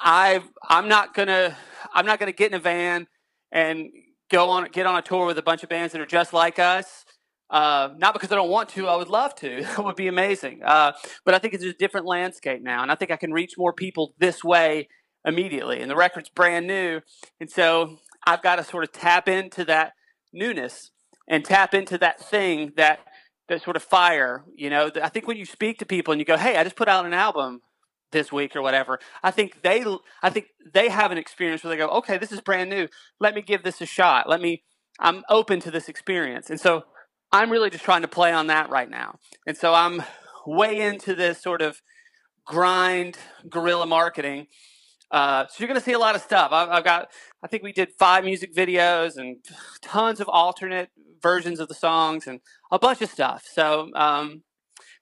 I 0.00 0.42
I'm 0.68 0.88
not 0.88 1.14
going 1.14 1.28
to 1.28 1.56
I'm 1.92 2.06
not 2.06 2.18
going 2.18 2.32
to 2.32 2.36
get 2.36 2.52
in 2.52 2.56
a 2.56 2.60
van 2.60 3.06
and 3.52 3.90
go 4.30 4.48
on 4.48 4.68
get 4.72 4.86
on 4.86 4.96
a 4.96 5.02
tour 5.02 5.26
with 5.26 5.38
a 5.38 5.42
bunch 5.42 5.62
of 5.62 5.68
bands 5.68 5.92
that 5.92 6.00
are 6.00 6.06
just 6.06 6.32
like 6.32 6.58
us 6.58 7.04
uh, 7.50 7.88
not 7.96 8.14
because 8.14 8.30
I 8.30 8.36
don't 8.36 8.48
want 8.48 8.68
to, 8.70 8.86
I 8.86 8.96
would 8.96 9.08
love 9.08 9.34
to. 9.36 9.58
it 9.58 9.78
would 9.78 9.96
be 9.96 10.06
amazing. 10.06 10.62
Uh, 10.64 10.92
but 11.24 11.34
I 11.34 11.38
think 11.38 11.54
it's 11.54 11.64
a 11.64 11.72
different 11.72 12.06
landscape 12.06 12.62
now, 12.62 12.82
and 12.82 12.90
I 12.90 12.94
think 12.94 13.10
I 13.10 13.16
can 13.16 13.32
reach 13.32 13.54
more 13.58 13.72
people 13.72 14.14
this 14.18 14.44
way 14.44 14.88
immediately. 15.24 15.80
And 15.80 15.90
the 15.90 15.96
record's 15.96 16.28
brand 16.28 16.66
new, 16.66 17.00
and 17.40 17.50
so 17.50 17.98
I've 18.26 18.42
got 18.42 18.56
to 18.56 18.64
sort 18.64 18.84
of 18.84 18.92
tap 18.92 19.28
into 19.28 19.64
that 19.64 19.92
newness 20.32 20.92
and 21.28 21.44
tap 21.44 21.74
into 21.74 21.98
that 21.98 22.20
thing 22.20 22.72
that 22.76 23.00
that 23.48 23.62
sort 23.62 23.76
of 23.76 23.82
fire. 23.82 24.44
You 24.54 24.70
know, 24.70 24.90
I 25.02 25.08
think 25.08 25.26
when 25.26 25.36
you 25.36 25.44
speak 25.44 25.78
to 25.80 25.86
people 25.86 26.12
and 26.12 26.20
you 26.20 26.24
go, 26.24 26.36
"Hey, 26.36 26.56
I 26.56 26.64
just 26.64 26.76
put 26.76 26.88
out 26.88 27.04
an 27.04 27.14
album." 27.14 27.62
this 28.12 28.32
week 28.32 28.56
or 28.56 28.60
whatever 28.60 28.98
i 29.22 29.30
think 29.30 29.62
they 29.62 29.84
i 30.20 30.28
think 30.28 30.46
they 30.74 30.88
have 30.88 31.12
an 31.12 31.18
experience 31.18 31.62
where 31.62 31.70
they 31.70 31.76
go 31.76 31.88
okay 31.88 32.18
this 32.18 32.32
is 32.32 32.40
brand 32.40 32.68
new 32.68 32.88
let 33.20 33.36
me 33.36 33.40
give 33.40 33.62
this 33.62 33.80
a 33.80 33.86
shot 33.86 34.28
let 34.28 34.40
me 34.40 34.64
i'm 34.98 35.22
open 35.28 35.60
to 35.60 35.70
this 35.70 35.88
experience 35.88 36.50
and 36.50 36.60
so 36.60 36.82
I'm 37.32 37.50
really 37.50 37.70
just 37.70 37.84
trying 37.84 38.02
to 38.02 38.08
play 38.08 38.32
on 38.32 38.48
that 38.48 38.70
right 38.70 38.90
now. 38.90 39.18
And 39.46 39.56
so 39.56 39.72
I'm 39.72 40.02
way 40.46 40.80
into 40.80 41.14
this 41.14 41.40
sort 41.40 41.62
of 41.62 41.80
grind 42.44 43.18
guerrilla 43.48 43.86
marketing. 43.86 44.48
Uh, 45.10 45.46
so 45.46 45.56
you're 45.58 45.68
going 45.68 45.78
to 45.78 45.84
see 45.84 45.92
a 45.92 45.98
lot 45.98 46.14
of 46.14 46.22
stuff. 46.22 46.52
I've, 46.52 46.68
I've, 46.68 46.84
got, 46.84 47.08
I 47.42 47.48
think 47.48 47.62
we 47.62 47.72
did 47.72 47.90
five 47.98 48.24
music 48.24 48.54
videos 48.54 49.16
and 49.16 49.36
tons 49.80 50.20
of 50.20 50.28
alternate 50.28 50.90
versions 51.22 51.60
of 51.60 51.68
the 51.68 51.74
songs 51.74 52.26
and 52.26 52.40
a 52.70 52.78
bunch 52.78 53.02
of 53.02 53.10
stuff. 53.10 53.46
So 53.50 53.90
um, 53.94 54.42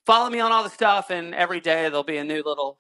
follow 0.07 0.31
me 0.31 0.41
on 0.41 0.53
all 0.53 0.63
the 0.63 0.71
stuff, 0.71 1.11
and 1.11 1.35
every 1.35 1.61
day 1.61 1.83
there'll 1.83 2.03
be 2.05 2.17
a 2.17 2.25
new 2.25 2.43
little 2.45 2.79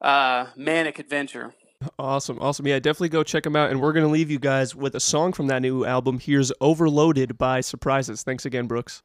uh, 0.00 0.46
manic 0.56 0.98
adventure. 0.98 1.54
Awesome. 1.98 2.38
Awesome. 2.40 2.66
Yeah, 2.66 2.78
definitely 2.80 3.10
go 3.10 3.22
check 3.22 3.44
them 3.44 3.54
out. 3.54 3.70
And 3.70 3.80
we're 3.80 3.92
going 3.92 4.06
to 4.06 4.10
leave 4.10 4.30
you 4.30 4.38
guys 4.38 4.74
with 4.74 4.94
a 4.94 5.00
song 5.00 5.32
from 5.32 5.46
that 5.46 5.62
new 5.62 5.84
album. 5.84 6.18
Here's 6.18 6.50
Overloaded 6.60 7.38
by 7.38 7.60
Surprises. 7.60 8.22
Thanks 8.22 8.44
again, 8.44 8.66
Brooks. 8.66 9.02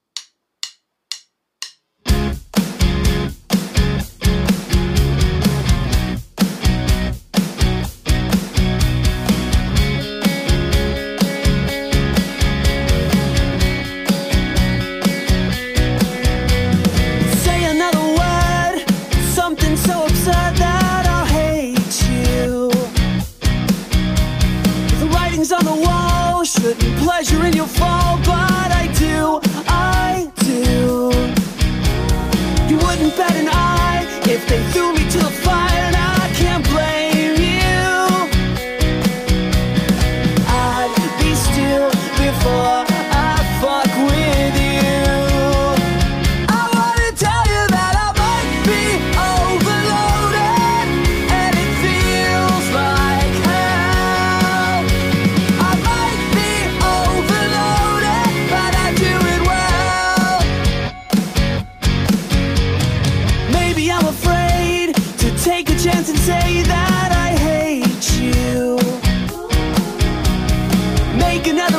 Do 71.43 71.72